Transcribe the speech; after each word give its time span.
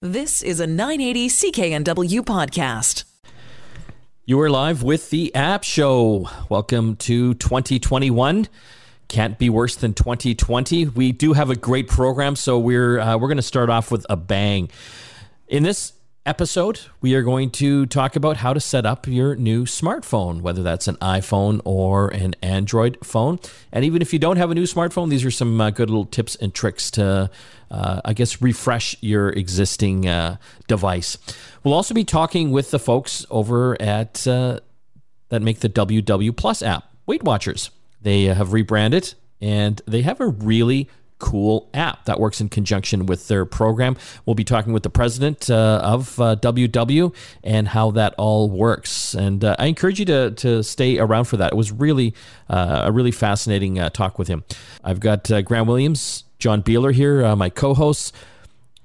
This 0.00 0.44
is 0.44 0.60
a 0.60 0.66
980 0.68 1.28
CKNW 1.28 2.20
podcast. 2.20 3.02
You 4.26 4.38
are 4.38 4.48
live 4.48 4.84
with 4.84 5.10
the 5.10 5.34
App 5.34 5.64
Show. 5.64 6.30
Welcome 6.48 6.94
to 6.98 7.34
2021. 7.34 8.46
Can't 9.08 9.38
be 9.38 9.50
worse 9.50 9.74
than 9.74 9.94
2020. 9.94 10.86
We 10.86 11.10
do 11.10 11.32
have 11.32 11.50
a 11.50 11.56
great 11.56 11.88
program, 11.88 12.36
so 12.36 12.60
we're 12.60 13.00
uh, 13.00 13.18
we're 13.18 13.26
going 13.26 13.38
to 13.38 13.42
start 13.42 13.70
off 13.70 13.90
with 13.90 14.06
a 14.08 14.14
bang. 14.14 14.70
In 15.48 15.64
this 15.64 15.94
episode, 16.28 16.80
we 17.00 17.14
are 17.14 17.22
going 17.22 17.48
to 17.48 17.86
talk 17.86 18.14
about 18.14 18.36
how 18.36 18.52
to 18.52 18.60
set 18.60 18.84
up 18.84 19.06
your 19.06 19.34
new 19.34 19.64
smartphone, 19.64 20.42
whether 20.42 20.62
that's 20.62 20.86
an 20.86 20.96
iPhone 20.96 21.62
or 21.64 22.08
an 22.08 22.34
Android 22.42 22.98
phone. 23.02 23.40
And 23.72 23.82
even 23.82 24.02
if 24.02 24.12
you 24.12 24.18
don't 24.18 24.36
have 24.36 24.50
a 24.50 24.54
new 24.54 24.64
smartphone, 24.64 25.08
these 25.08 25.24
are 25.24 25.30
some 25.30 25.58
uh, 25.58 25.70
good 25.70 25.88
little 25.88 26.04
tips 26.04 26.36
and 26.36 26.52
tricks 26.52 26.90
to, 26.92 27.30
uh, 27.70 28.00
I 28.04 28.12
guess, 28.12 28.42
refresh 28.42 28.94
your 29.00 29.30
existing 29.30 30.06
uh, 30.06 30.36
device. 30.66 31.16
We'll 31.64 31.72
also 31.72 31.94
be 31.94 32.04
talking 32.04 32.50
with 32.50 32.72
the 32.72 32.78
folks 32.78 33.24
over 33.30 33.80
at 33.80 34.28
uh, 34.28 34.60
that 35.30 35.40
make 35.40 35.60
the 35.60 35.70
WW 35.70 36.36
Plus 36.36 36.62
app, 36.62 36.92
Weight 37.06 37.22
Watchers. 37.22 37.70
They 38.02 38.24
have 38.24 38.52
rebranded 38.52 39.14
and 39.40 39.80
they 39.86 40.02
have 40.02 40.20
a 40.20 40.26
really 40.26 40.90
cool 41.18 41.68
app 41.74 42.04
that 42.04 42.20
works 42.20 42.40
in 42.40 42.48
conjunction 42.48 43.06
with 43.06 43.28
their 43.28 43.44
program. 43.44 43.96
We'll 44.24 44.34
be 44.34 44.44
talking 44.44 44.72
with 44.72 44.82
the 44.82 44.90
president 44.90 45.50
uh, 45.50 45.80
of 45.82 46.20
uh, 46.20 46.36
WW 46.36 47.14
and 47.42 47.68
how 47.68 47.90
that 47.92 48.14
all 48.18 48.48
works. 48.48 49.14
And 49.14 49.44
uh, 49.44 49.56
I 49.58 49.66
encourage 49.66 49.98
you 49.98 50.04
to, 50.06 50.30
to 50.32 50.62
stay 50.62 50.98
around 50.98 51.24
for 51.24 51.36
that. 51.36 51.52
It 51.52 51.56
was 51.56 51.72
really 51.72 52.14
uh, 52.48 52.82
a 52.84 52.92
really 52.92 53.10
fascinating 53.10 53.78
uh, 53.78 53.90
talk 53.90 54.18
with 54.18 54.28
him. 54.28 54.44
I've 54.84 55.00
got 55.00 55.30
uh, 55.30 55.42
Graham 55.42 55.66
Williams, 55.66 56.24
John 56.38 56.62
Biehler 56.62 56.92
here, 56.92 57.34
my 57.36 57.50
co 57.50 57.74
hosts. 57.74 58.12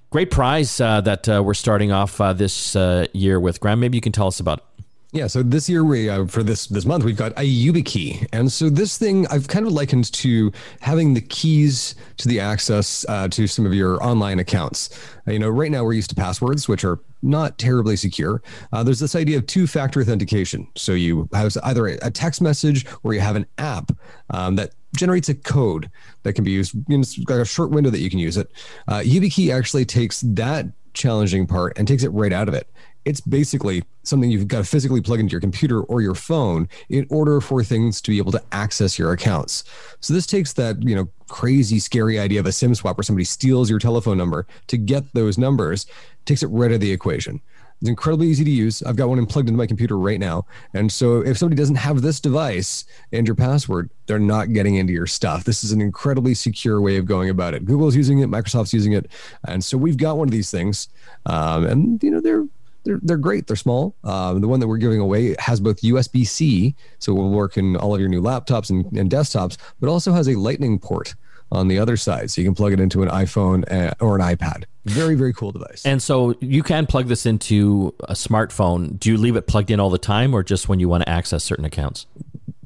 Great 0.10 0.30
prize 0.30 0.78
that 0.78 1.28
we're 1.28 1.56
starting 1.56 1.92
off 1.92 2.18
this 2.38 2.76
year 3.14 3.40
with. 3.40 3.60
Graham, 3.60 3.80
maybe 3.80 3.98
you 3.98 4.02
can 4.02 4.12
tell 4.12 4.28
us 4.28 4.40
about 4.40 4.60
it. 4.60 4.66
Yeah, 5.14 5.28
so 5.28 5.44
this 5.44 5.70
year 5.70 5.84
we 5.84 6.10
uh, 6.10 6.26
for 6.26 6.42
this 6.42 6.66
this 6.66 6.86
month 6.86 7.04
we've 7.04 7.16
got 7.16 7.34
a 7.34 7.44
YubiKey, 7.44 8.30
and 8.34 8.52
so 8.52 8.68
this 8.68 8.98
thing 8.98 9.28
I've 9.28 9.48
kind 9.48 9.68
of 9.68 9.72
likened 9.72 10.12
to 10.12 10.52
having 10.82 11.14
the 11.14 11.22
keys 11.22 11.94
to 12.18 12.28
the 12.28 12.40
access 12.40 13.06
uh, 13.08 13.28
to 13.28 13.46
some 13.46 13.64
of 13.64 13.76
your 13.76 14.04
online 14.04 14.40
accounts. 14.40 15.00
Uh, 15.28 15.34
you 15.34 15.38
know, 15.38 15.50
right 15.50 15.70
now 15.70 15.84
we're 15.84 15.94
used 15.94 16.10
to 16.10 16.16
passwords, 16.16 16.68
which 16.68 16.84
are 16.84 17.00
not 17.22 17.60
terribly 17.60 17.96
secure. 17.96 18.42
Uh, 18.72 18.82
there's 18.82 19.00
this 19.00 19.16
idea 19.16 19.38
of 19.38 19.46
two-factor 19.46 20.02
authentication. 20.02 20.68
So 20.76 20.94
you 20.94 21.30
have 21.32 21.56
either 21.64 21.86
a 21.86 22.10
text 22.10 22.42
message 22.42 22.88
or 23.04 23.14
you 23.14 23.20
have 23.20 23.36
an 23.36 23.46
app 23.60 23.92
um, 24.32 24.56
that 24.56 24.72
generates 24.98 25.30
a 25.30 25.36
code 25.36 25.92
that 26.24 26.34
can 26.34 26.44
be 26.44 26.52
used. 26.52 26.74
Got 27.26 27.40
a 27.40 27.46
short 27.46 27.70
window 27.70 27.92
that 27.92 28.00
you 28.00 28.10
can 28.10 28.18
use 28.18 28.36
it. 28.36 28.50
Uh, 28.88 29.02
YubiKey 29.02 29.54
actually 29.54 29.86
takes 29.86 30.22
that 30.22 30.66
challenging 30.94 31.46
part 31.46 31.78
and 31.78 31.88
takes 31.88 32.04
it 32.04 32.10
right 32.10 32.34
out 32.34 32.48
of 32.48 32.56
it 32.56 32.68
it's 33.06 33.22
basically 33.22 33.84
something 34.04 34.30
you've 34.30 34.48
got 34.48 34.60
to 34.60 34.64
physically 34.64 35.02
plug 35.02 35.20
into 35.20 35.32
your 35.32 35.42
computer 35.42 35.82
or 35.82 36.02
your 36.02 36.16
phone 36.16 36.68
in 36.90 37.06
order 37.10 37.42
for 37.42 37.64
things 37.64 38.02
to 38.02 38.12
be 38.12 38.18
able 38.18 38.32
to 38.32 38.42
access 38.52 38.98
your 38.98 39.12
accounts. 39.12 39.64
So 40.00 40.14
this 40.14 40.26
takes 40.26 40.54
that, 40.54 40.82
you 40.82 40.96
know, 40.96 41.08
crazy 41.28 41.80
scary 41.80 42.20
idea 42.20 42.40
of 42.40 42.46
a 42.46 42.52
SIM 42.52 42.76
swap 42.76 42.98
where 42.98 43.04
somebody 43.04 43.26
steals 43.26 43.70
your 43.70 43.80
telephone 43.80 44.18
number 44.18 44.46
to 44.68 44.78
get 44.78 45.04
those 45.14 45.38
numbers, 45.38 45.86
takes 46.26 46.44
it 46.44 46.48
right 46.48 46.72
out 46.72 46.76
of 46.76 46.82
the 46.82 46.92
equation. 46.92 47.42
It's 47.82 47.90
incredibly 47.90 48.28
easy 48.28 48.46
to 48.46 48.50
use. 48.50 48.82
I've 48.84 48.96
got 48.96 49.10
one 49.10 49.26
plugged 49.26 49.50
into 49.50 49.58
my 49.58 49.68
computer 49.68 49.98
right 49.98 50.20
now. 50.20 50.46
And 50.74 50.90
so 50.90 51.20
if 51.20 51.38
somebody 51.38 51.60
doesn't 51.60 51.76
have 51.76 52.02
this 52.02 52.22
device 52.22 52.86
and 53.12 53.28
your 53.28 53.36
password, 53.36 53.90
they're 54.06 54.20
not 54.20 54.54
getting 54.54 54.76
into 54.76 54.94
your 54.94 55.08
stuff. 55.08 55.44
This 55.44 55.66
is 55.66 55.74
an 55.74 55.82
incredibly 55.82 56.34
secure 56.34 56.80
way 56.80 56.96
of 56.96 57.06
going 57.06 57.30
about 57.30 57.54
it. 57.54 57.66
Google's 57.66 57.96
using 57.96 58.20
it, 58.20 58.30
Microsoft's 58.30 58.74
using 58.74 58.94
it. 58.94 59.12
And 59.50 59.62
so 59.62 59.78
we've 59.78 59.98
got 59.98 60.18
one 60.18 60.30
of 60.30 60.32
these 60.32 60.50
things. 60.50 60.88
Um, 61.26 61.66
and, 61.66 62.02
you 62.02 62.12
know, 62.12 62.22
they're 62.22 62.46
they're, 62.84 63.00
they're 63.02 63.18
great. 63.18 63.48
They're 63.48 63.56
small. 63.56 63.96
Um, 64.04 64.42
the 64.42 64.48
one 64.48 64.60
that 64.60 64.68
we're 64.68 64.78
giving 64.78 65.00
away 65.00 65.36
has 65.40 65.60
both 65.60 65.82
USB 65.82 66.26
C, 66.26 66.76
so 67.00 67.12
it 67.12 67.16
will 67.16 67.32
work 67.32 67.58
in 67.58 67.76
all 67.76 67.94
of 67.94 68.00
your 68.00 68.10
new 68.10 68.22
laptops 68.22 68.70
and, 68.70 68.86
and, 68.98 69.10
desktops, 69.10 69.58
but 69.80 69.90
also 69.90 70.12
has 70.12 70.28
a 70.28 70.36
Lightning 70.36 70.80
port 70.80 71.16
on 71.52 71.68
the 71.68 71.78
other 71.78 71.96
side, 71.96 72.32
so 72.32 72.42
you 72.42 72.48
can 72.48 72.56
plug 72.56 72.74
it 72.74 72.80
into 72.80 73.04
an 73.04 73.10
iPhone 73.10 73.64
uh, 73.72 73.94
or 74.00 74.16
an 74.18 74.22
iPad. 74.22 74.64
Very 74.86 75.16
very 75.16 75.34
cool 75.34 75.52
device. 75.52 75.86
And 75.86 76.02
so 76.02 76.36
you 76.42 76.64
can 76.64 76.86
plug 76.86 77.08
this 77.08 77.26
into 77.26 77.94
a 78.02 78.14
smartphone. 78.14 79.00
Do 79.00 79.12
you 79.12 79.18
leave 79.18 79.36
it 79.36 79.48
plugged 79.48 79.72
in 79.72 79.80
all 79.80 79.90
the 79.90 79.98
time, 79.98 80.34
or 80.34 80.44
just 80.44 80.68
when 80.68 80.80
you 80.80 80.90
want 80.90 81.04
to 81.04 81.10
access 81.10 81.44
certain 81.44 81.64
accounts? 81.64 82.08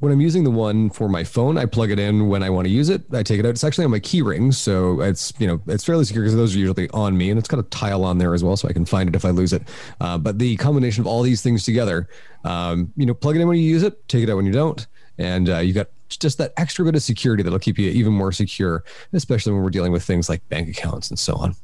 When 0.00 0.12
I'm 0.12 0.20
using 0.20 0.44
the 0.44 0.50
one 0.50 0.90
for 0.90 1.08
my 1.08 1.24
phone, 1.24 1.58
I 1.58 1.66
plug 1.66 1.90
it 1.90 1.98
in 1.98 2.28
when 2.28 2.42
I 2.42 2.50
want 2.50 2.66
to 2.66 2.70
use 2.70 2.88
it. 2.88 3.02
I 3.12 3.22
take 3.22 3.40
it 3.40 3.46
out. 3.46 3.50
It's 3.50 3.64
actually 3.64 3.84
on 3.84 3.90
my 3.90 3.98
key 3.98 4.22
ring, 4.22 4.52
so 4.52 5.00
it's 5.00 5.32
you 5.38 5.46
know 5.46 5.60
it's 5.66 5.84
fairly 5.84 6.04
secure 6.04 6.22
because 6.22 6.36
those 6.36 6.54
are 6.54 6.58
usually 6.58 6.88
on 6.90 7.16
me, 7.16 7.30
and 7.30 7.38
it's 7.38 7.48
got 7.48 7.58
a 7.58 7.64
tile 7.64 8.04
on 8.04 8.18
there 8.18 8.34
as 8.34 8.44
well, 8.44 8.56
so 8.56 8.68
I 8.68 8.72
can 8.72 8.84
find 8.84 9.08
it 9.08 9.16
if 9.16 9.24
I 9.24 9.30
lose 9.30 9.52
it. 9.52 9.62
Uh, 10.00 10.16
but 10.16 10.38
the 10.38 10.56
combination 10.56 11.00
of 11.00 11.06
all 11.06 11.22
these 11.22 11.42
things 11.42 11.64
together, 11.64 12.08
um, 12.44 12.92
you 12.96 13.06
know, 13.06 13.14
plug 13.14 13.36
it 13.36 13.40
in 13.40 13.48
when 13.48 13.58
you 13.58 13.64
use 13.64 13.82
it, 13.82 14.06
take 14.08 14.22
it 14.22 14.30
out 14.30 14.36
when 14.36 14.46
you 14.46 14.52
don't, 14.52 14.86
and 15.18 15.48
uh, 15.48 15.58
you 15.58 15.72
got 15.72 15.88
just 16.08 16.38
that 16.38 16.52
extra 16.56 16.84
bit 16.84 16.94
of 16.94 17.02
security 17.02 17.42
that'll 17.42 17.58
keep 17.58 17.78
you 17.78 17.90
even 17.90 18.12
more 18.12 18.30
secure, 18.30 18.84
especially 19.12 19.52
when 19.52 19.62
we're 19.62 19.70
dealing 19.70 19.92
with 19.92 20.04
things 20.04 20.28
like 20.28 20.46
bank 20.48 20.68
accounts 20.68 21.10
and 21.10 21.18
so 21.18 21.34
on. 21.34 21.54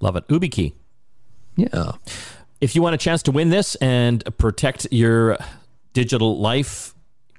Love 0.00 0.16
it, 0.16 0.26
YubiKey. 0.28 0.72
Yeah. 1.56 1.92
If 2.60 2.74
you 2.74 2.82
want 2.82 2.94
a 2.94 2.98
chance 2.98 3.22
to 3.24 3.30
win 3.30 3.50
this 3.50 3.74
and 3.76 4.24
protect 4.38 4.86
your 4.90 5.36
digital 5.92 6.40
life 6.40 6.93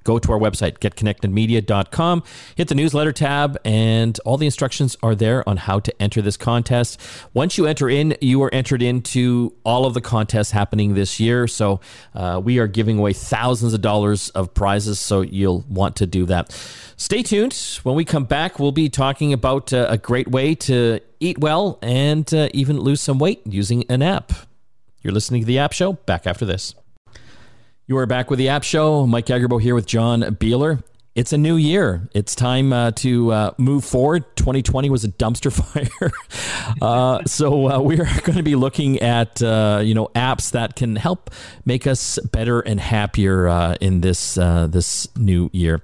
go 0.06 0.18
to 0.18 0.32
our 0.32 0.38
website, 0.38 0.78
getconnectedmedia.com, 0.78 2.22
hit 2.54 2.68
the 2.68 2.74
newsletter 2.74 3.12
tab, 3.12 3.58
and 3.64 4.18
all 4.24 4.38
the 4.38 4.46
instructions 4.46 4.96
are 5.02 5.14
there 5.14 5.46
on 5.48 5.56
how 5.56 5.80
to 5.80 5.92
enter 6.00 6.22
this 6.22 6.36
contest. 6.36 7.00
Once 7.34 7.58
you 7.58 7.66
enter 7.66 7.90
in, 7.90 8.16
you 8.20 8.42
are 8.42 8.54
entered 8.54 8.80
into 8.80 9.52
all 9.64 9.84
of 9.84 9.94
the 9.94 10.00
contests 10.00 10.52
happening 10.52 10.94
this 10.94 11.18
year. 11.18 11.48
So 11.48 11.80
uh, 12.14 12.40
we 12.42 12.58
are 12.58 12.68
giving 12.68 12.98
away 12.98 13.12
thousands 13.12 13.74
of 13.74 13.80
dollars 13.80 14.30
of 14.30 14.54
prizes, 14.54 15.00
so 15.00 15.20
you'll 15.22 15.64
want 15.68 15.96
to 15.96 16.06
do 16.06 16.24
that. 16.26 16.52
Stay 16.96 17.22
tuned. 17.22 17.54
When 17.82 17.96
we 17.96 18.04
come 18.04 18.24
back, 18.24 18.58
we'll 18.58 18.72
be 18.72 18.88
talking 18.88 19.32
about 19.32 19.72
uh, 19.72 19.86
a 19.90 19.98
great 19.98 20.28
way 20.28 20.54
to 20.54 21.00
eat 21.18 21.38
well 21.38 21.78
and 21.82 22.32
uh, 22.32 22.48
even 22.54 22.78
lose 22.78 23.00
some 23.00 23.18
weight 23.18 23.42
using 23.44 23.84
an 23.90 24.02
app. 24.02 24.32
You're 25.02 25.12
listening 25.12 25.42
to 25.42 25.46
the 25.46 25.58
App 25.58 25.72
Show. 25.72 25.92
Back 25.92 26.26
after 26.26 26.44
this. 26.44 26.74
You 27.88 27.98
are 27.98 28.06
back 28.06 28.30
with 28.30 28.40
the 28.40 28.48
App 28.48 28.64
Show. 28.64 29.06
Mike 29.06 29.26
Agerbo 29.26 29.62
here 29.62 29.76
with 29.76 29.86
John 29.86 30.22
Biehler. 30.22 30.82
It's 31.14 31.32
a 31.32 31.38
new 31.38 31.54
year. 31.54 32.08
It's 32.14 32.34
time 32.34 32.72
uh, 32.72 32.90
to 32.96 33.30
uh, 33.30 33.50
move 33.58 33.84
forward. 33.84 34.24
2020 34.34 34.90
was 34.90 35.04
a 35.04 35.08
dumpster 35.08 35.52
fire, 36.00 36.10
uh, 36.82 37.22
so 37.26 37.70
uh, 37.70 37.78
we 37.78 38.00
are 38.00 38.20
going 38.24 38.38
to 38.38 38.42
be 38.42 38.56
looking 38.56 38.98
at 38.98 39.40
uh, 39.40 39.82
you 39.84 39.94
know 39.94 40.08
apps 40.16 40.50
that 40.50 40.74
can 40.74 40.96
help 40.96 41.30
make 41.64 41.86
us 41.86 42.18
better 42.32 42.58
and 42.58 42.80
happier 42.80 43.46
uh, 43.46 43.76
in 43.80 44.00
this 44.00 44.34
this 44.34 45.06
new 45.16 45.48
year. 45.52 45.80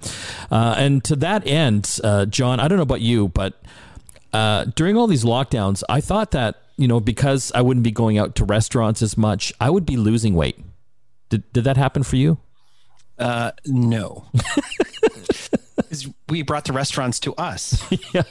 and 0.50 1.04
to 1.04 1.14
that 1.14 1.46
end, 1.46 2.00
John, 2.32 2.58
I 2.58 2.66
don't 2.66 2.78
know 2.78 2.82
about 2.82 3.00
you, 3.00 3.28
but 3.28 3.62
during 4.74 4.96
all 4.96 5.06
these 5.06 5.22
lockdowns, 5.22 5.84
I 5.88 6.00
thought 6.00 6.32
that 6.32 6.62
you 6.76 6.88
know 6.88 6.98
because 6.98 7.52
I 7.54 7.60
wouldn't 7.60 7.84
be 7.84 7.92
going 7.92 8.18
out 8.18 8.34
to 8.34 8.44
restaurants 8.44 9.02
as 9.02 9.16
much, 9.16 9.52
I 9.60 9.70
would 9.70 9.86
be 9.86 9.96
losing 9.96 10.34
weight. 10.34 10.58
Did 11.32 11.50
did 11.54 11.64
that 11.64 11.78
happen 11.78 12.02
for 12.02 12.16
you? 12.16 12.36
Uh, 13.18 13.52
no. 13.64 14.26
we 16.28 16.42
brought 16.42 16.66
the 16.66 16.74
restaurants 16.74 17.18
to 17.20 17.32
us. 17.36 17.82
yeah. 18.12 18.24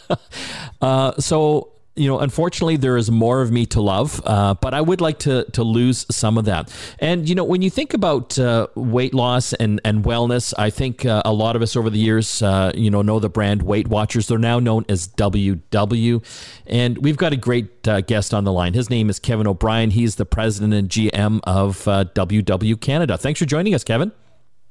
Uh, 0.79 1.13
so 1.19 1.71
you 1.95 2.07
know, 2.07 2.19
unfortunately, 2.19 2.77
there 2.77 2.95
is 2.95 3.11
more 3.11 3.41
of 3.41 3.51
me 3.51 3.65
to 3.67 3.81
love, 3.81 4.21
uh, 4.25 4.53
but 4.53 4.73
I 4.73 4.79
would 4.79 5.01
like 5.01 5.19
to 5.19 5.43
to 5.51 5.63
lose 5.63 6.05
some 6.09 6.37
of 6.37 6.45
that. 6.45 6.73
And 6.99 7.27
you 7.27 7.35
know, 7.35 7.43
when 7.43 7.61
you 7.61 7.69
think 7.69 7.93
about 7.93 8.39
uh, 8.39 8.67
weight 8.75 9.13
loss 9.13 9.51
and 9.53 9.81
and 9.83 10.03
wellness, 10.05 10.53
I 10.57 10.69
think 10.69 11.05
uh, 11.05 11.21
a 11.25 11.33
lot 11.33 11.57
of 11.57 11.61
us 11.61 11.75
over 11.75 11.89
the 11.89 11.99
years, 11.99 12.41
uh, 12.41 12.71
you 12.75 12.89
know, 12.89 13.01
know 13.01 13.19
the 13.19 13.29
brand 13.29 13.63
Weight 13.63 13.89
Watchers. 13.89 14.27
They're 14.27 14.37
now 14.37 14.59
known 14.59 14.85
as 14.87 15.09
WW, 15.09 16.23
and 16.65 16.97
we've 16.99 17.17
got 17.17 17.33
a 17.33 17.37
great 17.37 17.85
uh, 17.87 17.99
guest 18.01 18.33
on 18.33 18.45
the 18.45 18.53
line. 18.53 18.73
His 18.73 18.89
name 18.89 19.09
is 19.09 19.19
Kevin 19.19 19.45
O'Brien. 19.45 19.91
He's 19.91 20.15
the 20.15 20.25
president 20.25 20.73
and 20.73 20.87
GM 20.87 21.41
of 21.43 21.83
WW 21.83 22.73
uh, 22.73 22.77
Canada. 22.77 23.17
Thanks 23.17 23.39
for 23.39 23.45
joining 23.45 23.75
us, 23.75 23.83
Kevin. 23.83 24.13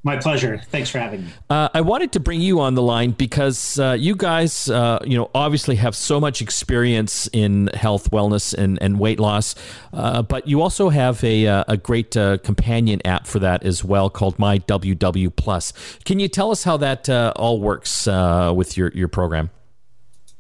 My 0.03 0.17
pleasure. 0.17 0.63
Thanks 0.71 0.89
for 0.89 0.99
having 0.99 1.27
me. 1.27 1.33
Uh, 1.51 1.69
I 1.75 1.83
wanted 1.83 2.13
to 2.13 2.21
bring 2.21 2.41
you 2.41 2.61
on 2.61 2.75
the 2.75 2.81
line 2.81 3.11
because 3.11 3.79
uh, 3.79 3.95
you 3.99 4.17
guys, 4.17 4.71
uh, 4.71 4.99
you 5.05 5.19
know, 5.19 5.31
obviously 5.35 5.77
have 5.77 5.95
so 5.95 6.19
much 6.19 6.41
experience 6.41 7.29
in 7.35 7.69
health, 7.75 8.11
wellness, 8.11 8.55
and, 8.55 8.81
and 8.81 8.99
weight 8.99 9.21
loss, 9.21 9.55
uh, 9.93 10.23
but 10.23 10.49
you 10.49 10.63
also 10.63 10.89
have 10.89 11.23
a, 11.23 11.47
uh, 11.47 11.65
a 11.69 11.77
great 11.77 12.17
uh, 12.17 12.39
companion 12.39 13.03
app 13.05 13.27
for 13.27 13.41
that 13.41 13.63
as 13.63 13.85
well 13.85 14.09
called 14.09 14.39
My 14.39 14.59
WW 14.61 15.37
Plus. 15.37 15.75
Can 16.07 16.19
you 16.19 16.29
tell 16.29 16.51
us 16.51 16.65
how 16.65 16.79
that 16.79 17.09
all 17.37 17.61
works 17.61 18.07
with 18.07 18.79
your, 18.79 18.91
your 18.93 19.09
program? 19.09 19.51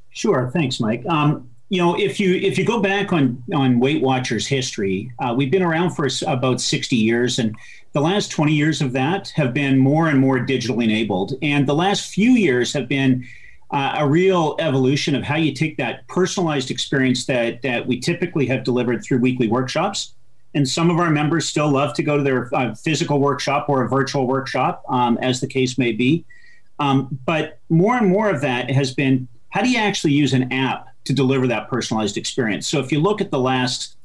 Sure. 0.09 0.51
Thanks, 0.55 0.81
Mike. 0.81 1.05
Um, 1.07 1.51
you 1.69 1.81
know, 1.81 1.97
if 1.97 2.19
you 2.19 2.35
if 2.35 2.59
you 2.59 2.65
go 2.65 2.81
back 2.81 3.12
on 3.12 3.41
on 3.55 3.79
Weight 3.79 4.03
Watchers 4.03 4.45
history, 4.45 5.12
we've 5.37 5.53
been 5.53 5.62
around 5.62 5.91
for 5.91 6.09
about 6.27 6.61
sixty 6.61 6.97
years, 6.97 7.39
and 7.39 7.55
the 7.93 8.01
last 8.01 8.31
20 8.31 8.53
years 8.53 8.81
of 8.81 8.93
that 8.93 9.29
have 9.31 9.53
been 9.53 9.79
more 9.79 10.09
and 10.09 10.19
more 10.19 10.39
digitally 10.39 10.85
enabled. 10.85 11.35
And 11.43 11.67
the 11.67 11.75
last 11.75 12.13
few 12.13 12.33
years 12.33 12.73
have 12.73 12.89
been 12.89 13.27
uh, 13.71 13.97
a 13.99 14.09
real 14.09 14.57
evolution 14.59 15.15
of 15.15 15.23
how 15.23 15.37
you 15.37 15.55
take 15.55 15.77
that 15.77 16.07
personalized 16.09 16.71
experience 16.71 17.27
that 17.27 17.63
that 17.63 17.87
we 17.87 18.01
typically 18.01 18.47
have 18.47 18.65
delivered 18.65 19.03
through 19.05 19.19
weekly 19.19 19.49
workshops. 19.49 20.15
And 20.55 20.69
some 20.69 20.91
of 20.91 20.99
our 20.99 21.11
members 21.11 21.47
still 21.47 21.71
love 21.71 21.95
to 21.95 22.03
go 22.03 22.17
to 22.17 22.23
their 22.25 22.53
uh, 22.55 22.75
physical 22.75 23.21
workshop 23.21 23.69
or 23.69 23.85
a 23.85 23.89
virtual 23.89 24.27
workshop, 24.27 24.83
um, 24.89 25.17
as 25.19 25.41
the 25.41 25.47
case 25.47 25.79
may 25.79 25.93
be. 25.93 26.25
Um, 26.81 27.19
but 27.25 27.61
more 27.69 27.97
and 27.97 28.09
more 28.09 28.29
of 28.29 28.41
that 28.41 28.71
has 28.71 28.93
been 28.93 29.29
how 29.51 29.63
do 29.63 29.69
you 29.69 29.79
actually 29.79 30.13
use 30.13 30.33
an 30.33 30.53
app 30.53 30.89
to 31.05 31.13
deliver 31.13 31.47
that 31.47 31.69
personalized 31.69 32.17
experience? 32.17 32.67
So 32.67 32.81
if 32.81 32.91
you 32.91 33.01
look 33.01 33.21
at 33.21 33.31
the 33.31 33.39
last 33.39 33.97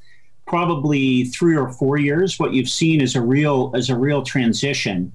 probably 0.46 1.26
three 1.26 1.58
or 1.58 1.70
four 1.70 1.98
years, 1.98 2.40
what 2.40 2.54
you've 2.54 2.70
seen 2.70 3.02
is 3.02 3.16
a 3.16 3.22
real 3.22 3.72
is 3.76 3.90
a 3.90 3.98
real 3.98 4.24
transition 4.24 5.12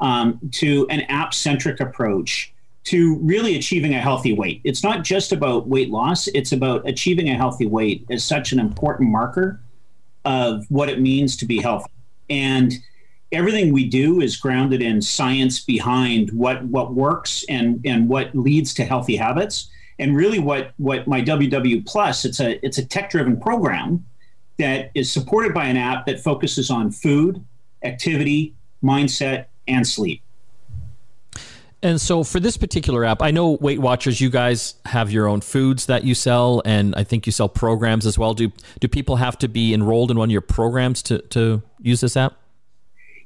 um, 0.00 0.38
to 0.52 0.86
an 0.90 1.00
app 1.02 1.34
centric 1.34 1.80
approach 1.80 2.52
to 2.84 3.16
really 3.20 3.56
achieving 3.56 3.94
a 3.94 4.00
healthy 4.00 4.34
weight. 4.34 4.60
It's 4.62 4.82
not 4.82 5.02
just 5.02 5.32
about 5.32 5.66
weight 5.66 5.90
loss, 5.90 6.26
it's 6.28 6.52
about 6.52 6.86
achieving 6.86 7.30
a 7.30 7.34
healthy 7.34 7.66
weight 7.66 8.04
as 8.10 8.22
such 8.22 8.52
an 8.52 8.60
important 8.60 9.10
marker 9.10 9.58
of 10.26 10.66
what 10.68 10.90
it 10.90 11.00
means 11.00 11.36
to 11.38 11.46
be 11.46 11.60
healthy. 11.60 11.90
And 12.28 12.74
everything 13.32 13.72
we 13.72 13.88
do 13.88 14.20
is 14.20 14.36
grounded 14.36 14.82
in 14.82 15.00
science 15.00 15.60
behind 15.60 16.30
what 16.32 16.62
what 16.64 16.94
works 16.94 17.44
and 17.48 17.80
and 17.86 18.08
what 18.08 18.34
leads 18.34 18.74
to 18.74 18.84
healthy 18.84 19.16
habits. 19.16 19.70
And 19.98 20.14
really 20.14 20.38
what 20.38 20.72
what 20.76 21.06
my 21.06 21.22
WW 21.22 21.86
Plus, 21.86 22.24
it's 22.26 22.40
a 22.40 22.64
it's 22.64 22.76
a 22.76 22.84
tech 22.84 23.10
driven 23.10 23.40
program 23.40 24.04
that 24.58 24.90
is 24.94 25.10
supported 25.12 25.52
by 25.52 25.66
an 25.66 25.76
app 25.76 26.06
that 26.06 26.20
focuses 26.20 26.70
on 26.70 26.90
food, 26.90 27.44
activity, 27.82 28.54
mindset, 28.82 29.46
and 29.66 29.86
sleep. 29.86 30.22
And 31.82 32.00
so 32.00 32.24
for 32.24 32.40
this 32.40 32.56
particular 32.56 33.04
app, 33.04 33.20
I 33.20 33.30
know 33.30 33.50
Weight 33.60 33.78
Watchers, 33.78 34.18
you 34.18 34.30
guys 34.30 34.74
have 34.86 35.12
your 35.12 35.28
own 35.28 35.42
foods 35.42 35.84
that 35.86 36.02
you 36.02 36.14
sell, 36.14 36.62
and 36.64 36.94
I 36.96 37.04
think 37.04 37.26
you 37.26 37.32
sell 37.32 37.48
programs 37.48 38.06
as 38.06 38.18
well. 38.18 38.32
Do 38.32 38.50
do 38.80 38.88
people 38.88 39.16
have 39.16 39.36
to 39.38 39.48
be 39.48 39.74
enrolled 39.74 40.10
in 40.10 40.16
one 40.16 40.30
of 40.30 40.32
your 40.32 40.40
programs 40.40 41.02
to, 41.04 41.18
to 41.18 41.62
use 41.82 42.00
this 42.00 42.16
app? 42.16 42.38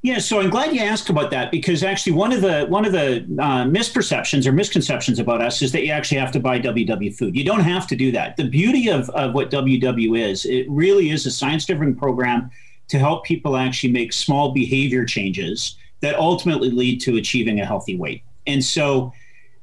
Yeah, 0.03 0.19
so 0.19 0.41
I'm 0.41 0.49
glad 0.49 0.73
you 0.73 0.81
asked 0.81 1.11
about 1.11 1.33
that 1.33 1.51
because 1.51 1.83
actually 1.83 2.13
one 2.13 2.33
of 2.33 2.41
the 2.41 2.67
one 2.67 2.85
of 2.85 2.93
the 2.93 3.17
uh, 3.41 3.65
misperceptions 3.65 4.47
or 4.47 4.53
misconceptions 4.53 5.19
about 5.19 5.43
us 5.43 5.61
is 5.61 5.73
that 5.73 5.85
you 5.85 5.91
actually 5.91 6.19
have 6.19 6.31
to 6.33 6.41
buy 6.41 6.61
WW 6.61 7.17
food. 7.17 7.35
You 7.35 7.45
don't 7.45 7.61
have 7.61 7.87
to 7.89 7.97
do 7.97 8.13
that. 8.13 8.37
The 8.37 8.49
beauty 8.49 8.89
of, 8.89 9.11
of 9.11 9.35
what 9.35 9.51
WW 9.51 10.19
is, 10.19 10.45
it 10.45 10.67
really 10.69 11.11
is 11.11 11.27
a 11.27 11.33
science-driven 11.33 11.97
program 11.97 12.49
to 12.89 12.99
help 12.99 13.25
people 13.25 13.57
actually 13.57 13.93
make 13.93 14.13
small 14.13 14.53
behavior 14.53 15.05
changes 15.05 15.77
that 16.01 16.15
ultimately 16.15 16.71
lead 16.71 17.01
to 17.01 17.17
achieving 17.17 17.61
a 17.61 17.67
healthy 17.67 17.97
weight. 17.97 18.23
And 18.47 18.65
so, 18.65 19.13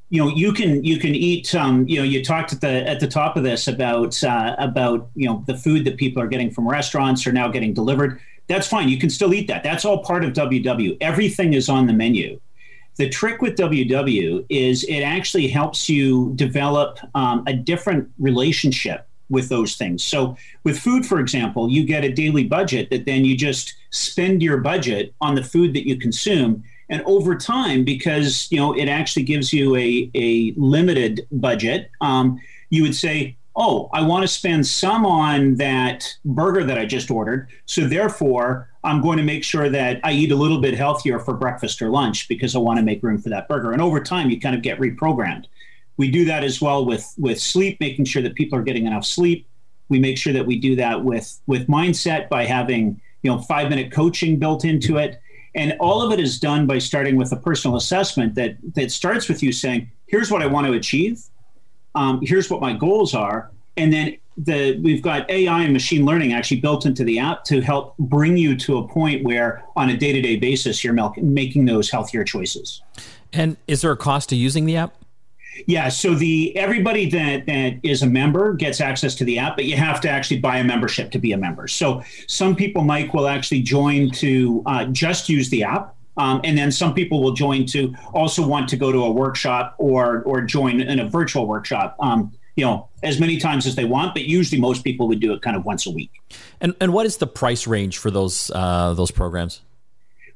you 0.10 0.22
know, 0.22 0.30
you 0.30 0.52
can 0.52 0.84
you 0.84 1.00
can 1.00 1.16
eat. 1.16 1.56
Um, 1.56 1.88
you 1.88 2.00
know, 2.00 2.04
you 2.04 2.24
talked 2.24 2.52
at 2.52 2.60
the 2.60 2.88
at 2.88 3.00
the 3.00 3.08
top 3.08 3.38
of 3.38 3.44
this 3.44 3.70
about 3.70 4.22
uh, 4.22 4.56
about 4.60 5.10
you 5.16 5.28
know 5.30 5.46
the 5.48 5.58
food 5.58 5.86
that 5.86 5.96
people 5.96 6.22
are 6.22 6.28
getting 6.28 6.52
from 6.52 6.68
restaurants 6.68 7.26
are 7.26 7.32
now 7.32 7.48
getting 7.48 7.74
delivered. 7.74 8.20
That's 8.48 8.68
fine. 8.68 8.90
You 8.90 9.00
can 9.00 9.10
still 9.10 9.34
eat 9.34 9.48
that. 9.48 9.64
That's 9.64 9.86
all 9.86 10.04
part 10.04 10.24
of 10.24 10.34
WW. 10.34 10.98
Everything 11.02 11.54
is 11.54 11.70
on 11.70 11.88
the 11.88 11.94
menu. 11.94 12.40
The 12.98 13.10
trick 13.10 13.42
with 13.42 13.56
WW 13.58 14.46
is 14.50 14.84
it 14.86 15.02
actually 15.02 15.48
helps 15.48 15.90
you 15.90 16.32
develop 16.36 17.00
um, 17.14 17.44
a 17.48 17.54
different 17.54 18.10
relationship 18.20 19.08
with 19.30 19.50
those 19.50 19.76
things. 19.76 20.04
So, 20.04 20.38
with 20.64 20.80
food, 20.80 21.06
for 21.06 21.20
example, 21.20 21.70
you 21.70 21.84
get 21.84 22.06
a 22.06 22.14
daily 22.14 22.44
budget 22.44 22.90
that 22.92 23.06
then 23.06 23.26
you 23.26 23.36
just 23.36 23.74
spend 23.90 24.42
your 24.42 24.58
budget 24.58 25.14
on 25.20 25.36
the 25.36 25.44
food 25.44 25.74
that 25.74 25.88
you 25.88 25.98
consume 25.98 26.64
and 26.90 27.02
over 27.06 27.36
time 27.36 27.84
because 27.84 28.48
you 28.52 28.60
know 28.60 28.74
it 28.74 28.88
actually 28.88 29.24
gives 29.24 29.52
you 29.52 29.76
a, 29.76 30.10
a 30.14 30.54
limited 30.56 31.28
budget 31.32 31.90
um, 32.02 32.40
you 32.70 32.84
would 32.84 32.96
say 32.96 33.36
oh 33.56 33.90
i 33.94 34.02
want 34.02 34.22
to 34.22 34.28
spend 34.28 34.66
some 34.66 35.06
on 35.06 35.56
that 35.56 36.16
burger 36.26 36.64
that 36.64 36.78
i 36.78 36.86
just 36.86 37.10
ordered. 37.12 37.48
So 37.66 37.88
therefore 37.88 38.70
i'm 38.84 39.02
going 39.02 39.18
to 39.18 39.24
make 39.24 39.44
sure 39.44 39.70
that 39.70 40.00
i 40.04 40.12
eat 40.12 40.32
a 40.32 40.36
little 40.36 40.62
bit 40.62 40.76
healthier 40.76 41.20
for 41.20 41.34
breakfast 41.34 41.82
or 41.82 41.90
lunch 41.90 42.28
because 42.28 42.56
i 42.56 42.60
want 42.60 42.78
to 42.80 42.84
make 42.84 43.04
room 43.04 43.18
for 43.18 43.30
that 43.30 43.48
burger. 43.48 43.72
And 43.72 43.82
over 43.82 44.00
time 44.00 44.30
you 44.30 44.40
kind 44.40 44.56
of 44.56 44.62
get 44.62 44.80
reprogrammed. 44.80 45.46
We 45.98 46.12
do 46.12 46.26
that 46.26 46.44
as 46.44 46.62
well 46.62 46.86
with 46.86 47.14
with 47.18 47.40
sleep 47.40 47.80
making 47.80 48.06
sure 48.06 48.22
that 48.22 48.36
people 48.36 48.60
are 48.60 48.64
getting 48.64 48.86
enough 48.86 49.06
sleep. 49.06 49.48
We 49.90 50.00
make 50.00 50.18
sure 50.18 50.34
that 50.34 50.46
we 50.46 50.60
do 50.60 50.76
that 50.76 51.04
with 51.04 51.40
with 51.48 51.68
mindset 51.68 52.30
by 52.30 52.46
having 52.46 53.00
you 53.22 53.32
know 53.32 53.40
five 53.40 53.70
minute 53.70 53.92
coaching 53.92 54.38
built 54.38 54.66
into 54.66 54.98
it. 54.98 55.22
And 55.54 55.78
all 55.80 56.02
of 56.02 56.12
it 56.12 56.20
is 56.20 56.38
done 56.38 56.68
by 56.68 56.80
starting 56.80 57.16
with 57.16 57.32
a 57.32 57.38
personal 57.38 57.78
assessment 57.78 58.36
that 58.36 58.58
that 58.76 58.92
starts 58.92 59.30
with 59.30 59.42
you 59.42 59.54
saying, 59.54 59.90
"Here's 60.08 60.30
what 60.30 60.42
I 60.42 60.48
want 60.48 60.68
to 60.68 60.74
achieve. 60.74 61.24
Um, 61.96 62.20
here's 62.22 62.50
what 62.50 62.62
my 62.62 62.74
goals 62.74 63.14
are," 63.14 63.52
and 63.78 63.92
then 63.92 64.18
the 64.38 64.78
we've 64.82 65.02
got 65.02 65.30
AI 65.30 65.64
and 65.64 65.74
machine 65.74 66.06
learning 66.06 66.34
actually 66.34 66.60
built 66.60 66.86
into 66.86 67.04
the 67.04 67.20
app 67.20 67.44
to 67.46 67.62
help 67.62 67.98
bring 67.98 68.38
you 68.38 68.56
to 68.58 68.78
a 68.78 68.88
point 68.88 69.24
where, 69.24 69.64
on 69.76 69.90
a 69.90 69.98
day-to-day 69.98 70.36
basis, 70.38 70.84
you're 70.84 70.98
making 71.18 71.66
those 71.66 71.90
healthier 71.90 72.24
choices. 72.24 72.82
And 73.32 73.58
is 73.68 73.82
there 73.82 73.92
a 73.92 73.98
cost 73.98 74.30
to 74.30 74.36
using 74.36 74.66
the 74.66 74.78
app? 74.78 74.94
Yeah, 75.68 75.88
so 75.88 76.16
the 76.16 76.56
everybody 76.58 77.10
that 77.12 77.46
that 77.46 77.80
is 77.82 78.02
a 78.02 78.08
member 78.08 78.54
gets 78.54 78.82
access 78.82 79.16
to 79.16 79.24
the 79.24 79.40
app, 79.40 79.56
but 79.56 79.66
you 79.66 79.78
have 79.78 80.02
to 80.02 80.10
actually 80.10 80.40
buy 80.40 80.58
a 80.58 80.64
membership 80.64 81.12
to 81.12 81.20
be 81.20 81.32
a 81.32 81.38
member. 81.38 81.68
So 81.68 82.04
some 82.28 82.56
people, 82.56 82.84
Mike, 82.84 83.14
will 83.14 83.28
actually 83.28 83.62
join 83.62 84.12
to 84.12 84.62
uh, 84.66 84.86
just 84.86 85.30
use 85.30 85.50
the 85.50 85.64
app. 85.64 85.96
Um, 86.18 86.42
and 86.44 86.58
then 86.58 86.72
some 86.72 86.94
people 86.94 87.22
will 87.22 87.34
join 87.34 87.66
to 87.68 87.94
also 88.14 88.46
want 88.46 88.70
to 88.70 88.78
go 88.78 88.92
to 88.92 89.04
a 89.04 89.12
workshop 89.12 89.76
or 89.78 90.24
or 90.24 90.42
join 90.42 90.82
in 90.82 91.00
a 91.00 91.10
virtual 91.10 91.48
workshop. 91.48 91.96
Um, 92.00 92.32
you 92.56 92.64
know, 92.64 92.88
as 93.04 93.20
many 93.20 93.38
times 93.38 93.68
as 93.68 93.76
they 93.76 93.84
want, 93.84 94.14
but 94.14 94.24
usually 94.24 94.62
most 94.62 94.84
people 94.84 95.10
would 95.10 95.20
do 95.20 95.34
it 95.34 95.42
kind 95.42 95.58
of 95.58 95.66
once 95.66 95.86
a 95.86 95.92
week. 95.92 96.12
And 96.62 96.74
and 96.80 96.94
what 96.94 97.06
is 97.06 97.18
the 97.18 97.28
price 97.28 97.68
range 97.68 97.98
for 97.98 98.10
those 98.12 98.50
uh, 98.54 98.94
those 98.94 99.12
programs? 99.12 99.62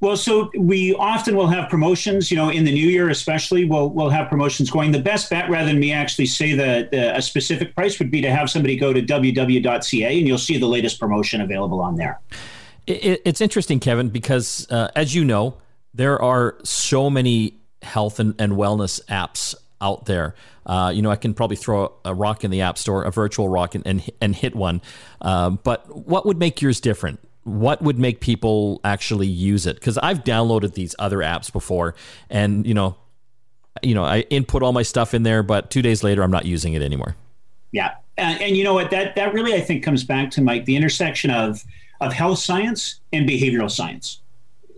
Well, 0.02 0.16
so 0.16 0.50
we 0.58 0.94
often 0.96 1.36
will 1.36 1.48
have 1.48 1.70
promotions, 1.70 2.31
you 2.31 2.38
know, 2.38 2.50
in 2.50 2.64
the 2.64 2.72
new 2.72 2.88
year, 2.88 3.10
especially, 3.10 3.66
we'll, 3.66 3.90
we'll 3.90 4.10
have 4.10 4.30
promotions 4.30 4.70
going. 4.70 4.94
The 4.94 5.00
best 5.00 5.30
bet, 5.30 5.50
rather 5.50 5.68
than 5.68 5.80
me 5.80 5.92
actually 5.92 6.28
say 6.28 6.54
the, 6.54 6.88
the, 6.90 7.18
a 7.18 7.22
specific 7.22 7.76
price, 7.76 8.00
would 8.00 8.10
be 8.10 8.22
to 8.22 8.31
have 8.31 8.50
somebody 8.50 8.78
go 8.78 8.94
to 8.94 9.02
www.ca 9.02 10.18
and 10.18 10.28
you'll 10.28 10.38
see 10.38 10.58
the 10.58 10.68
latest 10.68 11.02
promotion 11.02 11.42
available 11.42 11.81
on 11.81 11.98
there. 11.98 12.22
It, 12.88 13.22
it's 13.26 13.42
interesting, 13.42 13.81
Kevin, 13.81 14.08
because 14.08 14.72
uh, 14.72 14.90
as 14.96 15.14
you 15.14 15.26
know, 15.26 15.58
there 15.94 16.21
are 16.21 16.57
so 16.63 17.09
many 17.09 17.56
health 17.81 18.19
and, 18.19 18.36
and 18.39 18.53
wellness 18.53 19.03
apps 19.06 19.56
out 19.81 20.06
there. 20.06 20.36
Uh, 20.65 20.91
you 20.94 21.01
know, 21.01 21.09
I 21.09 21.15
can 21.15 21.33
probably 21.33 21.56
throw 21.56 21.94
a 22.06 22.13
rock 22.13 22.44
in 22.44 22.51
the 22.51 22.62
app 22.62 22.77
store, 22.77 23.03
a 23.03 23.12
virtual 23.12 23.50
rock, 23.50 23.75
and 23.75 23.86
and, 23.88 24.09
and 24.21 24.36
hit 24.36 24.56
one. 24.56 24.81
Uh, 25.21 25.51
but 25.51 26.07
what 26.07 26.25
would 26.25 26.38
make 26.38 26.62
yours 26.62 26.80
different? 26.80 27.19
what 27.44 27.81
would 27.81 27.97
make 27.97 28.19
people 28.19 28.80
actually 28.83 29.28
use 29.28 29.66
it 29.66 29.75
because 29.75 29.97
i've 29.99 30.23
downloaded 30.23 30.73
these 30.73 30.94
other 30.99 31.19
apps 31.19 31.52
before 31.52 31.95
and 32.30 32.68
you 32.68 32.73
know 32.73 32.95
you 33.81 33.95
know 33.95 34.04
i 34.04 34.21
input 34.30 34.61
all 34.61 34.73
my 34.73 34.83
stuff 34.83 35.14
in 35.14 35.23
there 35.23 35.42
but 35.42 35.71
two 35.71 35.81
days 35.81 36.04
later 36.04 36.21
i'm 36.21 36.31
not 36.31 36.45
using 36.45 36.73
it 36.73 36.81
anymore 36.81 37.16
yeah 37.71 37.95
and, 38.18 38.42
and 38.42 38.57
you 38.57 38.64
know 38.64 38.73
what 38.73 38.92
that 38.92 39.16
that 39.16 39.33
really 39.33 39.54
i 39.54 39.61
think 39.61 39.83
comes 39.83 40.04
back 40.04 40.30
to 40.30 40.42
mike 40.42 40.66
the 40.66 40.75
intersection 40.75 41.31
of 41.31 41.64
of 42.02 42.14
health 42.14 42.40
science 42.40 42.99
and 43.14 43.28
behavioral 43.28 43.71
science 43.71 44.21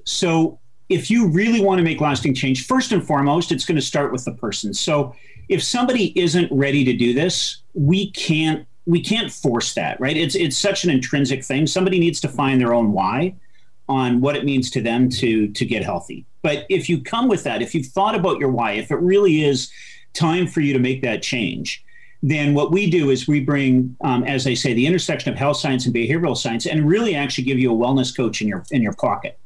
so 0.05 0.59
if 0.91 1.09
you 1.09 1.27
really 1.27 1.61
want 1.61 1.77
to 1.79 1.83
make 1.83 2.01
lasting 2.01 2.33
change 2.33 2.65
first 2.65 2.91
and 2.91 3.05
foremost 3.05 3.51
it's 3.51 3.65
going 3.65 3.75
to 3.75 3.81
start 3.81 4.11
with 4.11 4.23
the 4.25 4.33
person 4.33 4.73
so 4.73 5.15
if 5.49 5.63
somebody 5.63 6.17
isn't 6.19 6.51
ready 6.51 6.83
to 6.83 6.93
do 6.93 7.13
this 7.13 7.61
we 7.73 8.11
can't 8.11 8.65
we 8.85 9.01
can't 9.01 9.31
force 9.31 9.73
that, 9.75 9.99
right? 9.99 10.17
It's 10.17 10.35
it's 10.35 10.57
such 10.57 10.83
an 10.83 10.89
intrinsic 10.89 11.43
thing. 11.43 11.67
Somebody 11.67 11.99
needs 11.99 12.19
to 12.21 12.27
find 12.27 12.59
their 12.59 12.73
own 12.73 12.91
why 12.91 13.35
on 13.87 14.21
what 14.21 14.35
it 14.35 14.45
means 14.45 14.69
to 14.71 14.81
them 14.81 15.09
to 15.09 15.47
to 15.49 15.65
get 15.65 15.83
healthy. 15.83 16.25
But 16.41 16.65
if 16.69 16.89
you 16.89 17.01
come 17.01 17.27
with 17.27 17.43
that, 17.43 17.61
if 17.61 17.75
you've 17.75 17.87
thought 17.87 18.15
about 18.15 18.39
your 18.39 18.49
why, 18.49 18.73
if 18.73 18.91
it 18.91 18.95
really 18.95 19.43
is 19.43 19.71
time 20.13 20.47
for 20.47 20.61
you 20.61 20.73
to 20.73 20.79
make 20.79 21.01
that 21.03 21.21
change, 21.21 21.83
then 22.23 22.53
what 22.53 22.71
we 22.71 22.89
do 22.89 23.11
is 23.11 23.27
we 23.27 23.39
bring, 23.39 23.95
um, 24.01 24.23
as 24.23 24.47
I 24.47 24.55
say, 24.55 24.73
the 24.73 24.85
intersection 24.85 25.31
of 25.31 25.37
health 25.37 25.57
science 25.57 25.85
and 25.85 25.95
behavioral 25.95 26.35
science, 26.35 26.65
and 26.65 26.87
really 26.87 27.15
actually 27.15 27.43
give 27.43 27.59
you 27.59 27.71
a 27.71 27.75
wellness 27.75 28.15
coach 28.15 28.41
in 28.41 28.47
your 28.47 28.63
in 28.71 28.81
your 28.81 28.93
pocket. 28.93 29.39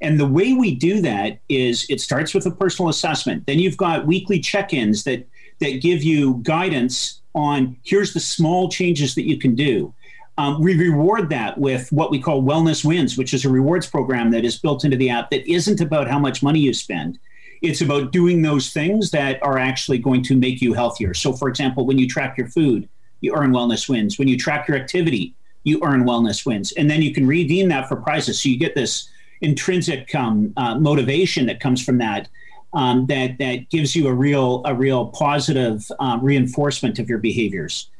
And 0.00 0.18
the 0.18 0.26
way 0.26 0.54
we 0.54 0.74
do 0.74 1.00
that 1.02 1.40
is 1.48 1.86
it 1.90 2.00
starts 2.00 2.34
with 2.34 2.46
a 2.46 2.50
personal 2.50 2.88
assessment. 2.88 3.46
Then 3.46 3.58
you've 3.58 3.76
got 3.76 4.06
weekly 4.06 4.40
check-ins 4.40 5.04
that 5.04 5.26
that 5.60 5.82
give 5.82 6.02
you 6.02 6.40
guidance 6.42 7.20
on 7.34 7.76
here's 7.84 8.14
the 8.14 8.20
small 8.20 8.68
changes 8.70 9.14
that 9.14 9.28
you 9.28 9.38
can 9.38 9.54
do. 9.54 9.92
Um, 10.38 10.60
we 10.62 10.74
reward 10.74 11.28
that 11.30 11.58
with 11.58 11.92
what 11.92 12.10
we 12.10 12.18
call 12.18 12.42
Wellness 12.42 12.82
Wins, 12.82 13.18
which 13.18 13.34
is 13.34 13.44
a 13.44 13.50
rewards 13.50 13.86
program 13.86 14.30
that 14.30 14.44
is 14.44 14.58
built 14.58 14.84
into 14.84 14.96
the 14.96 15.10
app 15.10 15.30
that 15.30 15.46
isn't 15.46 15.82
about 15.82 16.08
how 16.08 16.18
much 16.18 16.42
money 16.42 16.60
you 16.60 16.72
spend. 16.72 17.18
It's 17.60 17.82
about 17.82 18.10
doing 18.10 18.40
those 18.40 18.72
things 18.72 19.10
that 19.10 19.42
are 19.42 19.58
actually 19.58 19.98
going 19.98 20.22
to 20.24 20.36
make 20.36 20.62
you 20.62 20.72
healthier. 20.72 21.12
So, 21.12 21.34
for 21.34 21.48
example, 21.48 21.84
when 21.84 21.98
you 21.98 22.08
track 22.08 22.38
your 22.38 22.48
food, 22.48 22.88
you 23.20 23.34
earn 23.34 23.52
wellness 23.52 23.86
wins. 23.86 24.18
When 24.18 24.28
you 24.28 24.38
track 24.38 24.66
your 24.66 24.78
activity, 24.78 25.34
you 25.64 25.78
earn 25.84 26.04
wellness 26.04 26.46
wins. 26.46 26.72
And 26.72 26.90
then 26.90 27.02
you 27.02 27.12
can 27.12 27.26
redeem 27.26 27.68
that 27.68 27.86
for 27.86 27.96
prizes. 27.96 28.42
So 28.42 28.48
you 28.48 28.58
get 28.58 28.74
this 28.74 29.10
intrinsic 29.40 30.14
um, 30.14 30.52
uh, 30.56 30.78
motivation 30.78 31.46
that 31.46 31.60
comes 31.60 31.82
from 31.82 31.98
that 31.98 32.28
um, 32.72 33.06
that 33.06 33.38
that 33.38 33.68
gives 33.70 33.96
you 33.96 34.08
a 34.08 34.12
real 34.12 34.62
a 34.64 34.74
real 34.74 35.06
positive 35.08 35.84
um, 35.98 36.22
reinforcement 36.22 36.98
of 36.98 37.08
your 37.08 37.18
behaviors. 37.18 37.90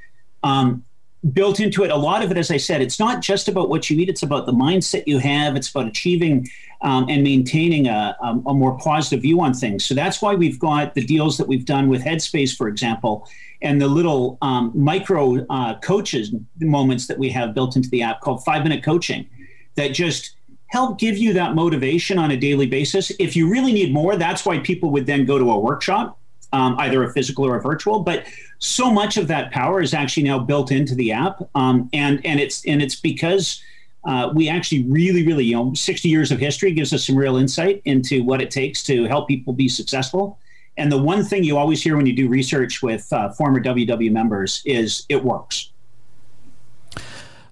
Um, 0.43 0.85
built 1.33 1.61
into 1.61 1.85
it, 1.85 1.91
a 1.91 1.97
lot 1.97 2.25
of 2.25 2.31
it, 2.31 2.39
as 2.39 2.51
I 2.51 2.57
said, 2.57 2.81
it's 2.81 2.99
not 2.99 3.21
just 3.21 3.49
about 3.49 3.69
what 3.69 3.91
you 3.91 3.99
eat; 3.99 4.09
it's 4.09 4.23
about 4.23 4.47
the 4.47 4.53
mindset 4.53 5.05
you 5.07 5.19
have. 5.19 5.57
It's 5.57 5.71
about 5.71 5.87
achieving 5.87 6.49
um, 6.83 7.09
and 7.09 7.23
maintaining 7.23 7.89
a, 7.89 8.17
a, 8.23 8.29
a, 8.47 8.55
more 8.55 8.79
positive 8.79 9.21
view 9.21 9.41
on 9.43 9.53
things. 9.53 9.85
So 9.85 9.95
that's 9.95 10.23
why 10.23 10.35
we've 10.35 10.59
got 10.59 10.95
the 10.95 11.05
deals 11.05 11.37
that 11.37 11.47
we've 11.47 11.67
done 11.67 11.91
with 11.91 12.03
Headspace, 12.03 12.57
for 12.57 12.69
example, 12.69 13.29
and 13.61 13.83
the 13.83 13.89
little 13.89 14.39
um, 14.41 14.73
micro 14.75 15.45
uh, 15.51 15.79
coaches 15.81 16.35
moments 16.59 17.07
that 17.09 17.19
we 17.19 17.29
have 17.31 17.55
built 17.55 17.77
into 17.77 17.91
the 17.91 18.03
app 18.03 18.23
called 18.23 18.43
Five 18.45 18.63
Minute 18.63 18.83
Coaching, 18.83 19.29
that 19.75 19.89
just 19.89 20.37
help 20.71 20.99
give 20.99 21.19
you 21.19 21.33
that 21.35 21.55
motivation 21.55 22.19
on 22.19 22.31
a 22.31 22.37
daily 22.37 22.67
basis. 22.67 23.11
If 23.19 23.37
you 23.37 23.51
really 23.51 23.73
need 23.73 23.93
more, 23.93 24.17
that's 24.17 24.47
why 24.47 24.61
people 24.61 24.91
would 24.91 25.05
then 25.05 25.25
go 25.25 25.39
to 25.39 25.51
a 25.51 25.59
workshop, 25.59 26.19
um, 26.53 26.77
either 26.79 27.03
a 27.03 27.13
physical 27.13 27.45
or 27.45 27.57
a 27.57 27.61
virtual. 27.61 28.01
But 28.01 28.25
so 28.61 28.91
much 28.91 29.17
of 29.17 29.27
that 29.29 29.51
power 29.51 29.81
is 29.81 29.93
actually 29.93 30.23
now 30.23 30.39
built 30.39 30.71
into 30.71 30.95
the 30.95 31.13
app, 31.13 31.43
um, 31.55 31.91
and 31.93 32.25
and 32.25 32.41
it's 32.41 32.65
and 32.65 32.83
it's 32.83 32.97
because. 32.97 33.63
Uh, 34.03 34.33
we 34.35 34.49
actually 34.49 34.83
really, 34.85 35.27
really, 35.27 35.45
you 35.45 35.55
know, 35.55 35.75
60 35.75 36.09
years 36.09 36.33
of 36.33 36.39
history 36.39 36.73
gives 36.73 36.95
us 36.95 37.07
some 37.07 37.15
real 37.15 37.37
insight 37.37 37.83
into 37.85 38.25
what 38.25 38.41
it 38.41 38.51
takes 38.51 38.83
to 38.83 39.05
help 39.05 39.29
people 39.29 39.53
be 39.53 39.69
successful. 39.69 40.39
And 40.79 40.91
the 40.91 40.97
one 40.97 41.23
thing 41.23 41.45
you 41.45 41.59
always 41.59 41.83
hear 41.83 41.99
when 41.99 42.07
you 42.07 42.15
do 42.15 42.27
research 42.27 42.83
with 42.83 43.13
uh, 43.13 43.29
former 43.33 43.63
WW 43.63 44.11
members 44.11 44.63
is 44.65 45.05
it 45.11 45.23
works. 45.23 45.71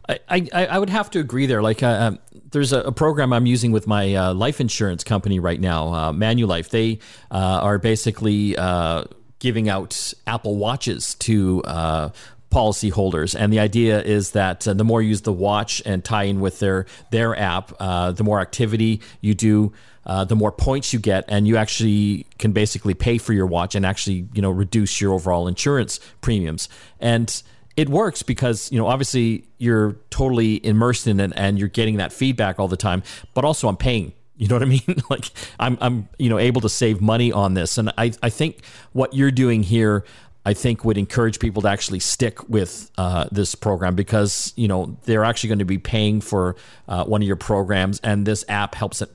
I, 0.08 0.18
I, 0.30 0.66
I 0.66 0.78
would 0.78 0.88
have 0.88 1.10
to 1.10 1.18
agree 1.18 1.44
there. 1.44 1.60
Like, 1.60 1.82
uh, 1.82 1.86
um, 1.88 2.18
there's 2.50 2.72
a, 2.72 2.80
a, 2.80 2.92
program 2.92 3.32
I'm 3.32 3.46
using 3.46 3.72
with 3.72 3.86
my 3.86 4.14
uh, 4.14 4.34
life 4.34 4.60
insurance 4.60 5.04
company 5.04 5.38
right 5.38 5.60
now, 5.60 5.92
uh, 5.92 6.12
Manulife. 6.12 6.70
They 6.70 6.98
uh, 7.30 7.60
are 7.62 7.78
basically 7.78 8.56
uh, 8.56 9.04
giving 9.38 9.68
out 9.68 10.14
Apple 10.26 10.56
Watches 10.56 11.14
to 11.16 11.62
uh, 11.64 12.08
policyholders, 12.50 13.38
and 13.38 13.52
the 13.52 13.60
idea 13.60 14.02
is 14.02 14.32
that 14.32 14.66
uh, 14.66 14.72
the 14.74 14.84
more 14.84 15.02
you 15.02 15.10
use 15.10 15.22
the 15.22 15.32
watch 15.32 15.82
and 15.84 16.04
tie 16.04 16.24
in 16.24 16.40
with 16.40 16.58
their 16.60 16.86
their 17.10 17.38
app, 17.38 17.72
uh, 17.78 18.12
the 18.12 18.24
more 18.24 18.40
activity 18.40 19.00
you 19.20 19.34
do. 19.34 19.72
Uh, 20.06 20.24
the 20.24 20.34
more 20.34 20.50
points 20.50 20.94
you 20.94 20.98
get, 20.98 21.22
and 21.28 21.46
you 21.46 21.58
actually 21.58 22.24
can 22.38 22.52
basically 22.52 22.94
pay 22.94 23.18
for 23.18 23.34
your 23.34 23.44
watch 23.44 23.74
and 23.74 23.84
actually, 23.84 24.26
you 24.32 24.40
know, 24.40 24.50
reduce 24.50 25.02
your 25.02 25.12
overall 25.12 25.46
insurance 25.46 26.00
premiums. 26.22 26.66
And 26.98 27.42
it 27.78 27.88
works 27.88 28.24
because 28.24 28.70
you 28.72 28.78
know 28.78 28.88
obviously 28.88 29.44
you're 29.58 29.92
totally 30.10 30.64
immersed 30.66 31.06
in 31.06 31.20
it 31.20 31.32
and 31.36 31.58
you're 31.60 31.68
getting 31.68 31.98
that 31.98 32.12
feedback 32.12 32.58
all 32.58 32.66
the 32.66 32.76
time 32.76 33.04
but 33.34 33.44
also 33.44 33.68
i'm 33.68 33.76
paying 33.76 34.12
you 34.36 34.48
know 34.48 34.56
what 34.56 34.62
i 34.62 34.66
mean 34.66 34.82
like 35.10 35.30
i'm 35.60 35.78
i'm 35.80 36.08
you 36.18 36.28
know 36.28 36.38
able 36.38 36.60
to 36.60 36.68
save 36.68 37.00
money 37.00 37.30
on 37.30 37.54
this 37.54 37.78
and 37.78 37.90
i 37.96 38.10
i 38.20 38.28
think 38.28 38.64
what 38.92 39.14
you're 39.14 39.30
doing 39.30 39.62
here 39.62 40.04
I 40.46 40.54
think 40.54 40.82
would 40.82 40.96
encourage 40.96 41.40
people 41.40 41.60
to 41.62 41.68
actually 41.68 42.00
stick 42.00 42.48
with 42.48 42.90
uh, 42.96 43.26
this 43.30 43.54
program 43.54 43.94
because 43.94 44.54
you 44.56 44.66
know 44.66 44.96
they're 45.04 45.24
actually 45.24 45.48
going 45.48 45.58
to 45.58 45.66
be 45.66 45.76
paying 45.76 46.22
for 46.22 46.56
uh, 46.86 47.04
one 47.04 47.20
of 47.20 47.26
your 47.26 47.36
programs, 47.36 48.00
and 48.02 48.24
this 48.24 48.46
app 48.48 48.74
helps 48.74 49.02
it 49.02 49.10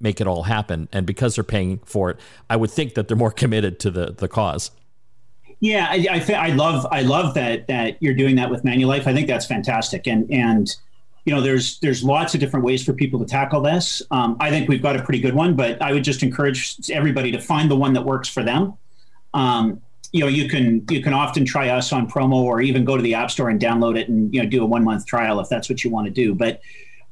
make 0.00 0.22
it 0.22 0.26
all 0.26 0.44
happen. 0.44 0.88
And 0.90 1.04
because 1.04 1.34
they're 1.34 1.44
paying 1.44 1.80
for 1.84 2.08
it, 2.08 2.16
I 2.48 2.56
would 2.56 2.70
think 2.70 2.94
that 2.94 3.08
they're 3.08 3.16
more 3.16 3.30
committed 3.42 3.78
to 3.80 3.90
the 3.90 4.12
the 4.12 4.26
cause. 4.26 4.70
Yeah, 5.60 5.86
I, 5.90 6.06
I, 6.10 6.32
I 6.32 6.48
love 6.54 6.86
I 6.90 7.02
love 7.02 7.34
that 7.34 7.68
that 7.68 7.96
you're 8.00 8.14
doing 8.14 8.36
that 8.36 8.50
with 8.50 8.64
Manulife. 8.64 9.06
I 9.06 9.12
think 9.12 9.28
that's 9.28 9.44
fantastic, 9.44 10.06
and 10.06 10.30
and 10.32 10.74
you 11.26 11.34
know 11.34 11.42
there's 11.42 11.78
there's 11.80 12.02
lots 12.02 12.32
of 12.32 12.40
different 12.40 12.64
ways 12.64 12.82
for 12.82 12.94
people 12.94 13.20
to 13.20 13.26
tackle 13.26 13.60
this. 13.60 14.00
Um, 14.10 14.38
I 14.40 14.48
think 14.50 14.70
we've 14.70 14.82
got 14.82 14.96
a 14.96 15.02
pretty 15.02 15.20
good 15.20 15.34
one, 15.34 15.54
but 15.54 15.80
I 15.82 15.92
would 15.92 16.02
just 16.02 16.22
encourage 16.22 16.90
everybody 16.90 17.30
to 17.32 17.40
find 17.40 17.70
the 17.70 17.76
one 17.76 17.92
that 17.92 18.04
works 18.04 18.28
for 18.28 18.42
them. 18.42 18.72
Um, 19.34 19.82
you 20.12 20.20
know, 20.20 20.28
you 20.28 20.48
can 20.48 20.84
you 20.88 21.02
can 21.02 21.12
often 21.12 21.44
try 21.44 21.68
us 21.68 21.92
on 21.92 22.10
promo, 22.10 22.36
or 22.36 22.62
even 22.62 22.84
go 22.84 22.96
to 22.96 23.02
the 23.02 23.14
App 23.14 23.30
Store 23.30 23.50
and 23.50 23.60
download 23.60 23.98
it, 23.98 24.08
and 24.08 24.32
you 24.34 24.42
know 24.42 24.48
do 24.48 24.62
a 24.62 24.66
one 24.66 24.82
month 24.82 25.04
trial 25.04 25.40
if 25.40 25.50
that's 25.50 25.68
what 25.68 25.84
you 25.84 25.90
want 25.90 26.06
to 26.06 26.12
do. 26.12 26.34
But 26.34 26.62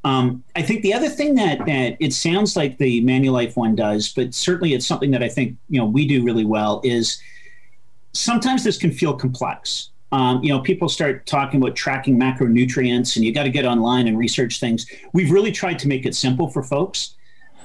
um, 0.04 0.42
I 0.56 0.62
think 0.62 0.80
the 0.80 0.94
other 0.94 1.10
thing 1.10 1.34
that 1.34 1.58
that 1.66 1.98
it 2.00 2.14
sounds 2.14 2.56
like 2.56 2.78
the 2.78 3.04
Manulife 3.04 3.56
one 3.56 3.74
does, 3.74 4.08
but 4.08 4.32
certainly 4.32 4.72
it's 4.72 4.86
something 4.86 5.10
that 5.10 5.22
I 5.22 5.28
think 5.28 5.58
you 5.68 5.78
know 5.78 5.84
we 5.84 6.08
do 6.08 6.24
really 6.24 6.46
well 6.46 6.80
is 6.82 7.20
sometimes 8.18 8.64
this 8.64 8.76
can 8.76 8.92
feel 8.92 9.14
complex. 9.14 9.90
Um, 10.10 10.42
you 10.42 10.50
know, 10.50 10.60
people 10.60 10.88
start 10.88 11.26
talking 11.26 11.60
about 11.60 11.76
tracking 11.76 12.18
macronutrients, 12.18 13.16
and 13.16 13.24
you 13.24 13.32
got 13.32 13.44
to 13.44 13.50
get 13.50 13.64
online 13.64 14.08
and 14.08 14.18
research 14.18 14.58
things. 14.58 14.86
We've 15.12 15.30
really 15.30 15.52
tried 15.52 15.78
to 15.80 15.88
make 15.88 16.06
it 16.06 16.14
simple 16.14 16.48
for 16.48 16.62
folks. 16.62 17.14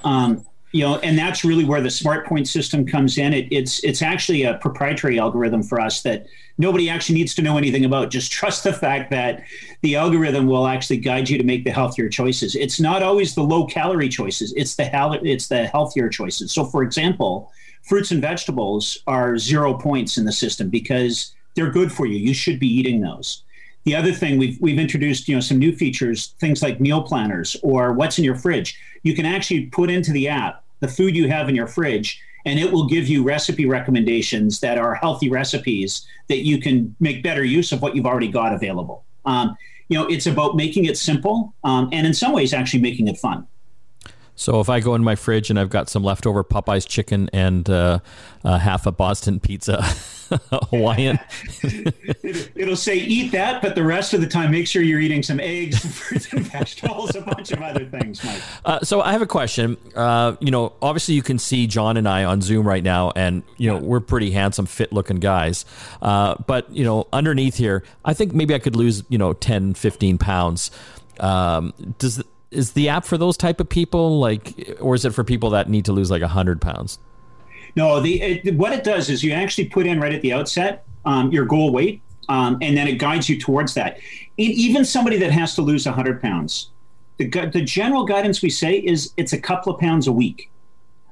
Um, 0.04 0.44
you 0.72 0.80
know, 0.80 0.98
and 0.98 1.16
that's 1.16 1.44
really 1.44 1.64
where 1.64 1.80
the 1.80 1.90
smart 1.90 2.26
point 2.26 2.48
system 2.48 2.84
comes 2.84 3.16
in. 3.16 3.32
It, 3.32 3.46
it's 3.52 3.82
it's 3.84 4.02
actually 4.02 4.42
a 4.42 4.54
proprietary 4.54 5.20
algorithm 5.20 5.62
for 5.62 5.80
us 5.80 6.02
that 6.02 6.26
nobody 6.58 6.90
actually 6.90 7.14
needs 7.14 7.34
to 7.36 7.42
know 7.42 7.56
anything 7.56 7.84
about. 7.84 8.10
Just 8.10 8.32
trust 8.32 8.64
the 8.64 8.72
fact 8.72 9.10
that 9.12 9.44
the 9.82 9.94
algorithm 9.94 10.46
will 10.46 10.66
actually 10.66 10.96
guide 10.96 11.28
you 11.28 11.38
to 11.38 11.44
make 11.44 11.64
the 11.64 11.70
healthier 11.70 12.08
choices. 12.08 12.56
It's 12.56 12.80
not 12.80 13.02
always 13.04 13.34
the 13.34 13.42
low 13.42 13.66
calorie 13.66 14.08
choices; 14.08 14.52
it's 14.56 14.74
the 14.74 14.90
it's 15.22 15.46
the 15.46 15.66
healthier 15.68 16.08
choices. 16.08 16.50
So, 16.52 16.64
for 16.64 16.82
example, 16.82 17.52
fruits 17.84 18.10
and 18.10 18.20
vegetables 18.20 18.98
are 19.06 19.38
zero 19.38 19.74
points 19.74 20.18
in 20.18 20.24
the 20.24 20.32
system 20.32 20.68
because 20.68 21.34
they're 21.54 21.70
good 21.70 21.92
for 21.92 22.06
you. 22.06 22.16
You 22.16 22.34
should 22.34 22.58
be 22.58 22.66
eating 22.66 23.00
those. 23.00 23.42
The 23.84 23.94
other 23.94 24.12
thing 24.12 24.38
we've 24.38 24.58
we've 24.60 24.78
introduced, 24.78 25.28
you 25.28 25.34
know, 25.34 25.40
some 25.40 25.58
new 25.58 25.74
features, 25.74 26.34
things 26.40 26.62
like 26.62 26.80
meal 26.80 27.02
planners 27.02 27.56
or 27.62 27.92
what's 27.92 28.18
in 28.18 28.24
your 28.24 28.34
fridge. 28.34 28.78
You 29.02 29.14
can 29.14 29.26
actually 29.26 29.66
put 29.66 29.90
into 29.90 30.12
the 30.12 30.28
app 30.28 30.64
the 30.80 30.88
food 30.88 31.14
you 31.16 31.28
have 31.28 31.48
in 31.48 31.54
your 31.54 31.66
fridge 31.66 32.20
and 32.44 32.58
it 32.58 32.70
will 32.70 32.86
give 32.86 33.08
you 33.08 33.22
recipe 33.22 33.66
recommendations 33.66 34.60
that 34.60 34.76
are 34.76 34.94
healthy 34.94 35.30
recipes 35.30 36.06
that 36.28 36.44
you 36.44 36.60
can 36.60 36.94
make 37.00 37.22
better 37.22 37.44
use 37.44 37.72
of 37.72 37.80
what 37.80 37.96
you've 37.96 38.06
already 38.06 38.28
got 38.28 38.52
available. 38.52 39.04
Um, 39.24 39.56
you 39.88 39.98
know, 39.98 40.06
it's 40.06 40.26
about 40.26 40.56
making 40.56 40.84
it 40.84 40.98
simple 40.98 41.54
um, 41.64 41.88
and 41.92 42.06
in 42.06 42.14
some 42.14 42.32
ways 42.32 42.52
actually 42.52 42.80
making 42.80 43.08
it 43.08 43.18
fun. 43.18 43.46
So 44.36 44.60
if 44.60 44.68
I 44.68 44.80
go 44.80 44.94
in 44.94 45.04
my 45.04 45.14
fridge 45.14 45.50
and 45.50 45.58
I've 45.58 45.70
got 45.70 45.88
some 45.88 46.02
leftover 46.02 46.42
Popeyes 46.42 46.88
chicken 46.88 47.30
and 47.32 47.68
uh, 47.70 48.00
uh, 48.44 48.58
half 48.58 48.86
a 48.86 48.92
Boston 48.92 49.38
pizza, 49.38 49.80
Hawaiian, 50.70 51.20
it'll 52.56 52.76
say 52.76 52.96
eat 52.96 53.30
that, 53.32 53.62
but 53.62 53.76
the 53.76 53.84
rest 53.84 54.12
of 54.12 54.20
the 54.20 54.26
time 54.26 54.50
make 54.50 54.66
sure 54.66 54.82
you're 54.82 55.00
eating 55.00 55.22
some 55.22 55.38
eggs, 55.38 55.84
fruits 56.00 56.32
and 56.32 56.46
vegetables, 56.46 57.14
a 57.14 57.20
bunch 57.20 57.52
of 57.52 57.62
other 57.62 57.84
things, 57.84 58.24
Mike. 58.24 58.42
Uh, 58.64 58.80
so 58.80 59.00
I 59.00 59.12
have 59.12 59.22
a 59.22 59.26
question. 59.26 59.76
Uh, 59.94 60.34
you 60.40 60.50
know, 60.50 60.72
obviously 60.82 61.14
you 61.14 61.22
can 61.22 61.38
see 61.38 61.66
John 61.68 61.96
and 61.96 62.08
I 62.08 62.24
on 62.24 62.40
Zoom 62.40 62.66
right 62.66 62.82
now, 62.82 63.12
and 63.14 63.44
you 63.56 63.70
know 63.70 63.78
we're 63.78 64.00
pretty 64.00 64.32
handsome, 64.32 64.66
fit-looking 64.66 65.20
guys. 65.20 65.64
Uh, 66.02 66.34
but 66.46 66.70
you 66.74 66.84
know, 66.84 67.06
underneath 67.12 67.56
here, 67.56 67.84
I 68.04 68.14
think 68.14 68.34
maybe 68.34 68.54
I 68.54 68.58
could 68.58 68.74
lose 68.74 69.04
you 69.08 69.18
know 69.18 69.32
10, 69.32 69.74
15 69.74 70.18
pounds. 70.18 70.70
Um, 71.20 71.72
does 71.98 72.20
is 72.54 72.72
the 72.72 72.88
app 72.88 73.04
for 73.04 73.18
those 73.18 73.36
type 73.36 73.60
of 73.60 73.68
people 73.68 74.18
like 74.18 74.76
or 74.80 74.94
is 74.94 75.04
it 75.04 75.12
for 75.12 75.24
people 75.24 75.50
that 75.50 75.68
need 75.68 75.84
to 75.84 75.92
lose 75.92 76.10
like 76.10 76.22
100 76.22 76.60
pounds? 76.60 76.98
No 77.76 78.00
the 78.00 78.20
it, 78.22 78.54
what 78.56 78.72
it 78.72 78.84
does 78.84 79.10
is 79.10 79.22
you 79.22 79.32
actually 79.32 79.68
put 79.68 79.86
in 79.86 80.00
right 80.00 80.14
at 80.14 80.22
the 80.22 80.32
outset 80.32 80.84
um, 81.04 81.30
your 81.32 81.44
goal 81.44 81.72
weight 81.72 82.00
um, 82.28 82.56
and 82.62 82.76
then 82.76 82.88
it 82.88 82.94
guides 82.94 83.28
you 83.28 83.38
towards 83.38 83.74
that. 83.74 83.98
Even 84.38 84.84
somebody 84.84 85.18
that 85.18 85.30
has 85.30 85.54
to 85.56 85.62
lose 85.62 85.86
100 85.86 86.20
pounds 86.22 86.70
the, 87.18 87.28
the 87.52 87.62
general 87.62 88.04
guidance 88.04 88.42
we 88.42 88.50
say 88.50 88.78
is 88.78 89.12
it's 89.16 89.32
a 89.32 89.38
couple 89.38 89.72
of 89.72 89.80
pounds 89.80 90.06
a 90.06 90.12
week 90.12 90.50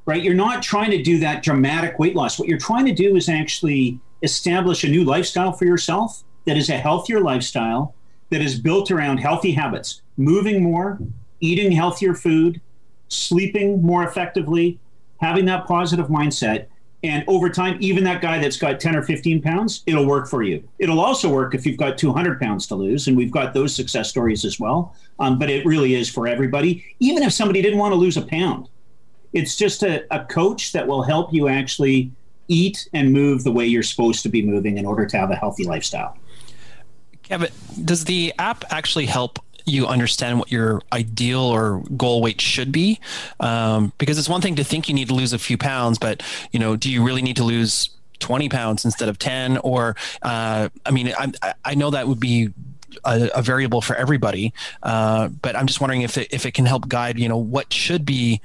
right? 0.05 0.23
You're 0.23 0.35
not 0.35 0.63
trying 0.63 0.91
to 0.91 1.03
do 1.03 1.19
that 1.21 1.43
dramatic 1.43 1.99
weight 1.99 2.17
loss. 2.17 2.39
What 2.39 2.49
you're 2.49 2.59
trying 2.59 2.87
to 2.87 2.93
do 2.93 3.17
is 3.17 3.29
actually 3.29 4.01
establish 4.23 4.85
a 4.85 4.89
new 4.89 5.05
lifestyle 5.05 5.53
for 5.53 5.65
yourself 5.65 6.25
that 6.45 6.57
is 6.57 6.69
a 6.71 6.77
healthier 6.77 7.21
lifestyle 7.21 7.95
that 8.31 8.41
is 8.41 8.59
built 8.59 8.91
around 8.91 9.19
healthy 9.19 9.53
habits 9.53 10.03
moving 10.17 10.63
more 10.63 10.99
eating 11.43 11.73
healthier 11.73 12.15
food, 12.15 12.61
sleeping 13.09 13.83
more 13.83 14.05
effectively, 14.05 14.79
having 15.21 15.45
that 15.45 15.67
positive 15.67 16.07
mindset. 16.07 16.67
And 17.05 17.25
over 17.27 17.51
time, 17.51 17.77
even 17.81 18.05
that 18.05 18.23
guy 18.23 18.39
that's 18.39 18.57
got 18.57 18.79
10 18.79 18.95
or 18.95 19.03
15 19.03 19.43
pounds, 19.43 19.83
it'll 19.87 20.07
work 20.07 20.29
for 20.29 20.45
you. 20.45 20.67
It'll 20.79 21.01
also 21.01 21.29
work 21.29 21.53
if 21.55 21.67
you've 21.67 21.77
got 21.77 21.99
200 21.99 22.41
pounds 22.41 22.69
to 22.69 22.77
lose. 22.77 23.09
And 23.09 23.17
we've 23.17 23.31
got 23.31 23.53
those 23.53 23.75
success 23.75 24.09
stories 24.09 24.45
as 24.45 24.61
well. 24.61 24.95
Um, 25.19 25.39
but 25.39 25.51
it 25.51 25.67
really 25.67 25.97
is 25.97 26.09
for 26.09 26.29
everybody, 26.29 26.85
even 27.01 27.25
if 27.25 27.33
somebody 27.33 27.61
didn't 27.61 27.79
want 27.79 27.93
to 27.93 27.97
lose 27.97 28.17
a 28.17 28.23
pound. 28.23 28.69
It's 29.33 29.57
just 29.57 29.83
a, 29.83 30.05
a 30.15 30.25
coach 30.27 30.73
that 30.73 30.87
will 30.87 31.03
help 31.03 31.33
you 31.33 31.49
actually 31.49 32.13
eat 32.47 32.89
and 32.93 33.13
move 33.13 33.43
the 33.43 33.53
way 33.53 33.67
you're 33.67 33.83
supposed 33.83 34.23
to 34.23 34.29
be 34.29 34.43
moving 34.43 34.79
in 34.79 34.87
order 34.87 35.07
to 35.07 35.17
have 35.17 35.31
a 35.31 35.37
healthy 35.37 35.65
lifestyle. 35.65 36.17
Kevin, 37.23 37.51
does 37.85 38.05
the 38.05 38.33
app 38.39 38.65
actually 38.71 39.07
help 39.07 39.39
you 39.65 39.87
understand 39.87 40.39
what 40.39 40.51
your 40.51 40.83
ideal 40.93 41.41
or 41.41 41.83
goal 41.97 42.21
weight 42.21 42.41
should 42.41 42.73
be. 42.73 43.01
Um, 43.41 43.93
because 43.99 44.19
it's 44.19 44.29
one 44.29 44.41
thing 44.41 44.57
to 44.57 44.65
think 44.65 44.89
you 44.89 44.95
need 44.95 45.09
to 45.09 45.15
lose 45.15 45.33
a 45.33 45.39
few 45.39 45.59
pounds 45.59 45.99
but 45.99 46.23
you 46.53 46.59
know 46.59 46.77
do 46.77 46.91
you 46.91 47.05
really 47.05 47.23
need 47.23 47.37
to 47.37 47.45
lose 47.45 47.91
20 48.21 48.49
pounds 48.49 48.85
instead 48.85 49.09
of 49.09 49.19
10 49.19 49.59
or 49.59 49.97
uh, 50.23 50.69
i 50.87 50.91
mean 50.91 51.13
I, 51.19 51.55
I 51.65 51.75
know 51.75 51.91
that 51.91 52.09
would 52.09 52.21
be 52.21 52.51
a, 53.05 53.31
a 53.35 53.43
variable 53.43 53.81
for 53.81 53.95
everybody 53.97 54.53
uh, 54.83 55.29
but 55.29 55.57
i'm 55.57 55.67
just 55.67 55.81
wondering 55.81 56.03
if 56.03 56.17
it, 56.19 56.29
if 56.31 56.47
it 56.47 56.55
can 56.55 56.67
help 56.67 56.89
guide 56.89 57.19
you 57.19 57.29
know 57.29 57.37
what 57.37 57.73
should 57.73 58.05
be 58.05 58.41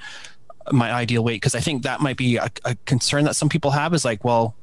my 0.71 0.91
ideal 0.91 1.23
weight. 1.23 1.35
Because 1.35 1.55
I 1.55 1.59
think 1.59 1.83
that 1.83 2.01
might 2.01 2.17
be 2.17 2.37
a, 2.37 2.49
a 2.65 2.75
concern 2.85 3.25
that 3.25 3.35
some 3.35 3.49
people 3.49 3.71
have 3.71 3.93
is 3.93 4.05
like, 4.05 4.23
well, 4.23 4.55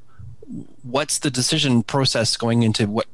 what's 0.83 1.19
the 1.19 1.31
decision 1.31 1.83
process 1.83 2.37
going 2.37 2.63
into 2.63 2.87
what 2.87 3.07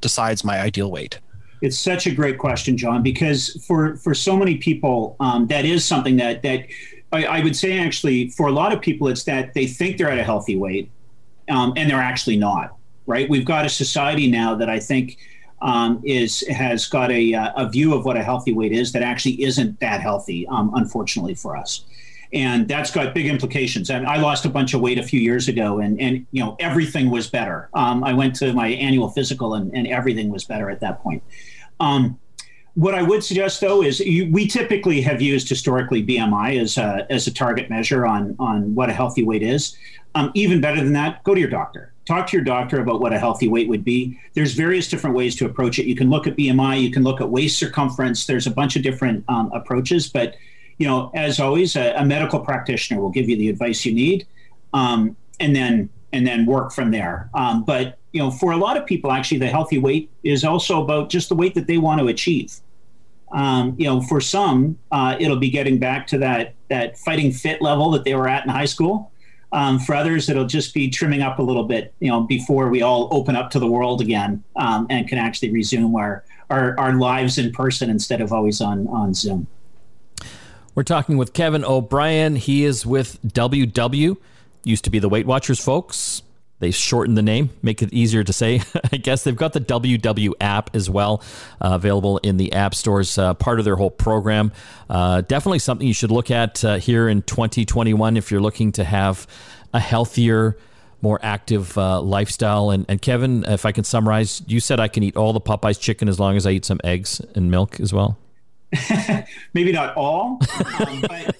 decides 0.00 0.44
my 0.44 0.60
ideal 0.60 0.90
weight? 0.90 1.18
It's 1.60 1.78
such 1.78 2.06
a 2.06 2.14
great 2.14 2.38
question, 2.38 2.76
John, 2.76 3.02
because 3.02 3.62
for 3.66 3.96
for 3.96 4.14
so 4.14 4.36
many 4.36 4.56
people, 4.56 5.16
um, 5.20 5.46
that 5.48 5.64
is 5.64 5.84
something 5.84 6.16
that 6.16 6.42
that 6.42 6.66
I, 7.12 7.24
I, 7.24 7.40
would 7.42 7.56
say 7.56 7.78
actually 7.78 8.30
for 8.30 8.48
a 8.48 8.52
lot 8.52 8.72
of 8.72 8.80
people, 8.80 9.08
it's 9.08 9.24
that 9.24 9.54
they 9.54 9.66
think 9.66 9.96
they're 9.96 10.10
at 10.10 10.18
a 10.18 10.24
healthy 10.24 10.56
weight, 10.56 10.90
um, 11.48 11.72
and 11.76 11.88
they're 11.88 12.00
actually 12.00 12.36
not. 12.36 12.76
Right? 13.06 13.28
We've 13.28 13.44
got 13.44 13.66
a 13.66 13.68
society 13.68 14.30
now 14.30 14.54
that 14.54 14.68
I 14.68 14.80
think 14.80 15.18
um, 15.62 16.02
is 16.04 16.46
has 16.48 16.86
got 16.86 17.10
a 17.10 17.32
a 17.32 17.68
view 17.70 17.94
of 17.94 18.04
what 18.04 18.16
a 18.16 18.22
healthy 18.22 18.52
weight 18.52 18.72
is 18.72 18.92
that 18.92 19.02
actually 19.02 19.42
isn't 19.42 19.80
that 19.80 20.00
healthy, 20.00 20.46
um, 20.48 20.72
unfortunately 20.74 21.34
for 21.34 21.56
us 21.56 21.84
and 22.32 22.66
that's 22.68 22.90
got 22.90 23.14
big 23.14 23.26
implications. 23.26 23.90
I, 23.90 24.02
I 24.02 24.16
lost 24.16 24.44
a 24.44 24.48
bunch 24.48 24.74
of 24.74 24.80
weight 24.80 24.98
a 24.98 25.02
few 25.02 25.20
years 25.20 25.48
ago, 25.48 25.78
and 25.80 26.00
and 26.00 26.26
you 26.32 26.42
know 26.42 26.56
everything 26.58 27.10
was 27.10 27.28
better. 27.28 27.68
Um, 27.74 28.02
I 28.04 28.12
went 28.12 28.34
to 28.36 28.52
my 28.52 28.68
annual 28.68 29.08
physical, 29.10 29.54
and, 29.54 29.74
and 29.74 29.86
everything 29.86 30.30
was 30.30 30.44
better 30.44 30.70
at 30.70 30.80
that 30.80 31.02
point. 31.02 31.22
Um, 31.80 32.18
what 32.74 32.94
I 32.94 33.02
would 33.02 33.22
suggest, 33.22 33.60
though, 33.60 33.82
is 33.82 34.00
you, 34.00 34.30
we 34.32 34.48
typically 34.48 35.00
have 35.02 35.22
used 35.22 35.48
historically 35.48 36.04
BMI 36.04 36.60
as 36.60 36.76
a, 36.76 37.06
as 37.08 37.28
a 37.28 37.32
target 37.32 37.70
measure 37.70 38.04
on 38.04 38.34
on 38.38 38.74
what 38.74 38.90
a 38.90 38.92
healthy 38.92 39.22
weight 39.22 39.42
is. 39.42 39.76
Um, 40.16 40.30
even 40.34 40.60
better 40.60 40.82
than 40.82 40.92
that, 40.92 41.22
go 41.24 41.34
to 41.34 41.40
your 41.40 41.50
doctor. 41.50 41.92
Talk 42.04 42.26
to 42.28 42.36
your 42.36 42.44
doctor 42.44 42.80
about 42.80 43.00
what 43.00 43.12
a 43.12 43.18
healthy 43.18 43.48
weight 43.48 43.68
would 43.68 43.84
be. 43.84 44.20
There's 44.34 44.52
various 44.52 44.88
different 44.88 45.16
ways 45.16 45.34
to 45.36 45.46
approach 45.46 45.78
it. 45.78 45.86
You 45.86 45.96
can 45.96 46.10
look 46.10 46.26
at 46.26 46.36
BMI, 46.36 46.82
you 46.82 46.90
can 46.90 47.02
look 47.02 47.20
at 47.20 47.30
waist 47.30 47.58
circumference. 47.58 48.26
There's 48.26 48.46
a 48.46 48.50
bunch 48.50 48.76
of 48.76 48.82
different 48.82 49.24
um, 49.28 49.50
approaches, 49.52 50.08
but 50.08 50.36
you 50.78 50.86
know, 50.86 51.10
as 51.14 51.40
always, 51.40 51.76
a, 51.76 51.92
a 51.92 52.04
medical 52.04 52.40
practitioner 52.40 53.00
will 53.00 53.10
give 53.10 53.28
you 53.28 53.36
the 53.36 53.48
advice 53.48 53.84
you 53.84 53.92
need, 53.92 54.26
um, 54.72 55.16
and 55.40 55.54
then 55.54 55.90
and 56.12 56.26
then 56.26 56.46
work 56.46 56.72
from 56.72 56.90
there. 56.90 57.28
Um, 57.34 57.64
but 57.64 57.98
you 58.12 58.20
know, 58.20 58.30
for 58.30 58.52
a 58.52 58.56
lot 58.56 58.76
of 58.76 58.86
people, 58.86 59.10
actually, 59.10 59.38
the 59.38 59.48
healthy 59.48 59.78
weight 59.78 60.10
is 60.22 60.44
also 60.44 60.82
about 60.82 61.10
just 61.10 61.28
the 61.28 61.34
weight 61.34 61.54
that 61.54 61.66
they 61.66 61.78
want 61.78 62.00
to 62.00 62.06
achieve. 62.06 62.54
Um, 63.32 63.74
you 63.76 63.86
know, 63.86 64.00
for 64.00 64.20
some, 64.20 64.78
uh, 64.92 65.16
it'll 65.18 65.40
be 65.40 65.50
getting 65.50 65.78
back 65.78 66.06
to 66.08 66.18
that 66.18 66.54
that 66.68 66.98
fighting 66.98 67.32
fit 67.32 67.60
level 67.60 67.90
that 67.90 68.04
they 68.04 68.14
were 68.14 68.28
at 68.28 68.44
in 68.44 68.50
high 68.50 68.64
school. 68.64 69.10
Um, 69.50 69.78
for 69.78 69.94
others, 69.94 70.28
it'll 70.28 70.46
just 70.46 70.74
be 70.74 70.90
trimming 70.90 71.22
up 71.22 71.38
a 71.38 71.42
little 71.42 71.64
bit, 71.64 71.94
you 72.00 72.08
know, 72.08 72.22
before 72.22 72.68
we 72.70 72.82
all 72.82 73.08
open 73.12 73.36
up 73.36 73.50
to 73.50 73.60
the 73.60 73.68
world 73.68 74.00
again 74.00 74.42
um, 74.56 74.88
and 74.90 75.06
can 75.06 75.18
actually 75.18 75.52
resume 75.52 75.94
our, 75.94 76.24
our 76.50 76.78
our 76.78 76.94
lives 76.94 77.38
in 77.38 77.52
person 77.52 77.90
instead 77.90 78.20
of 78.20 78.32
always 78.32 78.60
on 78.60 78.86
on 78.88 79.14
Zoom. 79.14 79.46
We're 80.74 80.82
talking 80.82 81.16
with 81.16 81.32
Kevin 81.32 81.64
O'Brien. 81.64 82.34
He 82.34 82.64
is 82.64 82.84
with 82.84 83.22
WW, 83.22 84.16
used 84.64 84.82
to 84.84 84.90
be 84.90 84.98
the 84.98 85.08
Weight 85.08 85.24
Watchers 85.24 85.60
folks. 85.60 86.22
They 86.58 86.72
shortened 86.72 87.16
the 87.16 87.22
name, 87.22 87.50
make 87.62 87.80
it 87.80 87.92
easier 87.92 88.24
to 88.24 88.32
say. 88.32 88.60
I 88.92 88.96
guess 88.96 89.22
they've 89.22 89.36
got 89.36 89.52
the 89.52 89.60
WW 89.60 90.32
app 90.40 90.74
as 90.74 90.90
well, 90.90 91.22
uh, 91.60 91.74
available 91.74 92.18
in 92.18 92.38
the 92.38 92.52
app 92.54 92.74
stores, 92.74 93.16
uh, 93.18 93.34
part 93.34 93.60
of 93.60 93.64
their 93.64 93.76
whole 93.76 93.90
program. 93.90 94.50
Uh, 94.90 95.20
definitely 95.20 95.60
something 95.60 95.86
you 95.86 95.94
should 95.94 96.10
look 96.10 96.32
at 96.32 96.64
uh, 96.64 96.78
here 96.78 97.08
in 97.08 97.22
2021 97.22 98.16
if 98.16 98.32
you're 98.32 98.40
looking 98.40 98.72
to 98.72 98.82
have 98.82 99.28
a 99.72 99.78
healthier, 99.78 100.56
more 101.02 101.20
active 101.22 101.78
uh, 101.78 102.00
lifestyle. 102.00 102.70
And, 102.70 102.84
and 102.88 103.00
Kevin, 103.00 103.44
if 103.44 103.64
I 103.64 103.70
can 103.70 103.84
summarize, 103.84 104.42
you 104.48 104.58
said 104.58 104.80
I 104.80 104.88
can 104.88 105.04
eat 105.04 105.16
all 105.16 105.32
the 105.32 105.40
Popeyes 105.40 105.78
chicken 105.78 106.08
as 106.08 106.18
long 106.18 106.36
as 106.36 106.46
I 106.46 106.50
eat 106.50 106.64
some 106.64 106.80
eggs 106.82 107.20
and 107.36 107.48
milk 107.48 107.78
as 107.78 107.92
well. 107.92 108.18
maybe 109.54 109.72
not 109.72 109.96
all, 109.96 110.40
um, 110.86 111.00
but 111.02 111.36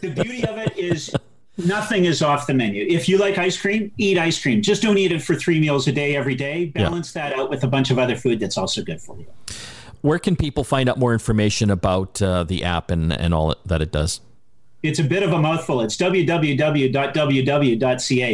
the 0.00 0.10
beauty 0.10 0.44
of 0.46 0.58
it 0.58 0.76
is 0.76 1.14
nothing 1.56 2.04
is 2.04 2.22
off 2.22 2.46
the 2.46 2.54
menu. 2.54 2.84
If 2.88 3.08
you 3.08 3.18
like 3.18 3.38
ice 3.38 3.60
cream, 3.60 3.92
eat 3.98 4.18
ice 4.18 4.40
cream. 4.40 4.62
Just 4.62 4.82
don't 4.82 4.98
eat 4.98 5.12
it 5.12 5.22
for 5.22 5.34
three 5.34 5.60
meals 5.60 5.86
a 5.88 5.92
day 5.92 6.16
every 6.16 6.34
day. 6.34 6.66
Balance 6.66 7.14
yeah. 7.14 7.30
that 7.30 7.38
out 7.38 7.50
with 7.50 7.64
a 7.64 7.68
bunch 7.68 7.90
of 7.90 7.98
other 7.98 8.16
food 8.16 8.40
that's 8.40 8.58
also 8.58 8.82
good 8.82 9.00
for 9.00 9.16
you. 9.18 9.26
Where 10.00 10.18
can 10.18 10.36
people 10.36 10.64
find 10.64 10.88
out 10.88 10.98
more 10.98 11.12
information 11.12 11.70
about 11.70 12.20
uh, 12.20 12.44
the 12.44 12.64
app 12.64 12.90
and, 12.90 13.12
and 13.12 13.32
all 13.32 13.54
that 13.64 13.80
it 13.80 13.90
does? 13.90 14.20
It's 14.84 14.98
a 14.98 15.02
bit 15.02 15.22
of 15.22 15.32
a 15.32 15.38
mouthful. 15.38 15.80
It's 15.80 15.96
www.ww.ca. 15.96 16.36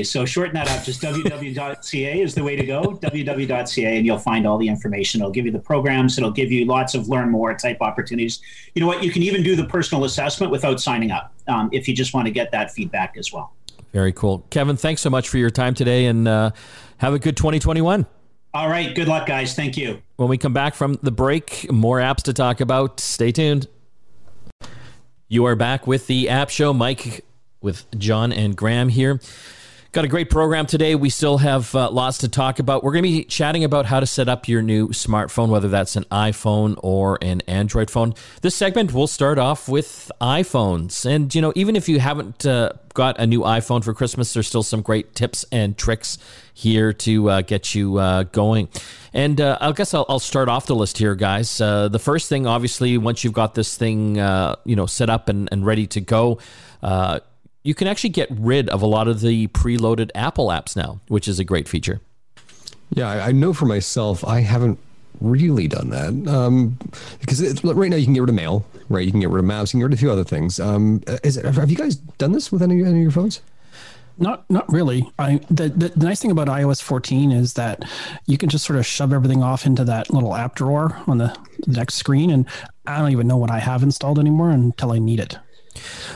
So 0.02 0.24
shorten 0.24 0.54
that 0.54 0.68
up. 0.68 0.84
Just 0.84 1.00
www.ca 1.00 2.20
is 2.20 2.34
the 2.34 2.42
way 2.42 2.56
to 2.56 2.66
go. 2.66 2.82
www.ca, 2.82 3.96
and 3.96 4.04
you'll 4.04 4.18
find 4.18 4.48
all 4.48 4.58
the 4.58 4.66
information. 4.66 5.20
It'll 5.20 5.30
give 5.30 5.46
you 5.46 5.52
the 5.52 5.60
programs. 5.60 6.18
It'll 6.18 6.32
give 6.32 6.50
you 6.50 6.64
lots 6.64 6.96
of 6.96 7.08
learn 7.08 7.30
more 7.30 7.54
type 7.54 7.76
opportunities. 7.80 8.40
You 8.74 8.80
know 8.80 8.88
what? 8.88 9.04
You 9.04 9.12
can 9.12 9.22
even 9.22 9.44
do 9.44 9.54
the 9.54 9.64
personal 9.64 10.02
assessment 10.04 10.50
without 10.50 10.80
signing 10.80 11.12
up 11.12 11.32
um, 11.46 11.70
if 11.72 11.86
you 11.86 11.94
just 11.94 12.14
want 12.14 12.26
to 12.26 12.32
get 12.32 12.50
that 12.50 12.72
feedback 12.72 13.16
as 13.16 13.32
well. 13.32 13.54
Very 13.92 14.12
cool, 14.12 14.44
Kevin. 14.50 14.76
Thanks 14.76 15.02
so 15.02 15.10
much 15.10 15.28
for 15.28 15.38
your 15.38 15.50
time 15.50 15.74
today, 15.74 16.06
and 16.06 16.26
uh, 16.26 16.50
have 16.96 17.14
a 17.14 17.20
good 17.20 17.36
2021. 17.36 18.06
All 18.52 18.68
right. 18.68 18.92
Good 18.92 19.06
luck, 19.06 19.28
guys. 19.28 19.54
Thank 19.54 19.76
you. 19.76 20.02
When 20.16 20.28
we 20.28 20.36
come 20.36 20.52
back 20.52 20.74
from 20.74 20.98
the 21.00 21.12
break, 21.12 21.70
more 21.70 21.98
apps 21.98 22.22
to 22.22 22.32
talk 22.32 22.60
about. 22.60 22.98
Stay 22.98 23.30
tuned. 23.30 23.68
You 25.32 25.44
are 25.44 25.54
back 25.54 25.86
with 25.86 26.08
the 26.08 26.28
App 26.28 26.50
Show. 26.50 26.72
Mike 26.72 27.24
with 27.60 27.88
John 27.96 28.32
and 28.32 28.56
Graham 28.56 28.88
here. 28.88 29.20
Got 29.92 30.04
a 30.04 30.08
great 30.08 30.30
program 30.30 30.66
today. 30.66 30.94
We 30.94 31.10
still 31.10 31.38
have 31.38 31.74
uh, 31.74 31.90
lots 31.90 32.18
to 32.18 32.28
talk 32.28 32.60
about. 32.60 32.84
We're 32.84 32.92
going 32.92 33.02
to 33.02 33.10
be 33.10 33.24
chatting 33.24 33.64
about 33.64 33.86
how 33.86 33.98
to 33.98 34.06
set 34.06 34.28
up 34.28 34.46
your 34.46 34.62
new 34.62 34.90
smartphone, 34.90 35.48
whether 35.48 35.66
that's 35.66 35.96
an 35.96 36.04
iPhone 36.12 36.78
or 36.80 37.18
an 37.20 37.40
Android 37.48 37.90
phone. 37.90 38.14
This 38.40 38.54
segment 38.54 38.92
will 38.92 39.08
start 39.08 39.36
off 39.36 39.68
with 39.68 40.12
iPhones. 40.20 41.04
And, 41.04 41.34
you 41.34 41.42
know, 41.42 41.52
even 41.56 41.74
if 41.74 41.88
you 41.88 41.98
haven't 41.98 42.46
uh, 42.46 42.70
got 42.94 43.18
a 43.18 43.26
new 43.26 43.40
iPhone 43.40 43.82
for 43.82 43.92
Christmas, 43.92 44.32
there's 44.32 44.46
still 44.46 44.62
some 44.62 44.80
great 44.80 45.16
tips 45.16 45.44
and 45.50 45.76
tricks 45.76 46.18
here 46.54 46.92
to 46.92 47.28
uh, 47.28 47.40
get 47.40 47.74
you 47.74 47.96
uh, 47.96 48.22
going. 48.22 48.68
And 49.12 49.40
uh, 49.40 49.58
I 49.60 49.72
guess 49.72 49.92
I'll, 49.92 50.06
I'll, 50.08 50.20
start 50.20 50.48
off 50.48 50.66
the 50.66 50.76
list 50.76 50.98
here, 50.98 51.16
guys. 51.16 51.60
Uh, 51.60 51.88
the 51.88 51.98
first 51.98 52.28
thing, 52.28 52.46
obviously, 52.46 52.96
once 52.96 53.24
you've 53.24 53.32
got 53.32 53.56
this 53.56 53.76
thing, 53.76 54.14
you 54.14 54.76
know, 54.76 54.86
set 54.86 55.10
up 55.10 55.28
and, 55.28 55.48
and 55.50 55.66
ready 55.66 55.88
to 55.88 56.00
go, 56.00 56.38
uh, 56.80 57.18
you 57.62 57.74
can 57.74 57.86
actually 57.86 58.10
get 58.10 58.28
rid 58.30 58.68
of 58.68 58.82
a 58.82 58.86
lot 58.86 59.08
of 59.08 59.20
the 59.20 59.48
preloaded 59.48 60.10
Apple 60.14 60.48
apps 60.48 60.76
now, 60.76 61.00
which 61.08 61.28
is 61.28 61.38
a 61.38 61.44
great 61.44 61.68
feature. 61.68 62.00
Yeah, 62.90 63.08
I 63.08 63.32
know 63.32 63.52
for 63.52 63.66
myself, 63.66 64.24
I 64.24 64.40
haven't 64.40 64.78
really 65.20 65.68
done 65.68 65.90
that 65.90 66.32
um, 66.32 66.78
because 67.20 67.40
right 67.62 67.90
now 67.90 67.96
you 67.96 68.04
can 68.04 68.14
get 68.14 68.20
rid 68.20 68.30
of 68.30 68.34
mail, 68.34 68.64
right? 68.88 69.04
You 69.04 69.10
can 69.10 69.20
get 69.20 69.28
rid 69.28 69.38
of 69.38 69.44
maps, 69.44 69.72
you 69.72 69.78
can 69.78 69.80
get 69.80 69.84
rid 69.84 69.92
of 69.92 69.98
a 69.98 70.00
few 70.00 70.10
other 70.10 70.24
things. 70.24 70.58
Um, 70.58 71.02
is, 71.22 71.36
have 71.36 71.70
you 71.70 71.76
guys 71.76 71.96
done 71.96 72.32
this 72.32 72.50
with 72.50 72.62
any, 72.62 72.80
any 72.82 72.90
of 72.90 72.96
your 72.96 73.10
phones? 73.10 73.42
Not 74.18 74.48
not 74.50 74.70
really. 74.70 75.10
I 75.18 75.40
the, 75.50 75.70
the, 75.70 75.88
the 75.88 76.04
nice 76.04 76.20
thing 76.20 76.30
about 76.30 76.48
iOS 76.48 76.82
14 76.82 77.32
is 77.32 77.54
that 77.54 77.84
you 78.26 78.36
can 78.36 78.50
just 78.50 78.66
sort 78.66 78.78
of 78.78 78.84
shove 78.84 79.14
everything 79.14 79.42
off 79.42 79.64
into 79.64 79.82
that 79.84 80.12
little 80.12 80.34
app 80.34 80.56
drawer 80.56 81.00
on 81.06 81.16
the 81.16 81.34
next 81.66 81.94
screen, 81.94 82.30
and 82.30 82.46
I 82.86 82.98
don't 82.98 83.12
even 83.12 83.26
know 83.26 83.38
what 83.38 83.50
I 83.50 83.60
have 83.60 83.82
installed 83.82 84.18
anymore 84.18 84.50
until 84.50 84.92
I 84.92 84.98
need 84.98 85.20
it. 85.20 85.38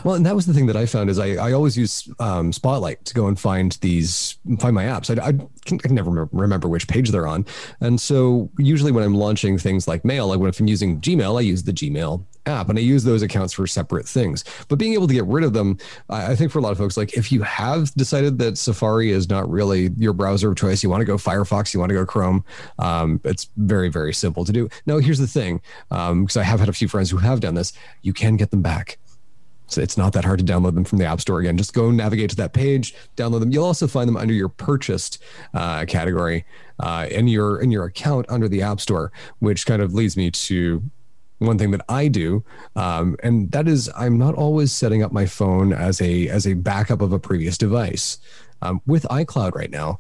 Well, 0.03 0.15
and 0.15 0.27
that 0.27 0.35
was 0.35 0.47
the 0.47 0.53
thing 0.53 0.67
that 0.67 0.77
I 0.77 0.87
found 0.87 1.11
is 1.11 1.19
I, 1.19 1.35
I 1.35 1.53
always 1.53 1.77
use 1.77 2.09
um, 2.19 2.53
Spotlight 2.53 3.05
to 3.07 3.15
go 3.15 3.27
and 3.27 3.39
find 3.39 3.73
these 3.81 4.39
find 4.59 4.75
my 4.75 4.85
apps. 4.85 5.17
I, 5.17 5.29
I, 5.29 5.33
can, 5.65 5.79
I 5.85 5.89
can 5.89 5.95
never 5.95 6.29
remember 6.33 6.69
which 6.69 6.89
page 6.89 7.11
they're 7.11 7.27
on, 7.27 7.47
and 7.81 8.01
so 8.01 8.51
usually 8.59 8.93
when 8.93 9.05
I'm 9.05 9.15
launching 9.15 9.59
things 9.59 9.87
like 9.87 10.05
Mail, 10.05 10.29
like 10.29 10.41
when 10.41 10.49
if 10.49 10.61
I'm 10.61 10.67
using 10.67 11.01
Gmail, 11.01 11.39
I 11.39 11.43
use 11.43 11.63
the 11.63 11.73
Gmail 11.73 12.25
app 12.47 12.69
and 12.69 12.79
I 12.79 12.83
use 12.83 13.05
those 13.05 13.23
accounts 13.23 13.53
for 13.53 13.67
separate 13.67 14.07
things. 14.07 14.45
But 14.69 14.77
being 14.77 14.95
able 14.95 15.07
to 15.07 15.15
get 15.15 15.25
rid 15.25 15.45
of 15.45 15.53
them, 15.53 15.79
I 16.09 16.35
think 16.35 16.53
for 16.53 16.59
a 16.59 16.63
lot 16.63 16.73
of 16.73 16.79
folks, 16.79 16.97
like 16.97 17.15
if 17.15 17.33
you 17.33 17.43
have 17.43 17.93
decided 17.95 18.39
that 18.39 18.59
Safari 18.59 19.11
is 19.11 19.29
not 19.29 19.49
really 19.49 19.91
your 19.97 20.13
browser 20.13 20.51
of 20.51 20.57
choice, 20.57 20.83
you 20.83 20.91
want 20.91 21.01
to 21.01 21.07
go 21.07 21.17
Firefox, 21.17 21.73
you 21.73 21.81
want 21.81 21.91
to 21.91 21.95
go 21.95 22.07
Chrome, 22.07 22.45
um, 22.79 23.21
it's 23.25 23.49
very, 23.57 23.89
very 23.89 24.13
simple 24.13 24.45
to 24.45 24.53
do. 24.53 24.69
Now, 24.87 24.99
here's 24.99 25.19
the 25.19 25.27
thing 25.27 25.61
because 25.89 26.37
um, 26.37 26.41
I 26.41 26.43
have 26.43 26.61
had 26.61 26.69
a 26.69 26.73
few 26.73 26.89
friends 26.89 27.11
who 27.11 27.19
have 27.19 27.41
done 27.41 27.55
this, 27.55 27.73
you 28.03 28.13
can 28.13 28.37
get 28.37 28.51
them 28.51 28.63
back. 28.63 28.99
So 29.75 29.81
it's 29.81 29.99
not 29.99 30.13
that 30.13 30.25
hard 30.25 30.39
to 30.39 30.45
download 30.45 30.75
them 30.75 30.85
from 30.85 30.99
the 30.99 31.05
App 31.05 31.21
Store 31.21 31.41
again. 31.41 31.59
Just 31.59 31.75
go 31.75 31.91
navigate 31.91 32.31
to 32.31 32.37
that 32.37 32.53
page, 32.53 32.95
download 33.17 33.41
them. 33.41 33.51
You'll 33.51 33.65
also 33.65 33.89
find 33.89 34.07
them 34.07 34.17
under 34.17 34.33
your 34.33 34.49
purchased 34.49 35.21
uh, 35.53 35.85
category 35.87 36.45
uh, 36.79 37.09
in 37.11 37.27
your 37.27 37.61
in 37.61 37.73
your 37.73 37.85
account 37.85 38.27
under 38.29 38.49
the 38.49 38.63
App 38.63 38.81
Store, 38.81 39.11
which 39.41 39.67
kind 39.67 39.83
of 39.83 39.93
leads 39.93 40.17
me 40.17 40.31
to 40.31 40.81
one 41.39 41.59
thing 41.59 41.73
that 41.73 41.85
I 41.89 42.07
do, 42.07 42.45
um, 42.77 43.17
and 43.25 43.51
that 43.51 43.67
is 43.67 43.91
I'm 43.97 44.17
not 44.17 44.37
always 44.37 44.71
setting 44.71 45.03
up 45.03 45.11
my 45.11 45.27
phone 45.27 45.73
as 45.73 46.01
a 46.01 46.29
as 46.29 46.47
a 46.47 46.55
backup 46.55 47.01
of 47.01 47.13
a 47.13 47.19
previous 47.19 47.59
device. 47.59 48.19
Um, 48.63 48.81
with 48.87 49.03
iCloud 49.11 49.57
right 49.57 49.71
now, 49.71 49.99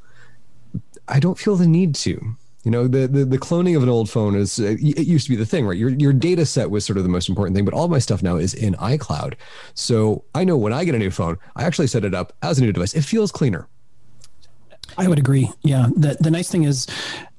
I 1.08 1.18
don't 1.18 1.36
feel 1.36 1.56
the 1.56 1.66
need 1.66 1.96
to. 1.96 2.36
You 2.64 2.70
know, 2.70 2.88
the, 2.88 3.06
the, 3.06 3.24
the 3.26 3.38
cloning 3.38 3.76
of 3.76 3.82
an 3.82 3.90
old 3.90 4.08
phone 4.08 4.34
is 4.34 4.58
uh, 4.58 4.76
it 4.80 5.06
used 5.06 5.26
to 5.26 5.30
be 5.30 5.36
the 5.36 5.44
thing, 5.44 5.66
right? 5.66 5.76
Your 5.76 5.90
your 5.90 6.14
data 6.14 6.46
set 6.46 6.70
was 6.70 6.84
sort 6.84 6.96
of 6.96 7.02
the 7.02 7.10
most 7.10 7.28
important 7.28 7.54
thing, 7.54 7.64
but 7.64 7.74
all 7.74 7.88
my 7.88 7.98
stuff 7.98 8.22
now 8.22 8.36
is 8.36 8.54
in 8.54 8.74
iCloud. 8.74 9.34
So 9.74 10.24
I 10.34 10.44
know 10.44 10.56
when 10.56 10.72
I 10.72 10.84
get 10.84 10.94
a 10.94 10.98
new 10.98 11.10
phone, 11.10 11.38
I 11.56 11.64
actually 11.64 11.88
set 11.88 12.04
it 12.04 12.14
up 12.14 12.32
as 12.42 12.58
a 12.58 12.62
new 12.62 12.72
device. 12.72 12.94
It 12.94 13.04
feels 13.04 13.30
cleaner. 13.30 13.68
I 14.96 15.08
would 15.08 15.18
agree. 15.18 15.50
Yeah. 15.62 15.88
The 15.94 16.16
the 16.20 16.30
nice 16.30 16.50
thing 16.50 16.64
is 16.64 16.86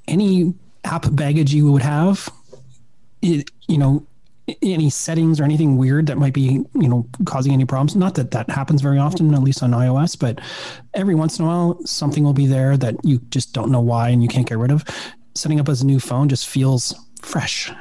any 0.08 0.54
app 0.84 1.08
baggage 1.16 1.54
you 1.54 1.72
would 1.72 1.82
have, 1.82 2.30
it 3.22 3.50
you 3.68 3.80
know, 3.80 4.06
any 4.62 4.90
settings 4.90 5.40
or 5.40 5.44
anything 5.44 5.78
weird 5.78 6.08
that 6.08 6.18
might 6.18 6.34
be 6.34 6.64
you 6.74 6.88
know 6.88 7.08
causing 7.26 7.52
any 7.52 7.66
problems 7.66 7.96
not 7.96 8.16
that 8.16 8.32
that 8.32 8.50
happens 8.50 8.82
very 8.82 9.00
often 9.00 9.34
at 9.34 9.42
least 9.42 9.64
on 9.64 9.72
ios 9.72 10.18
but 10.18 10.40
every 10.94 11.16
once 11.16 11.40
in 11.40 11.46
a 11.46 11.48
while 11.48 11.80
something 11.86 12.24
will 12.24 12.34
be 12.34 12.46
there 12.46 12.78
that 12.78 12.96
you 13.04 13.18
just 13.30 13.54
don't 13.54 13.72
know 13.72 13.82
why 13.82 14.10
and 14.10 14.22
you 14.22 14.30
can't 14.30 14.48
get 14.48 14.58
rid 14.58 14.72
of 14.72 14.84
setting 15.34 15.60
up 15.60 15.68
as 15.68 15.82
a 15.82 15.86
new 15.86 16.00
phone 16.00 16.30
just 16.30 16.48
feels 16.48 16.94
fresh 17.22 17.72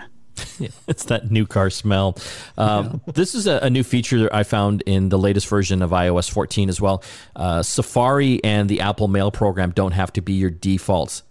it's 0.89 1.05
that 1.05 1.31
new 1.31 1.47
car 1.47 1.71
smell. 1.71 2.17
Um, 2.59 3.01
yeah. 3.07 3.13
This 3.13 3.35
is 3.35 3.47
a, 3.47 3.59
a, 3.59 3.71
new 3.71 3.85
feature 3.85 4.19
that 4.21 4.35
I 4.35 4.43
found 4.43 4.83
in 4.83 5.09
the 5.09 5.19
latest 5.19 5.49
version 5.49 5.81
of 5.81 5.91
iOS 5.91 6.29
14 6.31 6.69
as 6.69 6.81
well. 6.81 7.05
Uh, 7.37 7.63
Safari 7.63 8.43
and 8.43 8.69
the 8.69 8.81
Apple 8.81 9.07
Mail 9.09 9.31
program 9.31 9.71
don't 9.71 9.93
have 9.93 10.13
to 10.15 10.23
be 10.23 10.33
your 10.33 10.51
default 10.51 11.23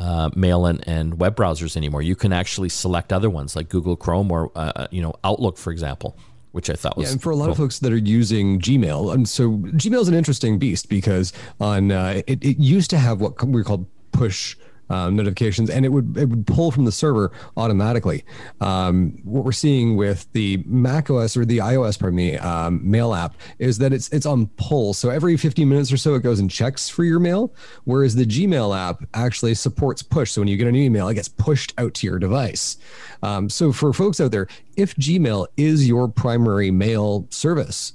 uh, 0.00 0.30
mail 0.34 0.64
and, 0.66 0.86
and 0.88 1.20
web 1.20 1.36
browsers 1.36 1.76
anymore. 1.76 2.02
You 2.02 2.16
can 2.16 2.32
actually 2.32 2.70
select 2.70 3.12
other 3.12 3.28
ones 3.28 3.54
like 3.54 3.68
Google 3.68 3.96
Chrome 3.96 4.32
or 4.32 4.50
uh, 4.56 4.72
uh, 4.74 4.86
you 4.90 5.02
know 5.02 5.14
Outlook, 5.22 5.58
for 5.58 5.70
example, 5.70 6.16
which 6.52 6.70
I 6.70 6.74
thought 6.74 6.96
was 6.96 7.08
yeah. 7.08 7.12
And 7.12 7.22
for 7.22 7.30
a 7.30 7.36
lot 7.36 7.44
cool. 7.44 7.52
of 7.52 7.58
folks 7.58 7.78
that 7.80 7.92
are 7.92 7.98
using 7.98 8.60
Gmail, 8.60 9.14
and 9.14 9.28
so 9.28 9.50
Gmail 9.50 10.00
is 10.00 10.08
an 10.08 10.14
interesting 10.14 10.58
beast 10.58 10.88
because 10.88 11.32
on 11.60 11.92
uh, 11.92 12.22
it, 12.26 12.42
it 12.42 12.58
used 12.58 12.90
to 12.90 12.98
have 12.98 13.20
what 13.20 13.40
we 13.44 13.62
call 13.62 13.86
push 14.12 14.56
um, 14.90 15.16
notifications, 15.16 15.70
and 15.70 15.86
it 15.86 15.88
would 15.88 16.16
it 16.16 16.26
would 16.26 16.46
pull 16.46 16.70
from 16.70 16.84
the 16.84 16.92
server 16.92 17.32
automatically. 17.56 18.24
Um, 18.60 19.18
what 19.24 19.44
we're 19.44 19.52
seeing 19.52 19.96
with 19.96 20.30
the 20.32 20.62
Mac 20.66 21.08
OS 21.10 21.36
or 21.36 21.44
the 21.44 21.58
iOS, 21.58 21.98
pardon 21.98 22.16
me, 22.16 22.36
um, 22.36 22.88
mail 22.88 23.14
app 23.14 23.36
is 23.58 23.78
that 23.78 23.92
it's 23.92 24.08
it's 24.10 24.26
on 24.26 24.48
pull. 24.56 24.92
So 24.92 25.08
every 25.08 25.36
15 25.36 25.68
minutes 25.68 25.92
or 25.92 25.96
so, 25.96 26.14
it 26.14 26.22
goes 26.22 26.40
and 26.40 26.50
checks 26.50 26.88
for 26.88 27.04
your 27.04 27.20
mail. 27.20 27.54
Whereas 27.84 28.14
the 28.14 28.26
Gmail 28.26 28.76
app 28.76 29.04
actually 29.14 29.54
supports 29.54 30.02
push. 30.02 30.32
So 30.32 30.40
when 30.40 30.48
you 30.48 30.56
get 30.56 30.66
a 30.66 30.72
new 30.72 30.82
email, 30.82 31.08
it 31.08 31.14
gets 31.14 31.28
pushed 31.28 31.72
out 31.78 31.94
to 31.94 32.06
your 32.06 32.18
device. 32.18 32.76
Um, 33.22 33.48
so 33.48 33.72
for 33.72 33.92
folks 33.92 34.20
out 34.20 34.32
there, 34.32 34.48
if 34.76 34.94
Gmail 34.96 35.46
is 35.56 35.86
your 35.86 36.08
primary 36.08 36.70
mail 36.70 37.26
service, 37.30 37.92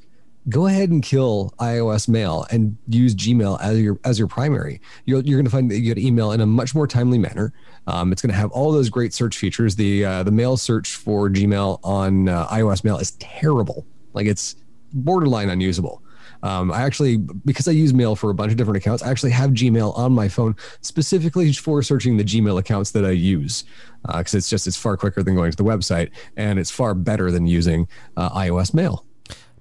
go 0.49 0.67
ahead 0.67 0.89
and 0.89 1.01
kill 1.01 1.53
iOS 1.59 2.07
Mail 2.07 2.45
and 2.51 2.77
use 2.87 3.15
Gmail 3.15 3.59
as 3.61 3.79
your 3.79 3.99
as 4.03 4.19
your 4.19 4.27
primary. 4.27 4.81
You're, 5.05 5.21
you're 5.21 5.37
going 5.37 5.45
to 5.45 5.51
find 5.51 5.69
that 5.71 5.77
you 5.79 5.93
get 5.93 5.97
email 5.97 6.31
in 6.31 6.41
a 6.41 6.45
much 6.45 6.75
more 6.75 6.87
timely 6.87 7.17
manner. 7.17 7.53
Um, 7.87 8.11
it's 8.11 8.21
going 8.21 8.31
to 8.31 8.37
have 8.37 8.51
all 8.51 8.71
those 8.71 8.89
great 8.89 9.13
search 9.13 9.37
features. 9.37 9.75
The 9.75 10.05
uh, 10.05 10.23
the 10.23 10.31
mail 10.31 10.57
search 10.57 10.95
for 10.95 11.29
Gmail 11.29 11.79
on 11.83 12.29
uh, 12.29 12.47
iOS 12.47 12.83
Mail 12.83 12.97
is 12.97 13.11
terrible. 13.11 13.85
Like 14.13 14.27
it's 14.27 14.55
borderline 14.93 15.49
unusable. 15.49 16.01
Um, 16.43 16.71
I 16.71 16.83
actually, 16.83 17.17
because 17.17 17.67
I 17.67 17.71
use 17.71 17.91
mail 17.91 18.15
for 18.15 18.29
a 18.29 18.33
bunch 18.35 18.51
of 18.51 18.57
different 18.57 18.77
accounts, 18.77 19.01
I 19.01 19.09
actually 19.09 19.31
have 19.31 19.51
Gmail 19.51 19.97
on 19.97 20.11
my 20.11 20.27
phone 20.27 20.55
specifically 20.81 21.51
for 21.53 21.81
searching 21.81 22.17
the 22.17 22.23
Gmail 22.23 22.59
accounts 22.59 22.91
that 22.91 23.03
I 23.03 23.11
use 23.11 23.63
because 24.05 24.35
uh, 24.35 24.37
it's 24.37 24.49
just 24.49 24.67
it's 24.67 24.77
far 24.77 24.95
quicker 24.95 25.23
than 25.23 25.33
going 25.33 25.49
to 25.49 25.57
the 25.57 25.63
website 25.63 26.11
and 26.37 26.59
it's 26.59 26.69
far 26.69 26.93
better 26.93 27.31
than 27.31 27.47
using 27.47 27.87
uh, 28.15 28.29
iOS 28.29 28.75
Mail. 28.75 29.05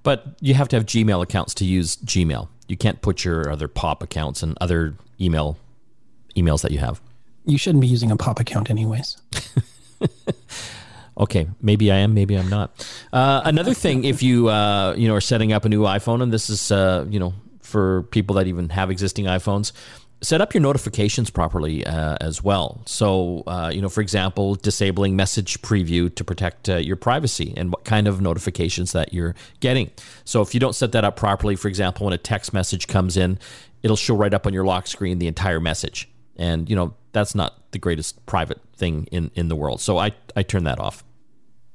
But 0.05 0.37
you 0.41 0.55
have 0.55 0.69
to 0.69 0.77
have 0.77 0.87
Gmail 0.87 1.21
accounts 1.23 1.55
to 1.55 1.65
use 1.65 1.97
Gmail. 1.97 2.49
You 2.69 2.77
can't 2.77 3.03
put 3.03 3.25
your 3.25 3.51
other 3.51 3.67
pop 3.67 4.03
accounts 4.03 4.43
and 4.43 4.57
other 4.61 4.95
email 5.21 5.59
emails 6.37 6.63
that 6.63 6.71
you 6.71 6.79
have. 6.79 7.01
You 7.45 7.59
shouldn't 7.59 7.81
be 7.81 7.89
using 7.89 8.11
a 8.11 8.17
pop 8.17 8.39
account 8.39 8.71
anyways. 8.71 9.17
okay, 11.19 11.49
maybe 11.61 11.91
I 11.91 11.97
am, 11.97 12.15
maybe 12.15 12.37
I'm 12.37 12.49
not. 12.49 12.87
Uh, 13.13 13.43
another 13.45 13.75
thing, 13.75 14.05
if 14.05 14.23
you 14.23 14.49
uh, 14.49 14.95
you 14.97 15.09
know 15.09 15.15
are 15.15 15.21
setting 15.21 15.53
up 15.53 15.65
a 15.65 15.69
new 15.69 15.83
iPhone, 15.83 16.23
and 16.23 16.33
this 16.33 16.49
is 16.49 16.71
uh, 16.71 17.05
you 17.09 17.19
know 17.19 17.35
for 17.61 18.03
people 18.05 18.37
that 18.37 18.47
even 18.47 18.69
have 18.71 18.91
existing 18.91 19.25
iPhones, 19.25 19.73
set 20.25 20.41
up 20.41 20.55
your 20.55 20.61
notifications 20.61 21.31
properly 21.31 21.87
uh, 21.87 22.17
as 22.21 22.43
well. 22.43 22.81
So, 22.87 23.43
uh, 23.47 23.71
you 23.73 23.83
know, 23.83 23.89
for 23.89 24.01
example, 24.01 24.55
disabling 24.55 25.17
message 25.17 25.61
preview 25.63 26.13
to 26.15 26.25
protect 26.25 26.69
uh, 26.69 26.77
your 26.77 26.97
privacy 26.97 27.53
and 27.57 27.71
what 27.71 27.85
kind 27.85 28.09
of 28.09 28.21
notifications 28.21 28.93
that 28.93 29.13
you're 29.13 29.35
getting. 29.61 29.91
So, 30.25 30.41
if 30.43 30.55
you 30.55 30.61
don't 30.61 30.75
set 30.75 30.93
that 30.93 31.05
up 31.05 31.17
properly, 31.17 31.57
for 31.57 31.69
example, 31.69 32.07
when 32.07 32.15
a 32.15 32.19
text 32.19 32.53
message 32.53 32.87
comes 32.87 33.17
in, 33.17 33.39
it'll 33.83 33.97
show 33.97 34.17
right 34.17 34.33
up 34.33 34.47
on 34.47 34.53
your 34.53 34.65
lock 34.65 34.87
screen 34.87 35.19
the 35.19 35.29
entire 35.29 35.61
message. 35.61 36.09
And, 36.37 36.69
you 36.69 36.75
know, 36.75 36.95
that's 37.13 37.35
not 37.35 37.71
the 37.71 37.79
greatest 37.79 38.25
private 38.27 38.61
thing 38.77 39.07
in, 39.13 39.31
in 39.35 39.49
the 39.49 39.57
world. 39.57 39.81
So, 39.81 39.99
I, 39.99 40.13
I 40.35 40.43
turn 40.43 40.65
that 40.65 40.81
off. 40.81 41.05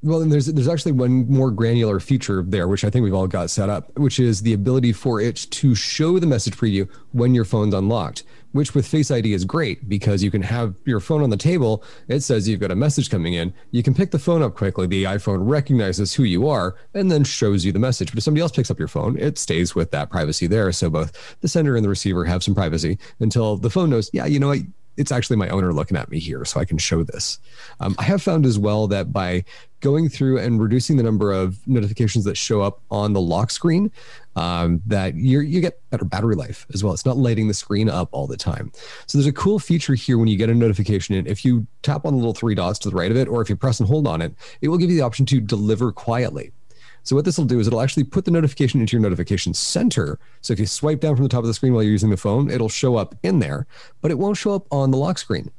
Well, 0.01 0.21
and 0.21 0.31
there's 0.31 0.45
there's 0.45 0.69
actually 0.69 0.93
one 0.93 1.29
more 1.29 1.51
granular 1.51 1.99
feature 1.99 2.41
there, 2.47 2.69
which 2.69 2.85
I 2.85 2.89
think 2.89 3.03
we've 3.03 3.13
all 3.13 3.27
got 3.27 3.49
set 3.49 3.69
up, 3.69 3.97
which 3.99 4.17
is 4.17 4.41
the 4.41 4.53
ability 4.53 4.93
for 4.93 5.19
it 5.19 5.35
to 5.51 5.75
show 5.75 6.19
the 6.19 6.27
message 6.27 6.55
preview 6.55 6.89
when 7.12 7.35
your 7.35 7.43
phone's 7.43 7.73
unlocked 7.73 8.23
which 8.51 8.73
with 8.73 8.88
Face 8.88 9.12
ID 9.12 9.33
is 9.33 9.45
great 9.45 9.88
because 9.88 10.23
you 10.23 10.31
can 10.31 10.41
have 10.41 10.75
your 10.85 10.99
phone 10.99 11.21
on 11.21 11.29
the 11.29 11.38
table. 11.38 11.83
It 12.07 12.21
says 12.21 12.47
you've 12.47 12.59
got 12.59 12.71
a 12.71 12.75
message 12.75 13.09
coming 13.09 13.33
in. 13.33 13.53
You 13.71 13.83
can 13.83 13.93
pick 13.93 14.12
the 14.12 14.19
phone 14.19 14.41
up 14.41 14.55
quickly. 14.55 14.88
The 14.88 15.03
iPhone 15.03 15.47
recognizes 15.47 16.13
who 16.13 16.23
you 16.23 16.47
are 16.47 16.75
and 16.93 17.12
then 17.12 17.23
shows 17.23 17.63
you 17.63 17.71
the 17.71 17.79
message. 17.79 18.12
But 18.12 18.17
if 18.17 18.23
somebody 18.23 18.41
else 18.41 18.51
picks 18.51 18.71
up 18.71 18.79
your 18.79 18.88
phone, 18.88 19.17
it 19.17 19.38
stays 19.38 19.75
with 19.75 19.91
that 19.91 20.09
privacy 20.09 20.47
there. 20.47 20.71
So 20.71 20.89
both 20.89 21.38
the 21.41 21.47
sender 21.47 21.75
and 21.75 21.85
the 21.85 21.89
receiver 21.89 22.25
have 22.25 22.43
some 22.43 22.55
privacy 22.55 22.97
until 23.19 23.57
the 23.57 23.69
phone 23.69 23.89
knows, 23.89 24.09
yeah, 24.13 24.25
you 24.25 24.39
know 24.39 24.47
what? 24.47 24.59
It's 24.97 25.13
actually 25.13 25.38
my 25.38 25.47
owner 25.47 25.71
looking 25.71 25.95
at 25.95 26.09
me 26.09 26.19
here, 26.19 26.43
so 26.43 26.59
I 26.59 26.65
can 26.65 26.77
show 26.77 27.03
this. 27.03 27.39
Um, 27.79 27.95
I 27.97 28.03
have 28.03 28.21
found 28.21 28.45
as 28.45 28.59
well 28.59 28.85
that 28.88 29.13
by 29.13 29.45
going 29.81 30.09
through 30.09 30.39
and 30.39 30.61
reducing 30.61 30.97
the 30.97 31.03
number 31.03 31.31
of 31.31 31.65
notifications 31.67 32.25
that 32.25 32.37
show 32.37 32.61
up 32.61 32.81
on 32.91 33.13
the 33.13 33.21
lock 33.21 33.51
screen, 33.51 33.91
um, 34.35 34.81
that 34.87 35.15
you 35.15 35.39
you 35.41 35.61
get 35.61 35.81
better 35.89 36.05
battery 36.05 36.35
life 36.35 36.65
as 36.73 36.83
well. 36.83 36.93
It's 36.93 37.05
not 37.05 37.17
lighting 37.17 37.47
the 37.47 37.53
screen 37.53 37.89
up 37.89 38.09
all 38.11 38.27
the 38.27 38.37
time. 38.37 38.71
So 39.07 39.17
there's 39.17 39.27
a 39.27 39.33
cool 39.33 39.59
feature 39.59 39.95
here 39.95 40.17
when 40.17 40.27
you 40.27 40.37
get 40.37 40.49
a 40.49 40.53
notification 40.53 41.15
and 41.15 41.27
if 41.27 41.43
you 41.43 41.65
tap 41.81 42.05
on 42.05 42.13
the 42.13 42.17
little 42.17 42.33
three 42.33 42.55
dots 42.55 42.79
to 42.79 42.89
the 42.89 42.95
right 42.95 43.11
of 43.11 43.17
it, 43.17 43.27
or 43.27 43.41
if 43.41 43.49
you 43.49 43.55
press 43.55 43.79
and 43.79 43.87
hold 43.87 44.07
on 44.07 44.21
it, 44.21 44.33
it 44.61 44.67
will 44.67 44.77
give 44.77 44.89
you 44.89 44.97
the 44.97 45.03
option 45.03 45.25
to 45.27 45.39
deliver 45.39 45.91
quietly. 45.91 46.51
So 47.03 47.15
what 47.15 47.25
this 47.25 47.37
will 47.37 47.45
do 47.45 47.59
is 47.59 47.67
it'll 47.67 47.81
actually 47.81 48.03
put 48.03 48.25
the 48.25 48.31
notification 48.31 48.81
into 48.81 48.95
your 48.95 49.01
notification 49.01 49.53
center. 49.53 50.19
So 50.41 50.53
if 50.53 50.59
you 50.59 50.65
swipe 50.65 50.99
down 50.99 51.15
from 51.15 51.23
the 51.23 51.29
top 51.29 51.39
of 51.39 51.47
the 51.47 51.53
screen 51.53 51.73
while 51.73 51.81
you're 51.81 51.91
using 51.91 52.09
the 52.09 52.17
phone, 52.17 52.51
it'll 52.51 52.69
show 52.69 52.97
up 52.97 53.15
in 53.23 53.39
there, 53.39 53.67
but 54.01 54.11
it 54.11 54.19
won't 54.19 54.37
show 54.37 54.53
up 54.53 54.67
on 54.71 54.91
the 54.91 54.97
lock 54.97 55.17
screen. 55.17 55.49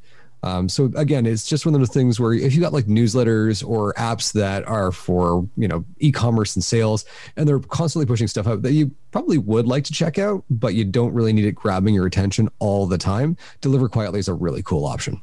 Um, 0.42 0.68
so 0.68 0.90
again, 0.96 1.26
it's 1.26 1.46
just 1.46 1.66
one 1.66 1.74
of 1.74 1.80
those 1.80 1.90
things 1.90 2.18
where 2.18 2.32
if 2.32 2.54
you 2.54 2.60
got 2.60 2.72
like 2.72 2.86
newsletters 2.86 3.66
or 3.66 3.92
apps 3.94 4.32
that 4.32 4.66
are 4.66 4.92
for 4.92 5.48
you 5.56 5.68
know 5.68 5.84
e-commerce 5.98 6.56
and 6.56 6.64
sales, 6.64 7.04
and 7.36 7.48
they're 7.48 7.60
constantly 7.60 8.06
pushing 8.06 8.28
stuff 8.28 8.46
out 8.46 8.62
that 8.62 8.72
you 8.72 8.90
probably 9.10 9.38
would 9.38 9.66
like 9.66 9.84
to 9.84 9.92
check 9.92 10.18
out, 10.18 10.44
but 10.50 10.74
you 10.74 10.84
don't 10.84 11.12
really 11.12 11.32
need 11.32 11.44
it 11.44 11.54
grabbing 11.54 11.94
your 11.94 12.06
attention 12.06 12.48
all 12.58 12.86
the 12.86 12.98
time. 12.98 13.36
Deliver 13.60 13.88
quietly 13.88 14.20
is 14.20 14.28
a 14.28 14.34
really 14.34 14.62
cool 14.62 14.86
option. 14.86 15.20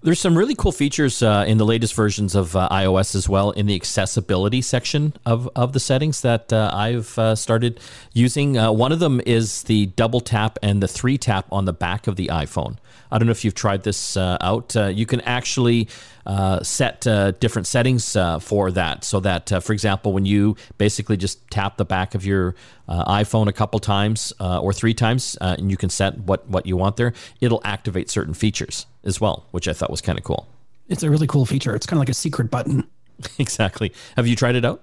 There's 0.00 0.20
some 0.20 0.38
really 0.38 0.54
cool 0.54 0.70
features 0.70 1.24
uh, 1.24 1.44
in 1.48 1.58
the 1.58 1.66
latest 1.66 1.92
versions 1.92 2.36
of 2.36 2.54
uh, 2.54 2.68
iOS 2.70 3.16
as 3.16 3.28
well 3.28 3.50
in 3.50 3.66
the 3.66 3.74
accessibility 3.74 4.62
section 4.62 5.12
of, 5.26 5.50
of 5.56 5.72
the 5.72 5.80
settings 5.80 6.20
that 6.20 6.52
uh, 6.52 6.70
I've 6.72 7.18
uh, 7.18 7.34
started 7.34 7.80
using. 8.12 8.56
Uh, 8.56 8.70
one 8.70 8.92
of 8.92 9.00
them 9.00 9.20
is 9.26 9.64
the 9.64 9.86
double 9.86 10.20
tap 10.20 10.56
and 10.62 10.80
the 10.80 10.86
three 10.86 11.18
tap 11.18 11.46
on 11.50 11.64
the 11.64 11.72
back 11.72 12.06
of 12.06 12.14
the 12.14 12.28
iPhone. 12.28 12.76
I 13.10 13.18
don't 13.18 13.26
know 13.26 13.32
if 13.32 13.44
you've 13.44 13.54
tried 13.54 13.82
this 13.82 14.16
uh, 14.16 14.38
out. 14.40 14.76
You 14.76 15.04
can 15.04 15.20
actually 15.22 15.88
uh, 16.28 16.62
set 16.62 17.06
uh, 17.06 17.30
different 17.32 17.66
settings 17.66 18.14
uh, 18.14 18.38
for 18.38 18.70
that. 18.70 19.02
So 19.02 19.18
that, 19.20 19.50
uh, 19.50 19.60
for 19.60 19.72
example, 19.72 20.12
when 20.12 20.26
you 20.26 20.56
basically 20.76 21.16
just 21.16 21.50
tap 21.50 21.78
the 21.78 21.86
back 21.86 22.14
of 22.14 22.24
your 22.26 22.54
iPhone 22.88 23.48
a 23.48 23.52
couple 23.52 23.80
times 23.80 24.32
or 24.38 24.72
three 24.72 24.94
times, 24.94 25.36
and 25.40 25.70
you 25.70 25.78
can 25.78 25.88
set 25.88 26.18
what 26.18 26.48
what 26.48 26.66
you 26.66 26.76
want 26.76 26.96
there, 26.96 27.14
it'll 27.40 27.62
activate 27.64 28.10
certain 28.10 28.34
features 28.34 28.84
as 29.04 29.20
well, 29.20 29.46
which 29.52 29.66
I 29.66 29.72
thought 29.72 29.90
was 29.90 30.02
kind 30.02 30.18
of 30.18 30.24
cool. 30.24 30.46
It's 30.88 31.02
a 31.02 31.10
really 31.10 31.26
cool 31.26 31.46
feature. 31.46 31.74
It's 31.74 31.86
kind 31.86 31.96
of 31.96 32.00
like 32.00 32.08
a 32.10 32.14
secret 32.14 32.50
button. 32.50 32.86
exactly. 33.38 33.92
Have 34.16 34.26
you 34.26 34.36
tried 34.36 34.54
it 34.54 34.64
out? 34.64 34.82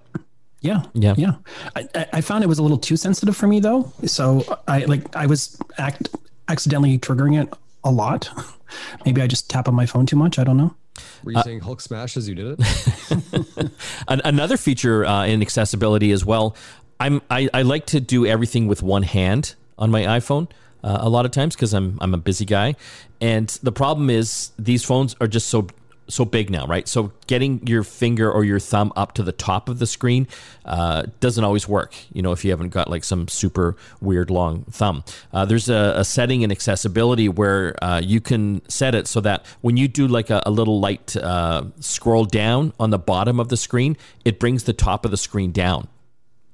Yeah, 0.62 0.84
yeah, 0.94 1.14
yeah. 1.16 1.36
I, 1.76 2.08
I 2.14 2.22
found 2.22 2.44
it 2.44 2.48
was 2.48 2.58
a 2.58 2.64
little 2.64 2.80
too 2.80 2.98
sensitive 2.98 3.38
for 3.38 3.46
me 3.46 3.60
though. 3.60 3.94
So 4.06 4.44
I 4.68 4.86
like 4.86 5.16
I 5.16 5.28
was 5.28 5.60
act 5.78 6.10
accidentally 6.48 6.98
triggering 6.98 7.40
it 7.40 7.54
a 7.84 7.92
lot. 7.92 8.30
Maybe 9.06 9.22
I 9.22 9.28
just 9.28 9.48
tap 9.48 9.68
on 9.68 9.76
my 9.76 9.86
phone 9.86 10.08
too 10.08 10.16
much. 10.16 10.40
I 10.40 10.44
don't 10.44 10.58
know. 10.58 10.76
Were 11.24 11.32
you 11.32 11.38
uh, 11.38 11.44
saying 11.44 11.60
Hulk 11.62 11.82
smash 11.82 12.18
as 12.18 12.30
you 12.30 12.36
did 12.36 12.60
it? 12.60 13.72
Another 14.08 14.58
feature 14.58 15.06
uh, 15.06 15.26
in 15.26 15.42
accessibility 15.42 16.12
as 16.12 16.26
well. 16.26 16.56
I'm 17.00 17.22
I, 17.30 17.50
I, 17.54 17.64
like 17.64 17.88
to 17.88 18.00
do 18.00 18.26
everything 18.26 18.68
with 18.68 18.82
one 18.82 19.04
hand 19.04 19.56
on 19.78 19.92
my 19.92 20.04
iPhone. 20.04 20.50
Uh, 20.84 21.00
a 21.02 21.10
lot 21.10 21.26
of 21.26 21.32
times 21.32 21.56
because 21.56 21.74
I'm 21.74 21.98
I'm 22.00 22.14
a 22.14 22.18
busy 22.18 22.46
guy, 22.46 22.76
and 23.20 23.50
the 23.64 23.72
problem 23.72 24.10
is 24.10 24.52
these 24.58 24.84
phones 24.86 25.16
are 25.20 25.28
just 25.28 25.48
so 25.48 25.68
so 26.08 26.26
big 26.26 26.50
now, 26.50 26.65
right? 26.68 26.88
So 26.88 27.12
getting 27.28 27.65
your 27.65 27.84
finger 27.84 28.32
or 28.32 28.44
your 28.44 28.60
thumb 28.60 28.94
up 28.96 29.13
to 29.13 29.24
the 29.24 29.32
top 29.32 29.70
of 29.70 29.80
the 29.80 29.88
screen 29.88 30.28
uh, 30.65 31.04
doesn't 31.20 31.44
always 31.44 31.68
work. 31.68 31.96
You 32.13 32.22
know, 32.22 32.32
if 32.32 32.46
you 32.46 32.52
haven't 32.52 32.70
got 32.70 32.89
like 32.89 33.04
some 33.04 33.28
super 33.28 33.76
weird 34.02 34.30
long 34.30 34.63
thumb, 34.65 35.04
uh, 35.34 35.46
there's 35.46 35.70
a, 35.70 35.94
a, 35.98 36.06
setting 36.06 36.41
in 36.41 36.52
accessibility 36.52 37.28
where 37.28 37.76
uh, 37.84 38.02
you 38.04 38.22
can 38.22 38.62
set 38.70 38.96
it 38.96 39.08
so 39.08 39.20
that 39.22 39.46
when 39.62 39.78
you 39.78 39.88
do 39.88 40.08
like 40.08 40.30
a, 40.30 40.44
a 40.46 40.52
little 40.52 40.80
light 40.80 41.15
uh, 41.18 41.63
scroll 41.80 42.26
down 42.26 42.74
on 42.80 42.91
the 42.91 43.00
bottom 43.00 43.39
of 43.39 43.50
the 43.50 43.58
screen, 43.58 43.98
it 44.24 44.39
brings 44.39 44.63
the 44.63 44.74
top 44.74 45.06
of 45.06 45.12
the 45.12 45.18
screen 45.18 45.52
down 45.52 45.88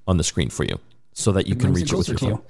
on 0.07 0.17
the 0.17 0.23
screen 0.23 0.49
for 0.49 0.63
you, 0.63 0.79
so 1.13 1.31
that 1.31 1.47
you 1.47 1.55
it 1.55 1.59
can 1.59 1.73
reach 1.73 1.91
it 1.91 1.97
with 1.97 2.07
your 2.07 2.17
phone. 2.17 2.41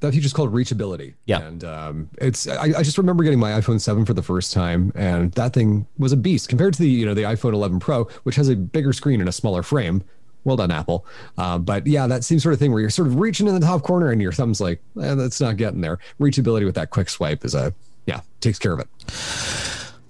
That 0.00 0.12
feature 0.12 0.26
is 0.26 0.32
called 0.32 0.52
reachability. 0.52 1.14
Yeah. 1.26 1.40
And 1.40 1.64
um, 1.64 2.10
it's 2.18 2.48
I, 2.48 2.78
I 2.78 2.82
just 2.82 2.98
remember 2.98 3.24
getting 3.24 3.38
my 3.38 3.52
iPhone 3.52 3.80
7 3.80 4.04
for 4.04 4.14
the 4.14 4.22
first 4.22 4.52
time, 4.52 4.92
and 4.94 5.32
that 5.32 5.52
thing 5.52 5.86
was 5.98 6.12
a 6.12 6.16
beast 6.16 6.48
compared 6.48 6.74
to 6.74 6.82
the 6.82 6.88
you 6.88 7.04
know 7.04 7.14
the 7.14 7.22
iPhone 7.22 7.52
11 7.52 7.80
Pro, 7.80 8.04
which 8.22 8.36
has 8.36 8.48
a 8.48 8.56
bigger 8.56 8.92
screen 8.92 9.20
and 9.20 9.28
a 9.28 9.32
smaller 9.32 9.62
frame. 9.62 10.02
Well 10.44 10.56
done, 10.56 10.70
Apple. 10.70 11.04
Uh, 11.36 11.58
but 11.58 11.86
yeah, 11.86 12.06
that 12.06 12.22
same 12.22 12.38
sort 12.38 12.52
of 12.52 12.60
thing 12.60 12.70
where 12.70 12.80
you're 12.80 12.90
sort 12.90 13.08
of 13.08 13.18
reaching 13.18 13.48
in 13.48 13.54
the 13.54 13.66
top 13.66 13.82
corner 13.82 14.12
and 14.12 14.22
your 14.22 14.30
thumb's 14.30 14.60
like, 14.60 14.80
eh, 15.02 15.14
that's 15.16 15.40
not 15.40 15.56
getting 15.56 15.80
there. 15.80 15.98
Reachability 16.20 16.64
with 16.64 16.76
that 16.76 16.90
quick 16.90 17.08
swipe 17.08 17.44
is 17.44 17.54
a 17.54 17.74
yeah 18.06 18.20
takes 18.40 18.58
care 18.58 18.72
of 18.72 18.80
it. 18.80 18.88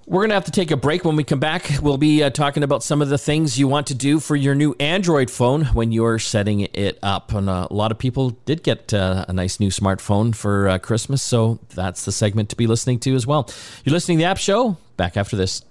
We're 0.09 0.21
going 0.21 0.29
to 0.29 0.35
have 0.35 0.45
to 0.45 0.53
take 0.53 0.71
a 0.71 0.77
break. 0.77 1.05
When 1.05 1.17
we 1.17 1.25
come 1.25 1.41
back, 1.41 1.69
we'll 1.83 1.97
be 1.97 2.23
uh, 2.23 2.31
talking 2.31 2.63
about 2.63 2.85
some 2.85 3.03
of 3.03 3.09
the 3.09 3.19
things 3.19 3.59
you 3.59 3.67
want 3.67 3.89
to 3.89 3.95
do 3.95 4.21
for 4.21 4.37
your 4.37 4.55
new 4.55 4.73
Android 4.79 5.33
phone 5.33 5.65
when 5.65 5.91
you're 5.91 6.21
setting 6.21 6.61
it 6.61 7.01
up. 7.03 7.33
And 7.33 7.51
uh, 7.51 7.67
a 7.69 7.75
lot 7.75 7.91
of 7.91 7.99
people 7.99 8.31
did 8.45 8.63
get 8.63 8.95
uh, 8.95 9.25
a 9.27 9.33
nice 9.33 9.59
new 9.59 9.69
smartphone 9.69 10.33
for 10.33 10.69
uh, 10.69 10.79
Christmas. 10.79 11.25
So 11.25 11.59
that's 11.75 12.05
the 12.05 12.13
segment 12.13 12.51
to 12.51 12.57
be 12.57 12.69
listening 12.69 13.01
to 13.01 13.17
as 13.17 13.27
well. 13.27 13.51
You're 13.85 13.95
listening 13.95 14.19
to 14.19 14.23
the 14.23 14.31
App 14.31 14.39
Show. 14.39 14.77
Back 14.97 15.17
after 15.17 15.35
this. 15.35 15.65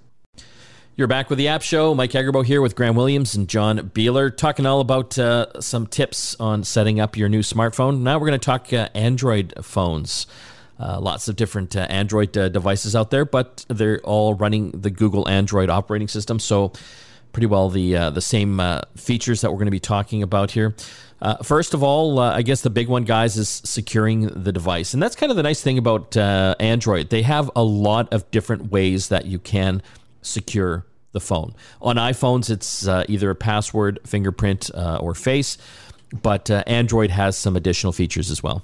You're 0.96 1.08
back 1.08 1.30
with 1.30 1.38
the 1.38 1.48
App 1.48 1.62
Show. 1.62 1.94
Mike 1.94 2.10
Agerbo 2.10 2.44
here 2.44 2.60
with 2.60 2.76
Graham 2.76 2.94
Williams 2.94 3.34
and 3.34 3.48
John 3.48 3.78
Biehler, 3.78 4.36
talking 4.36 4.66
all 4.66 4.80
about 4.80 5.18
uh, 5.18 5.62
some 5.62 5.86
tips 5.86 6.36
on 6.38 6.62
setting 6.62 7.00
up 7.00 7.16
your 7.16 7.30
new 7.30 7.40
smartphone. 7.40 8.00
Now 8.00 8.18
we're 8.18 8.28
going 8.28 8.38
to 8.38 8.44
talk 8.44 8.70
uh, 8.70 8.90
Android 8.94 9.54
phones. 9.62 10.26
Uh, 10.78 11.00
lots 11.00 11.26
of 11.26 11.36
different 11.36 11.74
uh, 11.74 11.80
Android 11.88 12.36
uh, 12.36 12.50
devices 12.50 12.94
out 12.94 13.10
there, 13.10 13.24
but 13.24 13.64
they're 13.68 14.00
all 14.02 14.34
running 14.34 14.70
the 14.72 14.90
Google 14.90 15.26
Android 15.28 15.70
operating 15.70 16.08
system. 16.08 16.38
So, 16.38 16.72
pretty 17.32 17.46
well 17.46 17.70
the 17.70 17.96
uh, 17.96 18.10
the 18.10 18.20
same 18.20 18.60
uh, 18.60 18.82
features 18.94 19.40
that 19.40 19.50
we're 19.50 19.56
going 19.56 19.66
to 19.66 19.70
be 19.70 19.80
talking 19.80 20.22
about 20.22 20.50
here. 20.50 20.74
First 21.42 21.72
of 21.72 21.82
all, 21.82 22.18
I 22.20 22.42
guess 22.42 22.60
the 22.60 22.70
big 22.70 22.88
one, 22.88 23.04
guys, 23.04 23.38
is 23.38 23.48
securing 23.48 24.26
the 24.26 24.52
device, 24.52 24.92
and 24.92 25.02
that's 25.02 25.16
kind 25.16 25.30
of 25.30 25.36
the 25.36 25.42
nice 25.42 25.62
thing 25.62 25.78
about 25.78 26.14
Android. 26.16 27.08
They 27.08 27.22
have 27.22 27.50
a 27.56 27.64
lot 27.64 28.12
of 28.12 28.30
different 28.30 28.70
ways 28.70 29.08
that 29.08 29.24
you 29.24 29.38
can 29.38 29.82
secure 30.20 30.84
the 31.12 31.20
phone. 31.20 31.54
On 31.80 31.96
iPhones, 31.96 32.50
it's 32.50 32.86
either 32.86 33.30
a 33.30 33.34
password, 33.34 33.98
fingerprint, 34.04 34.70
or 34.74 35.14
face, 35.14 35.56
but 36.22 36.50
Android 36.50 37.10
has 37.10 37.36
some 37.36 37.56
additional 37.56 37.94
features 37.94 38.30
as 38.30 38.42
well. 38.42 38.62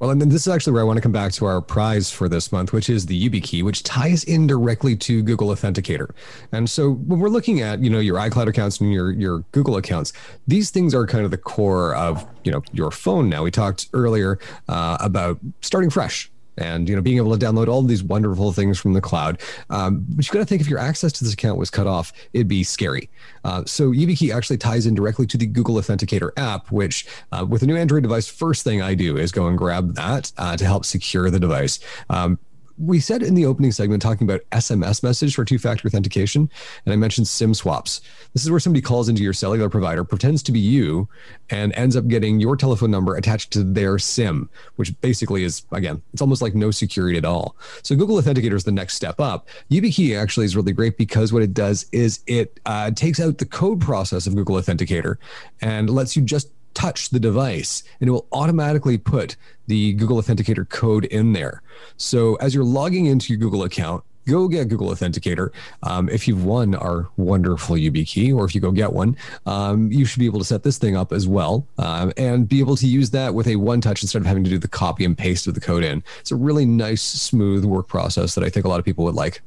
Well, 0.00 0.08
and 0.08 0.18
then 0.18 0.30
this 0.30 0.46
is 0.46 0.48
actually 0.48 0.72
where 0.72 0.82
I 0.82 0.84
want 0.86 0.96
to 0.96 1.02
come 1.02 1.12
back 1.12 1.30
to 1.32 1.44
our 1.44 1.60
prize 1.60 2.10
for 2.10 2.26
this 2.26 2.50
month, 2.50 2.72
which 2.72 2.88
is 2.88 3.04
the 3.04 3.28
YubiKey, 3.28 3.62
which 3.62 3.82
ties 3.82 4.24
in 4.24 4.46
directly 4.46 4.96
to 4.96 5.22
Google 5.22 5.48
Authenticator. 5.48 6.10
And 6.52 6.70
so 6.70 6.92
when 6.92 7.20
we're 7.20 7.28
looking 7.28 7.60
at, 7.60 7.80
you 7.80 7.90
know, 7.90 7.98
your 7.98 8.16
iCloud 8.16 8.46
accounts 8.46 8.80
and 8.80 8.92
your 8.92 9.12
your 9.12 9.40
Google 9.52 9.76
accounts, 9.76 10.14
these 10.48 10.70
things 10.70 10.94
are 10.94 11.06
kind 11.06 11.26
of 11.26 11.30
the 11.30 11.38
core 11.38 11.94
of, 11.94 12.26
you 12.44 12.50
know, 12.50 12.62
your 12.72 12.90
phone 12.90 13.28
now. 13.28 13.42
We 13.42 13.50
talked 13.50 13.88
earlier 13.92 14.38
uh, 14.68 14.96
about 15.00 15.38
starting 15.60 15.90
fresh 15.90 16.29
and 16.58 16.88
you 16.88 16.96
know 16.96 17.02
being 17.02 17.16
able 17.16 17.36
to 17.36 17.44
download 17.44 17.68
all 17.68 17.82
these 17.82 18.02
wonderful 18.02 18.52
things 18.52 18.78
from 18.78 18.92
the 18.92 19.00
cloud. 19.00 19.40
Um, 19.70 20.04
but 20.10 20.26
you 20.26 20.32
got 20.32 20.40
to 20.40 20.44
think 20.44 20.60
if 20.60 20.68
your 20.68 20.78
access 20.78 21.12
to 21.12 21.24
this 21.24 21.32
account 21.32 21.58
was 21.58 21.70
cut 21.70 21.86
off, 21.86 22.12
it'd 22.32 22.48
be 22.48 22.62
scary. 22.62 23.10
Uh, 23.44 23.64
so 23.64 23.90
YubiKey 23.90 24.34
actually 24.34 24.58
ties 24.58 24.86
in 24.86 24.94
directly 24.94 25.26
to 25.26 25.38
the 25.38 25.46
Google 25.46 25.76
Authenticator 25.76 26.30
app, 26.36 26.70
which 26.70 27.06
uh, 27.32 27.44
with 27.48 27.62
a 27.62 27.66
new 27.66 27.76
Android 27.76 28.02
device, 28.02 28.28
first 28.28 28.64
thing 28.64 28.82
I 28.82 28.94
do 28.94 29.16
is 29.16 29.32
go 29.32 29.46
and 29.46 29.56
grab 29.56 29.94
that 29.94 30.32
uh, 30.36 30.56
to 30.56 30.64
help 30.64 30.84
secure 30.84 31.30
the 31.30 31.40
device. 31.40 31.80
Um, 32.08 32.38
we 32.80 32.98
said 32.98 33.22
in 33.22 33.34
the 33.34 33.44
opening 33.44 33.72
segment 33.72 34.00
talking 34.00 34.26
about 34.26 34.40
SMS 34.52 35.02
message 35.02 35.34
for 35.34 35.44
two-factor 35.44 35.86
authentication, 35.86 36.50
and 36.84 36.92
I 36.92 36.96
mentioned 36.96 37.28
SIM 37.28 37.52
swaps. 37.52 38.00
This 38.32 38.42
is 38.42 38.50
where 38.50 38.60
somebody 38.60 38.80
calls 38.80 39.08
into 39.08 39.22
your 39.22 39.32
cellular 39.32 39.68
provider, 39.68 40.02
pretends 40.02 40.42
to 40.44 40.52
be 40.52 40.60
you, 40.60 41.08
and 41.50 41.74
ends 41.74 41.96
up 41.96 42.08
getting 42.08 42.40
your 42.40 42.56
telephone 42.56 42.90
number 42.90 43.16
attached 43.16 43.50
to 43.52 43.62
their 43.62 43.98
SIM, 43.98 44.48
which 44.76 44.98
basically 45.00 45.44
is 45.44 45.62
again, 45.72 46.00
it's 46.12 46.22
almost 46.22 46.40
like 46.42 46.54
no 46.54 46.70
security 46.70 47.18
at 47.18 47.24
all. 47.24 47.56
So 47.82 47.94
Google 47.94 48.16
Authenticator 48.16 48.54
is 48.54 48.64
the 48.64 48.72
next 48.72 48.94
step 48.94 49.20
up. 49.20 49.48
YubiKey 49.70 50.18
actually 50.18 50.46
is 50.46 50.56
really 50.56 50.72
great 50.72 50.96
because 50.96 51.32
what 51.32 51.42
it 51.42 51.52
does 51.52 51.86
is 51.92 52.20
it 52.26 52.60
uh, 52.66 52.90
takes 52.92 53.20
out 53.20 53.38
the 53.38 53.46
code 53.46 53.80
process 53.80 54.26
of 54.26 54.34
Google 54.34 54.56
Authenticator 54.56 55.16
and 55.60 55.90
lets 55.90 56.16
you 56.16 56.22
just 56.22 56.48
touch 56.74 57.10
the 57.10 57.20
device 57.20 57.82
and 58.00 58.08
it 58.08 58.12
will 58.12 58.26
automatically 58.32 58.98
put 58.98 59.36
the 59.66 59.92
Google 59.94 60.20
Authenticator 60.20 60.68
code 60.68 61.04
in 61.06 61.32
there. 61.32 61.62
So 61.96 62.36
as 62.36 62.54
you're 62.54 62.64
logging 62.64 63.06
into 63.06 63.32
your 63.32 63.38
Google 63.38 63.62
account, 63.62 64.04
go 64.28 64.48
get 64.48 64.68
Google 64.68 64.88
Authenticator. 64.88 65.50
Um, 65.82 66.08
if 66.08 66.28
you've 66.28 66.44
won 66.44 66.74
our 66.74 67.08
wonderful 67.16 67.76
YubiKey, 67.76 68.34
or 68.34 68.44
if 68.44 68.54
you 68.54 68.60
go 68.60 68.70
get 68.70 68.92
one, 68.92 69.16
um, 69.46 69.90
you 69.90 70.04
should 70.04 70.20
be 70.20 70.26
able 70.26 70.38
to 70.38 70.44
set 70.44 70.62
this 70.62 70.78
thing 70.78 70.96
up 70.96 71.12
as 71.12 71.26
well 71.26 71.66
um, 71.78 72.12
and 72.16 72.48
be 72.48 72.60
able 72.60 72.76
to 72.76 72.86
use 72.86 73.10
that 73.10 73.34
with 73.34 73.46
a 73.46 73.56
one 73.56 73.80
touch 73.80 74.02
instead 74.02 74.20
of 74.20 74.26
having 74.26 74.44
to 74.44 74.50
do 74.50 74.58
the 74.58 74.68
copy 74.68 75.04
and 75.04 75.16
paste 75.16 75.46
of 75.46 75.54
the 75.54 75.60
code 75.60 75.84
in. 75.84 76.02
It's 76.20 76.30
a 76.30 76.36
really 76.36 76.66
nice, 76.66 77.02
smooth 77.02 77.64
work 77.64 77.88
process 77.88 78.34
that 78.34 78.44
I 78.44 78.50
think 78.50 78.66
a 78.66 78.68
lot 78.68 78.78
of 78.78 78.84
people 78.84 79.04
would 79.04 79.14
like. 79.14 79.42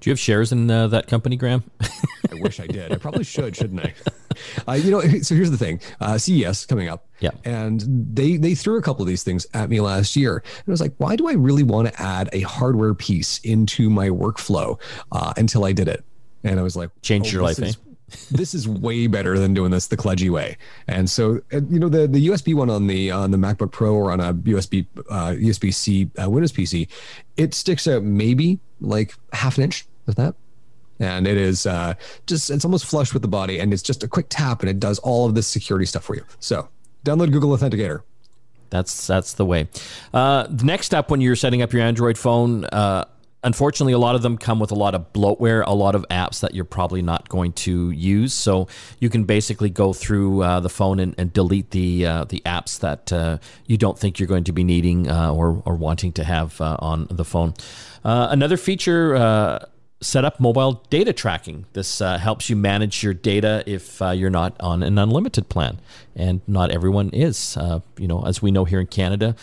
Do 0.00 0.08
you 0.08 0.12
have 0.12 0.18
shares 0.18 0.50
in 0.50 0.70
uh, 0.70 0.88
that 0.88 1.08
company, 1.08 1.36
Graham? 1.36 1.62
I 1.80 2.34
wish 2.36 2.58
I 2.58 2.66
did. 2.66 2.90
I 2.90 2.96
probably 2.96 3.24
should, 3.24 3.54
shouldn't 3.54 3.84
I? 3.84 3.94
Uh, 4.66 4.72
you 4.72 4.90
know, 4.90 5.00
so 5.22 5.34
here's 5.34 5.50
the 5.50 5.58
thing: 5.58 5.80
uh, 6.00 6.16
CES 6.16 6.64
coming 6.64 6.88
up, 6.88 7.06
yeah, 7.18 7.30
and 7.44 7.84
they 7.86 8.36
they 8.38 8.54
threw 8.54 8.78
a 8.78 8.82
couple 8.82 9.02
of 9.02 9.08
these 9.08 9.22
things 9.22 9.46
at 9.52 9.68
me 9.68 9.80
last 9.80 10.16
year, 10.16 10.36
and 10.36 10.68
I 10.68 10.70
was 10.70 10.80
like, 10.80 10.94
why 10.96 11.16
do 11.16 11.28
I 11.28 11.32
really 11.32 11.64
want 11.64 11.88
to 11.88 12.02
add 12.02 12.30
a 12.32 12.40
hardware 12.42 12.94
piece 12.94 13.40
into 13.40 13.90
my 13.90 14.08
workflow? 14.08 14.80
Uh, 15.12 15.34
until 15.36 15.64
I 15.64 15.72
did 15.72 15.88
it, 15.88 16.04
and 16.44 16.58
I 16.58 16.62
was 16.62 16.74
like, 16.74 16.90
change 17.02 17.26
oh, 17.28 17.32
your 17.32 17.42
life, 17.42 17.58
is, 17.58 17.76
eh? 17.76 17.90
this 18.30 18.54
is 18.54 18.66
way 18.68 19.06
better 19.08 19.38
than 19.38 19.52
doing 19.52 19.70
this 19.70 19.88
the 19.88 19.96
kludgy 19.96 20.30
way. 20.30 20.56
And 20.86 21.10
so, 21.10 21.40
you 21.52 21.78
know, 21.78 21.88
the, 21.88 22.06
the 22.06 22.28
USB 22.28 22.54
one 22.54 22.70
on 22.70 22.86
the 22.86 23.10
on 23.10 23.30
the 23.30 23.36
MacBook 23.36 23.72
Pro 23.72 23.94
or 23.94 24.10
on 24.10 24.20
a 24.20 24.32
USB 24.32 24.86
uh, 25.10 25.30
USB 25.32 25.74
C 25.74 26.10
uh, 26.20 26.30
Windows 26.30 26.52
PC, 26.52 26.88
it 27.36 27.52
sticks 27.52 27.86
out 27.86 28.02
maybe 28.02 28.58
like 28.80 29.14
half 29.32 29.58
an 29.58 29.64
inch 29.64 29.86
with 30.06 30.16
that. 30.16 30.34
And 30.98 31.26
it 31.26 31.38
is 31.38 31.64
uh, 31.64 31.94
just, 32.26 32.50
it's 32.50 32.64
almost 32.64 32.84
flush 32.84 33.14
with 33.14 33.22
the 33.22 33.28
body 33.28 33.58
and 33.58 33.72
it's 33.72 33.82
just 33.82 34.02
a 34.02 34.08
quick 34.08 34.26
tap 34.28 34.60
and 34.60 34.68
it 34.68 34.78
does 34.78 34.98
all 34.98 35.26
of 35.26 35.34
this 35.34 35.46
security 35.46 35.86
stuff 35.86 36.04
for 36.04 36.14
you. 36.14 36.24
So 36.40 36.68
download 37.04 37.32
Google 37.32 37.56
Authenticator. 37.56 38.02
That's 38.68 39.06
that's 39.06 39.34
the 39.34 39.44
way. 39.44 39.68
Uh, 40.14 40.46
the 40.48 40.64
next 40.64 40.86
step 40.86 41.10
when 41.10 41.20
you're 41.20 41.34
setting 41.34 41.60
up 41.60 41.72
your 41.72 41.82
Android 41.82 42.16
phone, 42.16 42.64
uh, 42.66 43.04
unfortunately, 43.42 43.92
a 43.92 43.98
lot 43.98 44.14
of 44.14 44.22
them 44.22 44.38
come 44.38 44.58
with 44.58 44.70
a 44.70 44.74
lot 44.74 44.94
of 44.94 45.12
bloatware, 45.12 45.64
a 45.66 45.74
lot 45.74 45.94
of 45.94 46.06
apps 46.08 46.40
that 46.40 46.54
you're 46.54 46.64
probably 46.64 47.02
not 47.02 47.28
going 47.28 47.52
to 47.52 47.90
use. 47.90 48.32
So 48.32 48.68
you 48.98 49.10
can 49.10 49.24
basically 49.24 49.70
go 49.70 49.92
through 49.92 50.42
uh, 50.42 50.60
the 50.60 50.68
phone 50.68 51.00
and, 51.00 51.14
and 51.18 51.32
delete 51.32 51.70
the 51.70 52.06
uh, 52.06 52.24
the 52.24 52.42
apps 52.46 52.78
that 52.80 53.12
uh, 53.12 53.38
you 53.66 53.76
don't 53.76 53.98
think 53.98 54.18
you're 54.18 54.28
going 54.28 54.44
to 54.44 54.52
be 54.52 54.64
needing 54.64 55.10
uh, 55.10 55.32
or 55.32 55.62
or 55.64 55.74
wanting 55.74 56.12
to 56.12 56.24
have 56.24 56.60
uh, 56.60 56.76
on 56.78 57.06
the 57.10 57.24
phone. 57.24 57.54
Uh, 58.04 58.28
another 58.30 58.56
feature 58.56 59.68
set 60.00 60.24
up 60.24 60.40
mobile 60.40 60.84
data 60.90 61.12
tracking. 61.12 61.66
This 61.72 62.00
uh, 62.00 62.18
helps 62.18 62.48
you 62.48 62.56
manage 62.56 63.02
your 63.02 63.14
data 63.14 63.62
if 63.66 64.00
uh, 64.00 64.10
you're 64.10 64.30
not 64.30 64.58
on 64.60 64.82
an 64.82 64.98
unlimited 64.98 65.48
plan, 65.48 65.80
and 66.16 66.40
not 66.46 66.70
everyone 66.70 67.10
is. 67.10 67.56
Uh, 67.56 67.80
you 67.98 68.08
know, 68.08 68.24
as 68.24 68.40
we 68.40 68.50
know 68.50 68.64
here 68.64 68.80
in 68.80 68.86
Canada, 68.86 69.36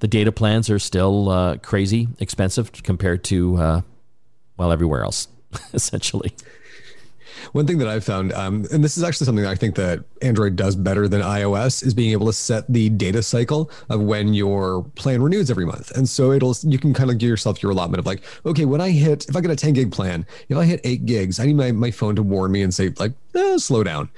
the 0.00 0.08
data 0.08 0.32
plans 0.32 0.70
are 0.70 0.78
still 0.78 1.28
uh, 1.28 1.56
crazy 1.58 2.08
expensive 2.18 2.72
compared 2.72 3.24
to 3.24 3.56
uh, 3.56 3.80
well 4.56 4.72
everywhere 4.72 5.02
else, 5.02 5.28
essentially. 5.72 6.32
One 7.52 7.66
thing 7.66 7.78
that 7.78 7.88
I've 7.88 8.04
found, 8.04 8.32
um, 8.32 8.66
and 8.72 8.82
this 8.82 8.96
is 8.96 9.02
actually 9.02 9.26
something 9.26 9.46
I 9.46 9.54
think 9.54 9.74
that 9.76 10.04
Android 10.22 10.56
does 10.56 10.76
better 10.76 11.08
than 11.08 11.20
iOS, 11.20 11.84
is 11.84 11.94
being 11.94 12.12
able 12.12 12.26
to 12.26 12.32
set 12.32 12.64
the 12.68 12.88
data 12.90 13.22
cycle 13.22 13.70
of 13.88 14.00
when 14.00 14.34
your 14.34 14.84
plan 14.94 15.22
renews 15.22 15.50
every 15.50 15.66
month. 15.66 15.90
And 15.92 16.08
so 16.08 16.32
it'll 16.32 16.56
you 16.62 16.78
can 16.78 16.94
kind 16.94 17.10
of 17.10 17.18
give 17.18 17.28
yourself 17.28 17.62
your 17.62 17.72
allotment 17.72 18.00
of 18.00 18.06
like, 18.06 18.22
okay, 18.46 18.64
when 18.64 18.80
I 18.80 18.90
hit, 18.90 19.28
if 19.28 19.36
I 19.36 19.40
get 19.40 19.50
a 19.50 19.56
10 19.56 19.72
gig 19.74 19.92
plan, 19.92 20.26
if 20.48 20.56
I 20.56 20.64
hit 20.64 20.80
eight 20.84 21.06
gigs, 21.06 21.38
I 21.38 21.46
need 21.46 21.56
my, 21.56 21.72
my 21.72 21.90
phone 21.90 22.16
to 22.16 22.22
warn 22.22 22.52
me 22.52 22.62
and 22.62 22.72
say 22.72 22.90
like, 22.98 23.12
eh, 23.34 23.58
slow 23.58 23.82
down. 23.84 24.08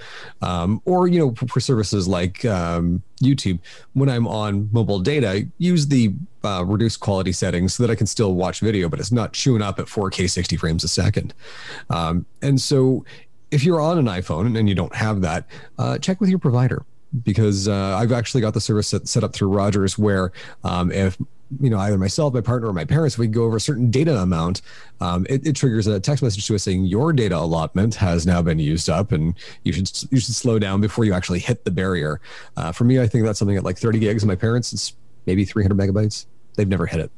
Um, 0.43 0.81
or 0.85 1.09
you 1.09 1.19
know, 1.19 1.35
for, 1.35 1.61
services 1.61 2.09
like 2.09 2.45
um, 2.45 3.03
YouTube, 3.23 3.59
when 3.93 4.09
I'm 4.09 4.27
on 4.27 4.69
mobile 4.73 5.01
data, 5.01 5.47
use 5.59 5.87
the 5.87 6.15
uh, 6.45 6.65
reduced 6.67 7.01
quality 7.01 7.33
settings 7.33 7.75
so 7.75 7.83
that 7.83 7.91
I 7.91 7.95
can 7.95 8.07
still 8.07 8.35
watch 8.35 8.61
video, 8.61 8.89
but 8.89 8.99
it's 8.99 9.13
not 9.13 9.33
chewing 9.33 9.63
up 9.63 9.79
at 9.79 9.87
4K 9.87 10.31
60 10.31 10.57
frames 10.57 10.85
a 10.85 10.89
second. 10.89 11.35
Um, 11.91 12.25
and 12.43 12.61
so 12.61 13.05
if 13.51 13.65
you're 13.65 13.81
on 13.81 13.99
an 13.99 14.07
iPhone 14.07 14.59
and 14.59 14.69
you 14.69 14.75
don't 14.75 14.95
have 14.95 15.21
that, 15.23 15.47
uh, 15.79 15.99
check 15.99 16.21
with 16.21 16.31
your 16.31 16.39
provider 16.39 16.85
because 17.25 17.69
uh, 17.69 17.97
I've 17.97 18.13
actually 18.13 18.41
got 18.41 18.55
the 18.55 18.61
service 18.61 18.89
set, 18.89 19.09
set 19.09 19.25
up 19.25 19.33
through 19.33 19.49
Rogers 19.49 19.99
where 19.99 20.33
um, 20.65 20.93
if 20.93 21.19
you 21.59 21.71
know 21.71 21.79
either 21.79 21.99
myself, 21.99 22.35
my 22.35 22.41
partner, 22.41 22.69
or 22.69 22.73
my 22.73 22.85
parents, 22.85 23.19
we 23.19 23.27
go 23.27 23.45
over 23.45 23.57
a 23.57 23.61
certain 23.61 23.91
data 23.91 24.17
amount, 24.19 24.63
um, 25.01 25.27
it, 25.29 25.47
it, 25.47 25.57
triggers 25.57 25.87
a 25.87 25.99
text 25.99 26.23
message 26.23 26.47
to 26.47 26.55
us 26.55 26.63
saying 26.63 26.85
your 26.85 27.13
data 27.13 27.37
allotment 27.37 27.95
has 27.97 28.27
now 28.27 28.41
been 28.43 28.59
used 28.59 28.89
up, 28.89 29.13
and 29.13 29.35
you 29.65 29.73
should 29.73 29.91
you 30.11 30.21
should 30.21 30.35
slow 30.35 30.59
down 30.59 30.81
before 30.81 31.05
you 31.05 31.13
actually 31.13 31.41
hit 31.41 31.65
the 31.65 31.71
barrier. 31.71 32.21
Uh, 32.57 32.71
for 32.73 32.85
me, 32.85 33.01
I 33.01 33.07
think 33.07 33.25
that's 33.25 33.39
something 33.39 33.57
at 33.57 33.65
like 33.65 33.79
30 33.79 33.99
gigs. 33.99 34.25
My 34.25 34.37
parents, 34.37 34.73
it's 34.73 34.95
maybe 35.27 35.45
300 35.45 35.77
megabytes. 35.77 36.27
They've 36.55 36.69
never 36.69 36.87
hit 36.87 37.01
it. 37.01 37.11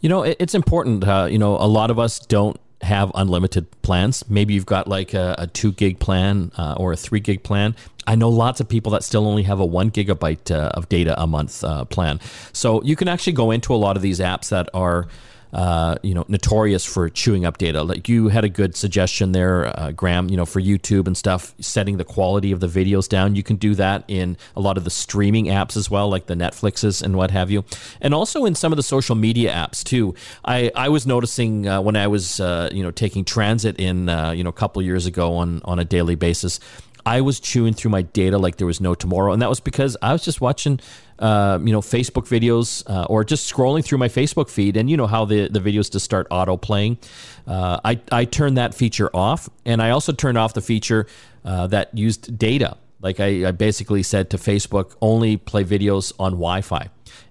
You 0.00 0.08
know, 0.08 0.22
it's 0.22 0.54
important. 0.54 1.04
Uh, 1.04 1.26
you 1.30 1.38
know, 1.38 1.56
a 1.56 1.66
lot 1.66 1.90
of 1.90 1.98
us 1.98 2.18
don't 2.18 2.60
have 2.82 3.10
unlimited 3.14 3.66
plans. 3.82 4.28
Maybe 4.28 4.54
you've 4.54 4.66
got 4.66 4.86
like 4.86 5.14
a, 5.14 5.34
a 5.38 5.46
two 5.46 5.72
gig 5.72 5.98
plan 5.98 6.52
uh, 6.58 6.74
or 6.76 6.92
a 6.92 6.96
three 6.96 7.20
gig 7.20 7.42
plan. 7.42 7.74
I 8.06 8.14
know 8.14 8.28
lots 8.28 8.60
of 8.60 8.68
people 8.68 8.92
that 8.92 9.04
still 9.04 9.26
only 9.26 9.42
have 9.44 9.60
a 9.60 9.66
one 9.66 9.90
gigabyte 9.90 10.50
uh, 10.50 10.68
of 10.74 10.88
data 10.88 11.20
a 11.20 11.26
month 11.26 11.64
uh, 11.64 11.84
plan. 11.84 12.20
So 12.52 12.82
you 12.82 12.96
can 12.96 13.08
actually 13.08 13.34
go 13.34 13.50
into 13.50 13.74
a 13.74 13.76
lot 13.76 13.96
of 13.96 14.02
these 14.02 14.20
apps 14.20 14.50
that 14.50 14.68
are 14.74 15.08
uh, 15.52 15.96
you 16.02 16.12
know, 16.12 16.24
notorious 16.28 16.84
for 16.84 17.08
chewing 17.08 17.46
up 17.46 17.56
data. 17.56 17.82
Like 17.82 18.08
you 18.08 18.28
had 18.28 18.44
a 18.44 18.48
good 18.48 18.76
suggestion 18.76 19.32
there, 19.32 19.66
uh, 19.78 19.92
Graham. 19.92 20.28
You 20.28 20.36
know, 20.36 20.44
for 20.44 20.60
YouTube 20.60 21.06
and 21.06 21.16
stuff, 21.16 21.54
setting 21.60 21.96
the 21.96 22.04
quality 22.04 22.52
of 22.52 22.60
the 22.60 22.66
videos 22.66 23.08
down. 23.08 23.36
You 23.36 23.42
can 23.42 23.56
do 23.56 23.74
that 23.76 24.04
in 24.08 24.36
a 24.54 24.60
lot 24.60 24.76
of 24.76 24.84
the 24.84 24.90
streaming 24.90 25.46
apps 25.46 25.76
as 25.76 25.90
well, 25.90 26.08
like 26.10 26.26
the 26.26 26.34
Netflixes 26.34 27.02
and 27.02 27.16
what 27.16 27.30
have 27.30 27.50
you, 27.50 27.64
and 28.02 28.12
also 28.12 28.44
in 28.44 28.54
some 28.54 28.72
of 28.72 28.76
the 28.76 28.82
social 28.82 29.14
media 29.14 29.52
apps 29.52 29.82
too. 29.82 30.14
I 30.44 30.70
I 30.74 30.88
was 30.90 31.06
noticing 31.06 31.66
uh, 31.66 31.80
when 31.80 31.96
I 31.96 32.06
was 32.06 32.38
uh, 32.38 32.68
you 32.70 32.82
know 32.82 32.90
taking 32.90 33.24
transit 33.24 33.78
in 33.78 34.08
uh, 34.10 34.32
you 34.32 34.44
know 34.44 34.50
a 34.50 34.52
couple 34.54 34.82
years 34.82 35.06
ago 35.06 35.36
on 35.36 35.62
on 35.64 35.78
a 35.78 35.84
daily 35.84 36.16
basis. 36.16 36.60
I 37.06 37.20
was 37.20 37.38
chewing 37.38 37.72
through 37.72 37.92
my 37.92 38.02
data 38.02 38.36
like 38.36 38.56
there 38.56 38.66
was 38.66 38.80
no 38.80 38.94
tomorrow, 38.94 39.32
and 39.32 39.40
that 39.40 39.48
was 39.48 39.60
because 39.60 39.96
I 40.02 40.12
was 40.12 40.24
just 40.24 40.40
watching 40.40 40.80
uh, 41.18 41.58
you 41.62 41.72
know, 41.72 41.80
Facebook 41.80 42.28
videos 42.28 42.82
uh, 42.90 43.04
or 43.04 43.24
just 43.24 43.50
scrolling 43.50 43.84
through 43.84 43.98
my 43.98 44.08
Facebook 44.08 44.50
feed, 44.50 44.76
and 44.76 44.90
you 44.90 44.96
know 44.96 45.06
how 45.06 45.24
the, 45.24 45.48
the 45.48 45.60
videos 45.60 45.90
just 45.90 46.04
start 46.04 46.26
auto 46.30 46.56
playing. 46.56 46.98
Uh, 47.46 47.80
I, 47.84 48.00
I 48.12 48.24
turned 48.24 48.58
that 48.58 48.74
feature 48.74 49.08
off, 49.14 49.48
and 49.64 49.80
I 49.80 49.90
also 49.90 50.12
turned 50.12 50.36
off 50.36 50.54
the 50.54 50.60
feature 50.60 51.06
uh, 51.44 51.68
that 51.68 51.96
used 51.96 52.36
data. 52.36 52.76
Like 53.00 53.20
I, 53.20 53.48
I 53.48 53.50
basically 53.52 54.02
said 54.02 54.30
to 54.30 54.36
Facebook, 54.36 54.96
only 55.00 55.36
play 55.36 55.64
videos 55.64 56.12
on 56.18 56.32
Wi 56.32 56.60
Fi. 56.60 56.88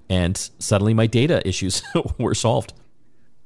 And 0.10 0.38
suddenly 0.60 0.94
my 0.94 1.08
data 1.08 1.46
issues 1.48 1.84
were 2.18 2.36
solved. 2.36 2.74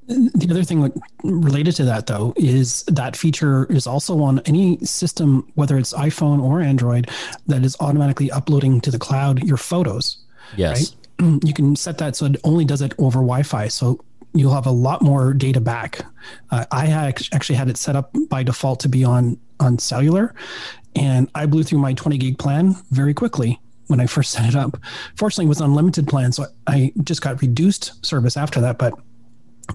The 0.09 0.47
other 0.49 0.63
thing 0.63 0.91
related 1.23 1.75
to 1.75 1.85
that, 1.85 2.07
though, 2.07 2.33
is 2.35 2.83
that 2.87 3.15
feature 3.15 3.65
is 3.71 3.85
also 3.85 4.21
on 4.23 4.39
any 4.45 4.79
system, 4.79 5.47
whether 5.53 5.77
it's 5.77 5.93
iPhone 5.93 6.41
or 6.41 6.61
Android, 6.61 7.11
that 7.45 7.63
is 7.63 7.77
automatically 7.79 8.31
uploading 8.31 8.81
to 8.81 8.89
the 8.89 8.97
cloud 8.97 9.43
your 9.43 9.57
photos. 9.57 10.17
Yes. 10.57 10.95
Right? 11.19 11.43
You 11.43 11.53
can 11.53 11.75
set 11.75 11.97
that 11.97 12.15
so 12.15 12.25
it 12.27 12.37
only 12.45 12.63
does 12.63 12.81
it 12.81 12.93
over 12.97 13.19
Wi 13.19 13.43
Fi. 13.43 13.67
So 13.67 13.99
you'll 14.33 14.53
have 14.53 14.65
a 14.65 14.71
lot 14.71 15.01
more 15.01 15.33
data 15.33 15.59
back. 15.59 15.99
Uh, 16.49 16.65
I 16.71 16.87
actually 17.33 17.57
had 17.57 17.69
it 17.69 17.77
set 17.77 17.95
up 17.95 18.15
by 18.29 18.41
default 18.41 18.79
to 18.81 18.89
be 18.89 19.03
on 19.03 19.37
on 19.59 19.77
cellular, 19.77 20.33
and 20.95 21.29
I 21.35 21.45
blew 21.45 21.63
through 21.63 21.79
my 21.79 21.93
20 21.93 22.17
gig 22.17 22.39
plan 22.39 22.75
very 22.91 23.13
quickly 23.13 23.59
when 23.87 23.99
I 23.99 24.05
first 24.07 24.31
set 24.31 24.47
it 24.47 24.55
up. 24.55 24.79
Fortunately, 25.15 25.45
it 25.45 25.49
was 25.49 25.61
unlimited 25.61 26.07
plan, 26.07 26.31
so 26.31 26.45
I 26.67 26.93
just 27.03 27.21
got 27.21 27.41
reduced 27.41 28.03
service 28.05 28.37
after 28.37 28.61
that. 28.61 28.77
But 28.77 28.93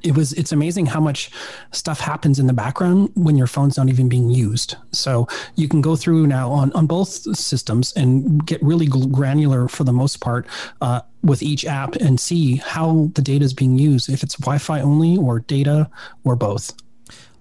it 0.03 0.17
was 0.17 0.33
it's 0.35 0.53
amazing 0.53 0.87
how 0.87 1.01
much 1.01 1.31
stuff 1.73 2.01
happens 2.01 2.39
in 2.39 2.47
the 2.47 2.53
background 2.53 3.11
when 3.15 3.37
your 3.37 3.47
phone's 3.47 3.77
not 3.77 3.89
even 3.89 4.09
being 4.09 4.31
used 4.31 4.77
so 4.93 5.27
you 5.57 5.69
can 5.69 5.81
go 5.81 5.97
through 5.97 6.27
now 6.27 6.51
on 6.51 6.73
on 6.73 6.87
both 6.87 7.09
systems 7.37 7.93
and 7.95 8.45
get 8.47 8.63
really 8.63 8.87
granular 8.87 9.69
for 9.69 9.85
the 9.85 9.93
most 9.93 10.21
part 10.21 10.47
uh, 10.81 11.01
with 11.23 11.43
each 11.43 11.65
app 11.65 11.95
and 11.97 12.19
see 12.19 12.57
how 12.57 13.11
the 13.15 13.23
data 13.23 13.45
is 13.45 13.55
being 13.55 13.79
used 13.79 14.09
if 14.09 14.23
it's 14.23 14.37
wi-fi 14.37 14.81
only 14.81 15.17
or 15.17 15.41
data 15.41 15.89
or 16.25 16.37
both 16.37 16.73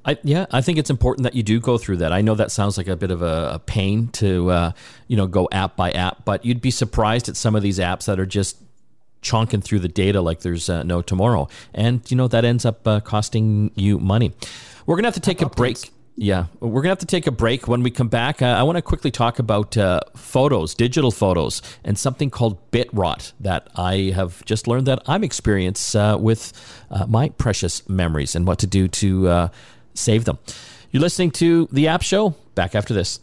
I, 0.05 0.17
yeah, 0.23 0.47
I 0.51 0.59
think 0.59 0.77
it's 0.77 0.89
important 0.89 1.23
that 1.23 1.33
you 1.33 1.43
do 1.43 1.61
go 1.61 1.77
through 1.77 1.97
that. 1.97 2.11
I 2.11 2.19
know 2.19 2.35
that 2.35 2.51
sounds 2.51 2.77
like 2.77 2.87
a 2.87 2.95
bit 2.97 3.09
of 3.09 3.21
a, 3.21 3.51
a 3.53 3.59
pain 3.59 4.09
to, 4.09 4.51
uh, 4.51 4.71
you 5.07 5.15
know, 5.15 5.27
go 5.27 5.47
app 5.51 5.77
by 5.77 5.91
app, 5.91 6.25
but 6.25 6.43
you'd 6.43 6.59
be 6.59 6.71
surprised 6.71 7.29
at 7.29 7.37
some 7.37 7.55
of 7.55 7.63
these 7.63 7.79
apps 7.79 8.05
that 8.05 8.19
are 8.19 8.25
just 8.25 8.57
chonking 9.23 9.61
through 9.61 9.79
the 9.79 9.87
data 9.87 10.21
like 10.21 10.41
there's 10.41 10.69
uh, 10.69 10.83
no 10.83 11.01
tomorrow. 11.01 11.47
And, 11.73 12.01
you 12.11 12.17
know, 12.17 12.27
that 12.27 12.45
ends 12.45 12.65
up 12.65 12.87
uh, 12.87 12.99
costing 12.99 13.71
you 13.75 13.99
money. 13.99 14.33
We're 14.85 14.95
going 14.95 15.03
to 15.03 15.07
have 15.07 15.15
to 15.15 15.19
take 15.21 15.41
a 15.41 15.49
break. 15.49 15.89
Yeah, 16.15 16.45
we're 16.59 16.83
going 16.83 16.83
to 16.83 16.89
have 16.89 16.99
to 16.99 17.07
take 17.07 17.25
a 17.25 17.31
break. 17.31 17.67
When 17.67 17.81
we 17.81 17.89
come 17.89 18.07
back, 18.07 18.43
uh, 18.43 18.45
I 18.45 18.61
want 18.61 18.75
to 18.75 18.83
quickly 18.83 19.09
talk 19.09 19.39
about 19.39 19.75
uh, 19.75 20.01
photos, 20.15 20.75
digital 20.75 21.09
photos, 21.09 21.63
and 21.83 21.97
something 21.97 22.29
called 22.29 22.69
bit 22.69 22.87
rot 22.93 23.33
that 23.39 23.67
I 23.75 24.11
have 24.13 24.45
just 24.45 24.67
learned 24.67 24.85
that 24.85 25.01
I'm 25.07 25.23
experienced 25.23 25.95
uh, 25.95 26.17
with 26.21 26.53
uh, 26.91 27.07
my 27.07 27.29
precious 27.29 27.89
memories 27.89 28.35
and 28.35 28.45
what 28.45 28.59
to 28.59 28.67
do 28.67 28.87
to 28.87 29.27
uh, 29.27 29.47
save 29.95 30.25
them. 30.25 30.37
You're 30.91 31.01
listening 31.01 31.31
to 31.31 31.67
The 31.71 31.87
App 31.87 32.03
Show. 32.03 32.35
Back 32.53 32.75
after 32.75 32.93
this. 32.93 33.19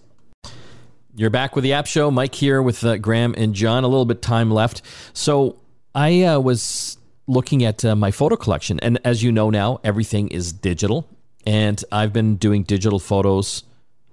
You're 1.14 1.30
back 1.30 1.54
with 1.54 1.62
The 1.62 1.74
App 1.74 1.86
Show. 1.86 2.10
Mike 2.10 2.34
here 2.34 2.60
with 2.60 2.82
uh, 2.82 2.96
Graham 2.96 3.34
and 3.36 3.54
John. 3.54 3.84
A 3.84 3.88
little 3.88 4.04
bit 4.04 4.20
time 4.20 4.50
left. 4.50 4.82
So 5.12 5.60
I 5.94 6.22
uh, 6.22 6.38
was 6.38 6.98
looking 7.26 7.64
at 7.64 7.84
uh, 7.84 7.96
my 7.96 8.10
photo 8.10 8.36
collection, 8.36 8.78
and 8.80 8.98
as 9.04 9.22
you 9.22 9.32
know 9.32 9.50
now, 9.50 9.80
everything 9.82 10.28
is 10.28 10.52
digital, 10.52 11.08
and 11.46 11.82
I've 11.90 12.12
been 12.12 12.36
doing 12.36 12.62
digital 12.62 12.98
photos. 12.98 13.64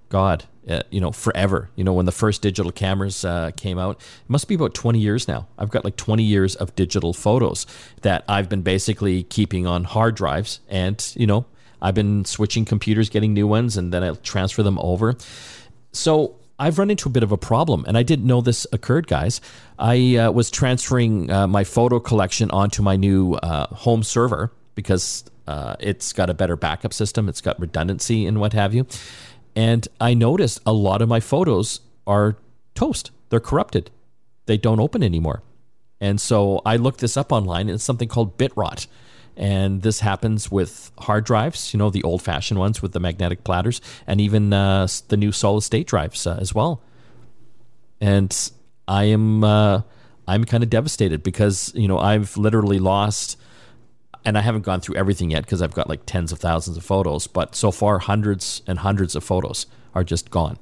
God, 0.08 0.44
uh, 0.68 0.80
you 0.90 1.00
know, 1.00 1.12
forever. 1.12 1.70
You 1.76 1.84
know, 1.84 1.92
when 1.92 2.06
the 2.06 2.12
first 2.12 2.42
digital 2.42 2.72
cameras 2.72 3.24
uh, 3.24 3.50
came 3.56 3.78
out, 3.78 4.00
it 4.00 4.30
must 4.30 4.48
be 4.48 4.54
about 4.54 4.74
20 4.74 4.98
years 4.98 5.28
now. 5.28 5.46
I've 5.58 5.68
got 5.68 5.84
like 5.84 5.96
20 5.96 6.22
years 6.22 6.56
of 6.56 6.74
digital 6.74 7.12
photos 7.12 7.66
that 8.02 8.24
I've 8.28 8.48
been 8.48 8.62
basically 8.62 9.24
keeping 9.24 9.66
on 9.66 9.84
hard 9.84 10.16
drives, 10.16 10.60
and 10.68 11.12
you 11.16 11.26
know, 11.26 11.46
I've 11.80 11.94
been 11.94 12.24
switching 12.24 12.64
computers, 12.64 13.08
getting 13.08 13.34
new 13.34 13.46
ones, 13.46 13.76
and 13.76 13.92
then 13.92 14.02
I 14.02 14.14
transfer 14.14 14.62
them 14.62 14.78
over. 14.80 15.16
So 15.92 16.37
I've 16.58 16.78
run 16.78 16.90
into 16.90 17.08
a 17.08 17.12
bit 17.12 17.22
of 17.22 17.30
a 17.30 17.36
problem, 17.36 17.84
and 17.86 17.96
I 17.96 18.02
didn't 18.02 18.26
know 18.26 18.40
this 18.40 18.66
occurred, 18.72 19.06
guys. 19.06 19.40
I 19.78 20.16
uh, 20.16 20.30
was 20.32 20.50
transferring 20.50 21.30
uh, 21.30 21.46
my 21.46 21.62
photo 21.62 22.00
collection 22.00 22.50
onto 22.50 22.82
my 22.82 22.96
new 22.96 23.34
uh, 23.34 23.68
home 23.68 24.02
server 24.02 24.52
because 24.74 25.24
uh, 25.46 25.76
it's 25.78 26.12
got 26.12 26.30
a 26.30 26.34
better 26.34 26.56
backup 26.56 26.92
system, 26.92 27.28
it's 27.28 27.40
got 27.40 27.58
redundancy 27.60 28.26
and 28.26 28.40
what 28.40 28.52
have 28.52 28.74
you. 28.74 28.86
And 29.54 29.86
I 30.00 30.14
noticed 30.14 30.60
a 30.66 30.72
lot 30.72 31.00
of 31.00 31.08
my 31.08 31.20
photos 31.20 31.80
are 32.06 32.36
toast, 32.74 33.12
they're 33.30 33.40
corrupted, 33.40 33.90
they 34.46 34.56
don't 34.56 34.80
open 34.80 35.02
anymore. 35.02 35.42
And 36.00 36.20
so 36.20 36.60
I 36.64 36.76
looked 36.76 37.00
this 37.00 37.16
up 37.16 37.32
online, 37.32 37.62
and 37.62 37.76
it's 37.76 37.84
something 37.84 38.08
called 38.08 38.36
bit 38.36 38.52
rot. 38.56 38.86
And 39.38 39.82
this 39.82 40.00
happens 40.00 40.50
with 40.50 40.90
hard 40.98 41.24
drives, 41.24 41.72
you 41.72 41.78
know, 41.78 41.90
the 41.90 42.02
old 42.02 42.22
fashioned 42.22 42.58
ones 42.58 42.82
with 42.82 42.92
the 42.92 42.98
magnetic 42.98 43.44
platters, 43.44 43.80
and 44.04 44.20
even 44.20 44.52
uh, 44.52 44.88
the 45.06 45.16
new 45.16 45.30
solid 45.30 45.62
state 45.62 45.86
drives 45.86 46.26
uh, 46.26 46.36
as 46.40 46.52
well. 46.52 46.82
And 48.00 48.36
I 48.88 49.04
am 49.04 49.44
uh, 49.44 49.82
I'm 50.26 50.44
kind 50.44 50.64
of 50.64 50.70
devastated 50.70 51.22
because 51.22 51.72
you 51.76 51.86
know 51.86 52.00
I've 52.00 52.36
literally 52.36 52.80
lost, 52.80 53.38
and 54.24 54.36
I 54.36 54.40
haven't 54.40 54.62
gone 54.62 54.80
through 54.80 54.96
everything 54.96 55.30
yet 55.30 55.44
because 55.44 55.62
I've 55.62 55.74
got 55.74 55.88
like 55.88 56.00
tens 56.04 56.32
of 56.32 56.40
thousands 56.40 56.76
of 56.76 56.84
photos, 56.84 57.28
but 57.28 57.54
so 57.54 57.70
far 57.70 58.00
hundreds 58.00 58.62
and 58.66 58.80
hundreds 58.80 59.14
of 59.14 59.22
photos 59.22 59.66
are 59.94 60.02
just 60.02 60.30
gone, 60.30 60.58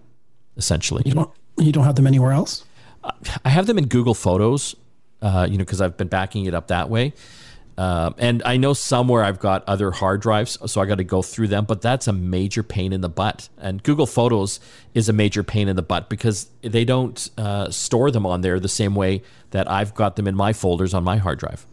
essentially. 0.59 1.03
You 1.07 1.15
don't 1.15 1.31
you 1.59 1.73
don't 1.73 1.85
have 1.85 1.97
them 1.97 2.07
anywhere 2.07 2.33
else. 2.33 2.65
I 3.43 3.49
have 3.49 3.67
them 3.67 3.79
in 3.79 3.87
Google 3.87 4.15
Photos, 4.15 4.75
uh, 5.23 5.47
you 5.49 5.57
know, 5.57 5.65
because 5.65 5.81
I've 5.81 5.97
been 5.97 6.09
backing 6.09 6.45
it 6.45 6.53
up 6.53 6.69
that 6.69 6.91
way. 6.91 7.15
Um, 7.79 8.15
and 8.17 8.43
I 8.45 8.57
know 8.57 8.73
somewhere 8.73 9.23
I've 9.23 9.39
got 9.39 9.63
other 9.69 9.91
hard 9.91 10.23
drives, 10.23 10.59
so 10.71 10.81
I 10.81 10.87
got 10.87 10.97
to 10.97 11.05
go 11.05 11.23
through 11.23 11.49
them. 11.49 11.67
But 11.67 11.83
that's 11.83 12.07
a 12.07 12.13
major 12.13 12.63
pain 12.63 12.93
in 12.93 13.03
the 13.03 13.09
butt. 13.09 13.49
And 13.59 13.83
Google 13.83 14.07
Photos 14.07 14.61
is 14.95 15.09
a 15.09 15.13
major 15.13 15.43
pain 15.43 15.69
in 15.69 15.77
the 15.77 15.83
butt 15.83 16.09
because 16.09 16.49
they 16.63 16.85
don't 16.85 17.29
uh, 17.37 17.71
store 17.71 18.11
them 18.11 18.25
on 18.25 18.41
there 18.41 18.59
the 18.59 18.69
same 18.69 18.95
way 18.95 19.23
that 19.51 19.71
I've 19.71 19.95
got 19.95 20.17
them 20.17 20.27
in 20.27 20.35
my 20.35 20.53
folders 20.53 20.95
on 20.95 21.05
my 21.05 21.19
hard 21.19 21.39
drive. 21.39 21.67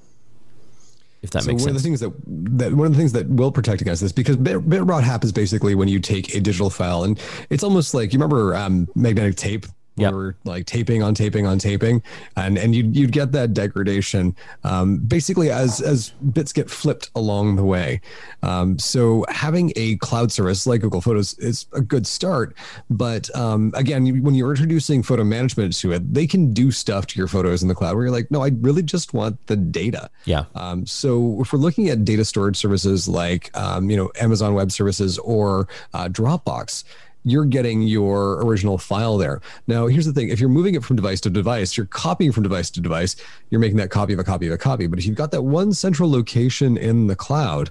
If 1.22 1.30
that 1.32 1.44
so 1.44 1.52
makes 1.52 1.64
one 1.64 1.70
sense. 1.74 1.78
of 1.78 1.84
the 1.84 1.88
things 1.88 2.00
that, 2.02 2.60
that 2.60 2.74
one 2.74 2.88
of 2.88 2.94
the 2.94 3.00
things 3.00 3.14
that 3.14 3.30
will 3.30 3.52
protect 3.52 3.82
against 3.82 4.02
this 4.02 4.12
because 4.12 4.36
bit, 4.36 4.68
bit 4.70 4.84
rot 4.84 5.06
happens 5.06 5.32
basically 5.32 5.74
when 5.74 5.88
you 5.88 6.02
take 6.02 6.36
a 6.36 6.42
digital 6.42 6.70
file 6.70 7.06
and 7.06 7.18
it's 7.50 7.64
almost 7.64 7.94
like 7.94 8.12
you 8.12 8.20
remember 8.20 8.54
um, 8.58 8.90
magnetic 8.94 9.38
tape 9.38 9.66
Yep. 9.96 10.14
or 10.14 10.36
like 10.44 10.66
taping 10.66 11.04
on 11.04 11.14
taping 11.14 11.46
on 11.46 11.60
taping 11.60 12.02
and 12.36 12.58
and 12.58 12.74
you'd, 12.74 12.96
you'd 12.96 13.12
get 13.12 13.32
that 13.34 13.54
degradation 13.54 14.36
um, 14.64 14.98
basically 14.98 15.52
as 15.52 15.82
as 15.82 16.10
bits 16.34 16.52
get 16.52 16.68
flipped 16.70 17.12
along 17.16 17.58
the 17.58 17.64
way 17.64 18.02
um, 18.42 18.80
so 18.80 19.24
having 19.30 19.72
a 19.76 19.96
cloud 19.98 20.32
service 20.32 20.66
like 20.66 20.82
google 20.82 21.00
photos 21.00 21.38
is 21.38 21.68
a 21.74 21.82
good 21.82 22.08
start 22.08 22.56
but 22.90 23.34
um, 23.36 23.72
again 23.76 24.24
when 24.24 24.34
you're 24.34 24.50
introducing 24.50 25.04
photo 25.04 25.24
management 25.24 25.76
to 25.76 25.92
it 25.92 26.12
they 26.12 26.26
can 26.26 26.54
do 26.54 26.72
stuff 26.72 27.06
to 27.06 27.20
your 27.20 27.28
photos 27.28 27.62
in 27.62 27.68
the 27.68 27.76
cloud 27.76 27.96
where 27.96 28.06
you're 28.06 28.12
like 28.12 28.32
no 28.32 28.44
i 28.44 28.50
really 28.62 28.82
just 28.82 29.14
want 29.14 29.38
the 29.46 29.56
data 29.56 30.10
Yeah. 30.26 30.46
um, 30.56 30.88
so 30.88 31.40
if 31.42 31.54
we're 31.54 31.60
looking 31.60 31.90
at 31.90 32.04
data 32.04 32.26
storage 32.26 32.58
services 32.58 33.08
like 33.08 33.56
um, 33.56 33.92
you 33.92 33.98
know 33.98 34.10
amazon 34.20 34.56
web 34.56 34.72
services 34.72 35.20
or 35.20 35.68
uh, 35.94 36.08
dropbox 36.08 36.84
you're 37.24 37.46
getting 37.46 37.82
your 37.82 38.44
original 38.44 38.78
file 38.78 39.18
there. 39.18 39.42
Now, 39.68 39.88
here's 39.88 40.06
the 40.06 40.14
thing 40.14 40.30
if 40.30 40.40
you're 40.40 40.50
moving 40.50 40.76
it 40.76 40.84
from 40.84 40.96
device 40.96 41.22
to 41.22 41.30
device, 41.30 41.78
you're 41.78 41.86
copying 41.86 42.32
from 42.32 42.44
device 42.44 42.70
to 42.72 42.82
device, 42.82 43.16
you're 43.50 43.62
making 43.62 43.78
that 43.78 43.90
copy 43.90 44.14
of 44.14 44.20
a 44.20 44.24
copy 44.24 44.48
of 44.48 44.54
a 44.54 44.58
copy. 44.58 44.88
But 44.88 45.00
if 45.00 45.06
you've 45.06 45.16
got 45.16 45.32
that 45.32 45.44
one 45.44 45.74
central 45.74 46.12
location 46.12 46.78
in 46.78 47.08
the 47.08 47.16
cloud, 47.16 47.70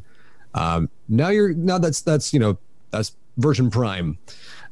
um, 0.55 0.89
now 1.09 1.29
you're 1.29 1.53
now 1.55 1.79
that's 1.79 2.01
that's 2.01 2.33
you 2.33 2.41
know 2.41 2.59
that's 2.91 3.17
version 3.39 3.71
Prime 3.71 4.19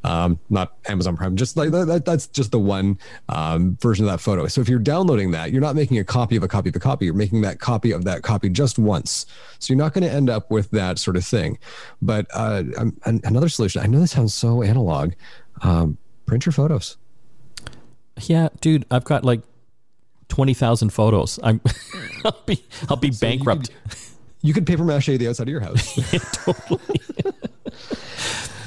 um, 0.05 0.39
not 0.49 0.77
Amazon 0.87 1.17
Prime. 1.17 1.37
Just 1.37 1.57
like 1.57 1.71
that, 1.71 2.05
that's 2.05 2.27
just 2.27 2.53
the 2.53 2.59
one 2.59 2.99
um, 3.29 3.77
version 3.81 4.05
of 4.05 4.11
that 4.11 4.21
photo. 4.21 4.47
So 4.47 4.61
if 4.61 4.69
you're 4.69 4.79
downloading 4.79 5.31
that, 5.33 5.53
you're 5.53 5.61
not 5.61 5.75
making 5.75 5.99
a 5.99 6.05
copy 6.05 6.37
of 6.37 6.43
a 6.43 6.49
copy 6.49 6.71
of 6.71 6.77
a 6.77 6.81
copy. 6.81 7.05
You're 7.05 7.15
making 7.15 7.43
that 7.43 7.61
copy 7.61 7.93
of 7.93 8.05
that 8.05 8.23
copy 8.23 8.49
just 8.49 8.79
once. 8.79 9.27
So 9.59 9.73
you're 9.73 9.79
not 9.79 9.93
going 9.93 10.05
to 10.05 10.11
end 10.11 10.31
up 10.31 10.51
with 10.51 10.71
that 10.71 10.99
sort 10.99 11.17
of 11.17 11.25
thing. 11.25 11.59
But 12.01 12.27
uh, 12.33 12.65
um, 12.79 12.97
another 13.05 13.49
solution. 13.49 13.83
I 13.83 13.87
know 13.87 14.01
this 14.01 14.13
sounds 14.13 14.35
so 14.35 14.63
analog. 14.63 15.13
Um, 15.63 15.99
print 16.27 16.47
your 16.47 16.53
photos. 16.53 16.97
Yeah, 18.23 18.49
dude, 18.61 18.87
I've 18.91 19.05
got 19.05 19.25
like 19.25 19.43
twenty 20.29 20.55
thousand 20.55 20.91
photos. 20.91 21.39
I'm, 21.43 21.61
I'll 22.25 22.43
be, 22.47 22.65
I'll 22.89 22.97
be 22.97 23.13
so 23.13 23.27
bankrupt. 23.27 23.71
You 23.71 23.75
could, 23.89 23.99
you 24.43 24.55
could 24.55 24.67
paper 24.67 24.85
mache 24.85 25.07
the 25.07 25.29
outside 25.29 25.45
of 25.45 25.49
your 25.49 25.61
house. 25.61 25.97
yeah, 26.13 26.19
totally. 26.33 27.01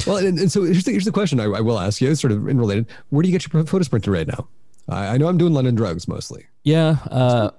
Well, 0.07 0.17
and, 0.17 0.37
and, 0.37 0.51
so 0.51 0.63
here's 0.63 0.83
the, 0.83 0.91
here's 0.91 1.05
the 1.05 1.11
question 1.11 1.39
I, 1.39 1.45
I, 1.45 1.61
will 1.61 1.79
ask 1.79 2.01
you, 2.01 2.13
sort 2.15 2.31
of 2.31 2.47
in 2.47 2.57
related. 2.57 2.87
Where 3.09 3.23
do 3.23 3.29
you 3.29 3.37
get 3.37 3.51
your 3.51 3.65
photos 3.65 3.87
printed 3.87 4.11
right 4.11 4.27
now? 4.27 4.47
I, 4.89 5.07
I 5.07 5.17
know 5.17 5.27
I'm 5.27 5.37
doing 5.37 5.53
London 5.53 5.75
Drugs 5.75 6.07
mostly. 6.07 6.45
Yeah, 6.63 6.97
uh, 7.09 7.51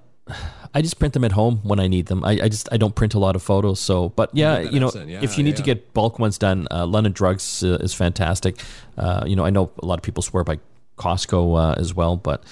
I 0.73 0.81
just 0.81 0.99
print 0.99 1.13
them 1.13 1.23
at 1.23 1.31
home 1.31 1.59
when 1.63 1.79
I 1.79 1.87
need 1.87 2.07
them. 2.07 2.23
I, 2.25 2.31
I, 2.31 2.49
just 2.49 2.67
I 2.71 2.77
don't 2.77 2.95
print 2.95 3.13
a 3.13 3.19
lot 3.19 3.35
of 3.35 3.43
photos. 3.43 3.79
So, 3.79 4.09
but 4.09 4.29
yeah, 4.33 4.59
you 4.59 4.79
know, 4.79 4.91
yeah, 4.93 5.21
if 5.23 5.37
you 5.37 5.43
need 5.43 5.51
yeah. 5.51 5.55
to 5.57 5.63
get 5.63 5.93
bulk 5.93 6.19
ones 6.19 6.37
done, 6.37 6.67
uh, 6.69 6.85
London 6.85 7.13
Drugs 7.13 7.63
uh, 7.63 7.77
is 7.79 7.93
fantastic. 7.93 8.59
Uh, 8.97 9.23
you 9.25 9.35
know, 9.35 9.45
I 9.45 9.51
know 9.51 9.71
a 9.81 9.85
lot 9.85 9.99
of 9.99 10.03
people 10.03 10.21
swear 10.21 10.43
by 10.43 10.59
Costco 10.97 11.71
uh, 11.71 11.79
as 11.79 11.93
well, 11.93 12.17
but 12.17 12.43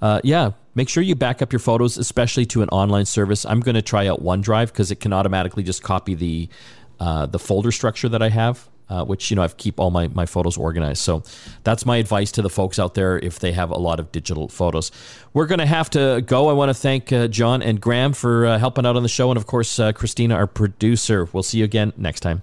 uh, 0.00 0.20
yeah, 0.22 0.52
make 0.74 0.88
sure 0.88 1.02
you 1.02 1.14
back 1.14 1.42
up 1.42 1.52
your 1.52 1.60
photos, 1.60 1.98
especially 1.98 2.46
to 2.46 2.62
an 2.62 2.68
online 2.68 3.06
service. 3.06 3.44
I'm 3.44 3.60
going 3.60 3.74
to 3.74 3.82
try 3.82 4.06
out 4.06 4.22
OneDrive 4.22 4.66
because 4.68 4.90
it 4.90 5.00
can 5.00 5.12
automatically 5.12 5.62
just 5.62 5.82
copy 5.82 6.14
the 6.14 6.48
the 6.98 7.38
folder 7.38 7.72
structure 7.72 8.08
that 8.08 8.22
I 8.22 8.28
have 8.28 8.68
uh, 8.92 9.04
which 9.04 9.30
you 9.30 9.36
know 9.36 9.42
I 9.42 9.48
keep 9.48 9.80
all 9.80 9.90
my, 9.90 10.08
my 10.08 10.26
photos 10.26 10.58
organized. 10.58 11.02
So 11.02 11.22
that's 11.64 11.86
my 11.86 11.96
advice 11.96 12.30
to 12.32 12.42
the 12.42 12.50
folks 12.50 12.78
out 12.78 12.92
there 12.94 13.18
if 13.18 13.38
they 13.38 13.52
have 13.52 13.70
a 13.70 13.78
lot 13.78 13.98
of 13.98 14.12
digital 14.12 14.48
photos. 14.48 14.92
We're 15.32 15.46
going 15.46 15.60
to 15.60 15.66
have 15.66 15.88
to 15.90 16.22
go. 16.26 16.48
I 16.48 16.52
want 16.52 16.68
to 16.68 16.74
thank 16.74 17.10
uh, 17.12 17.28
John 17.28 17.62
and 17.62 17.80
Graham 17.80 18.12
for 18.12 18.46
uh, 18.46 18.58
helping 18.58 18.84
out 18.84 18.96
on 18.96 19.02
the 19.02 19.08
show, 19.08 19.30
and 19.30 19.38
of 19.38 19.46
course 19.46 19.78
uh, 19.78 19.92
Christina, 19.92 20.34
our 20.34 20.46
producer. 20.46 21.26
We'll 21.32 21.42
see 21.42 21.58
you 21.58 21.64
again 21.64 21.92
next 21.96 22.20
time. 22.20 22.42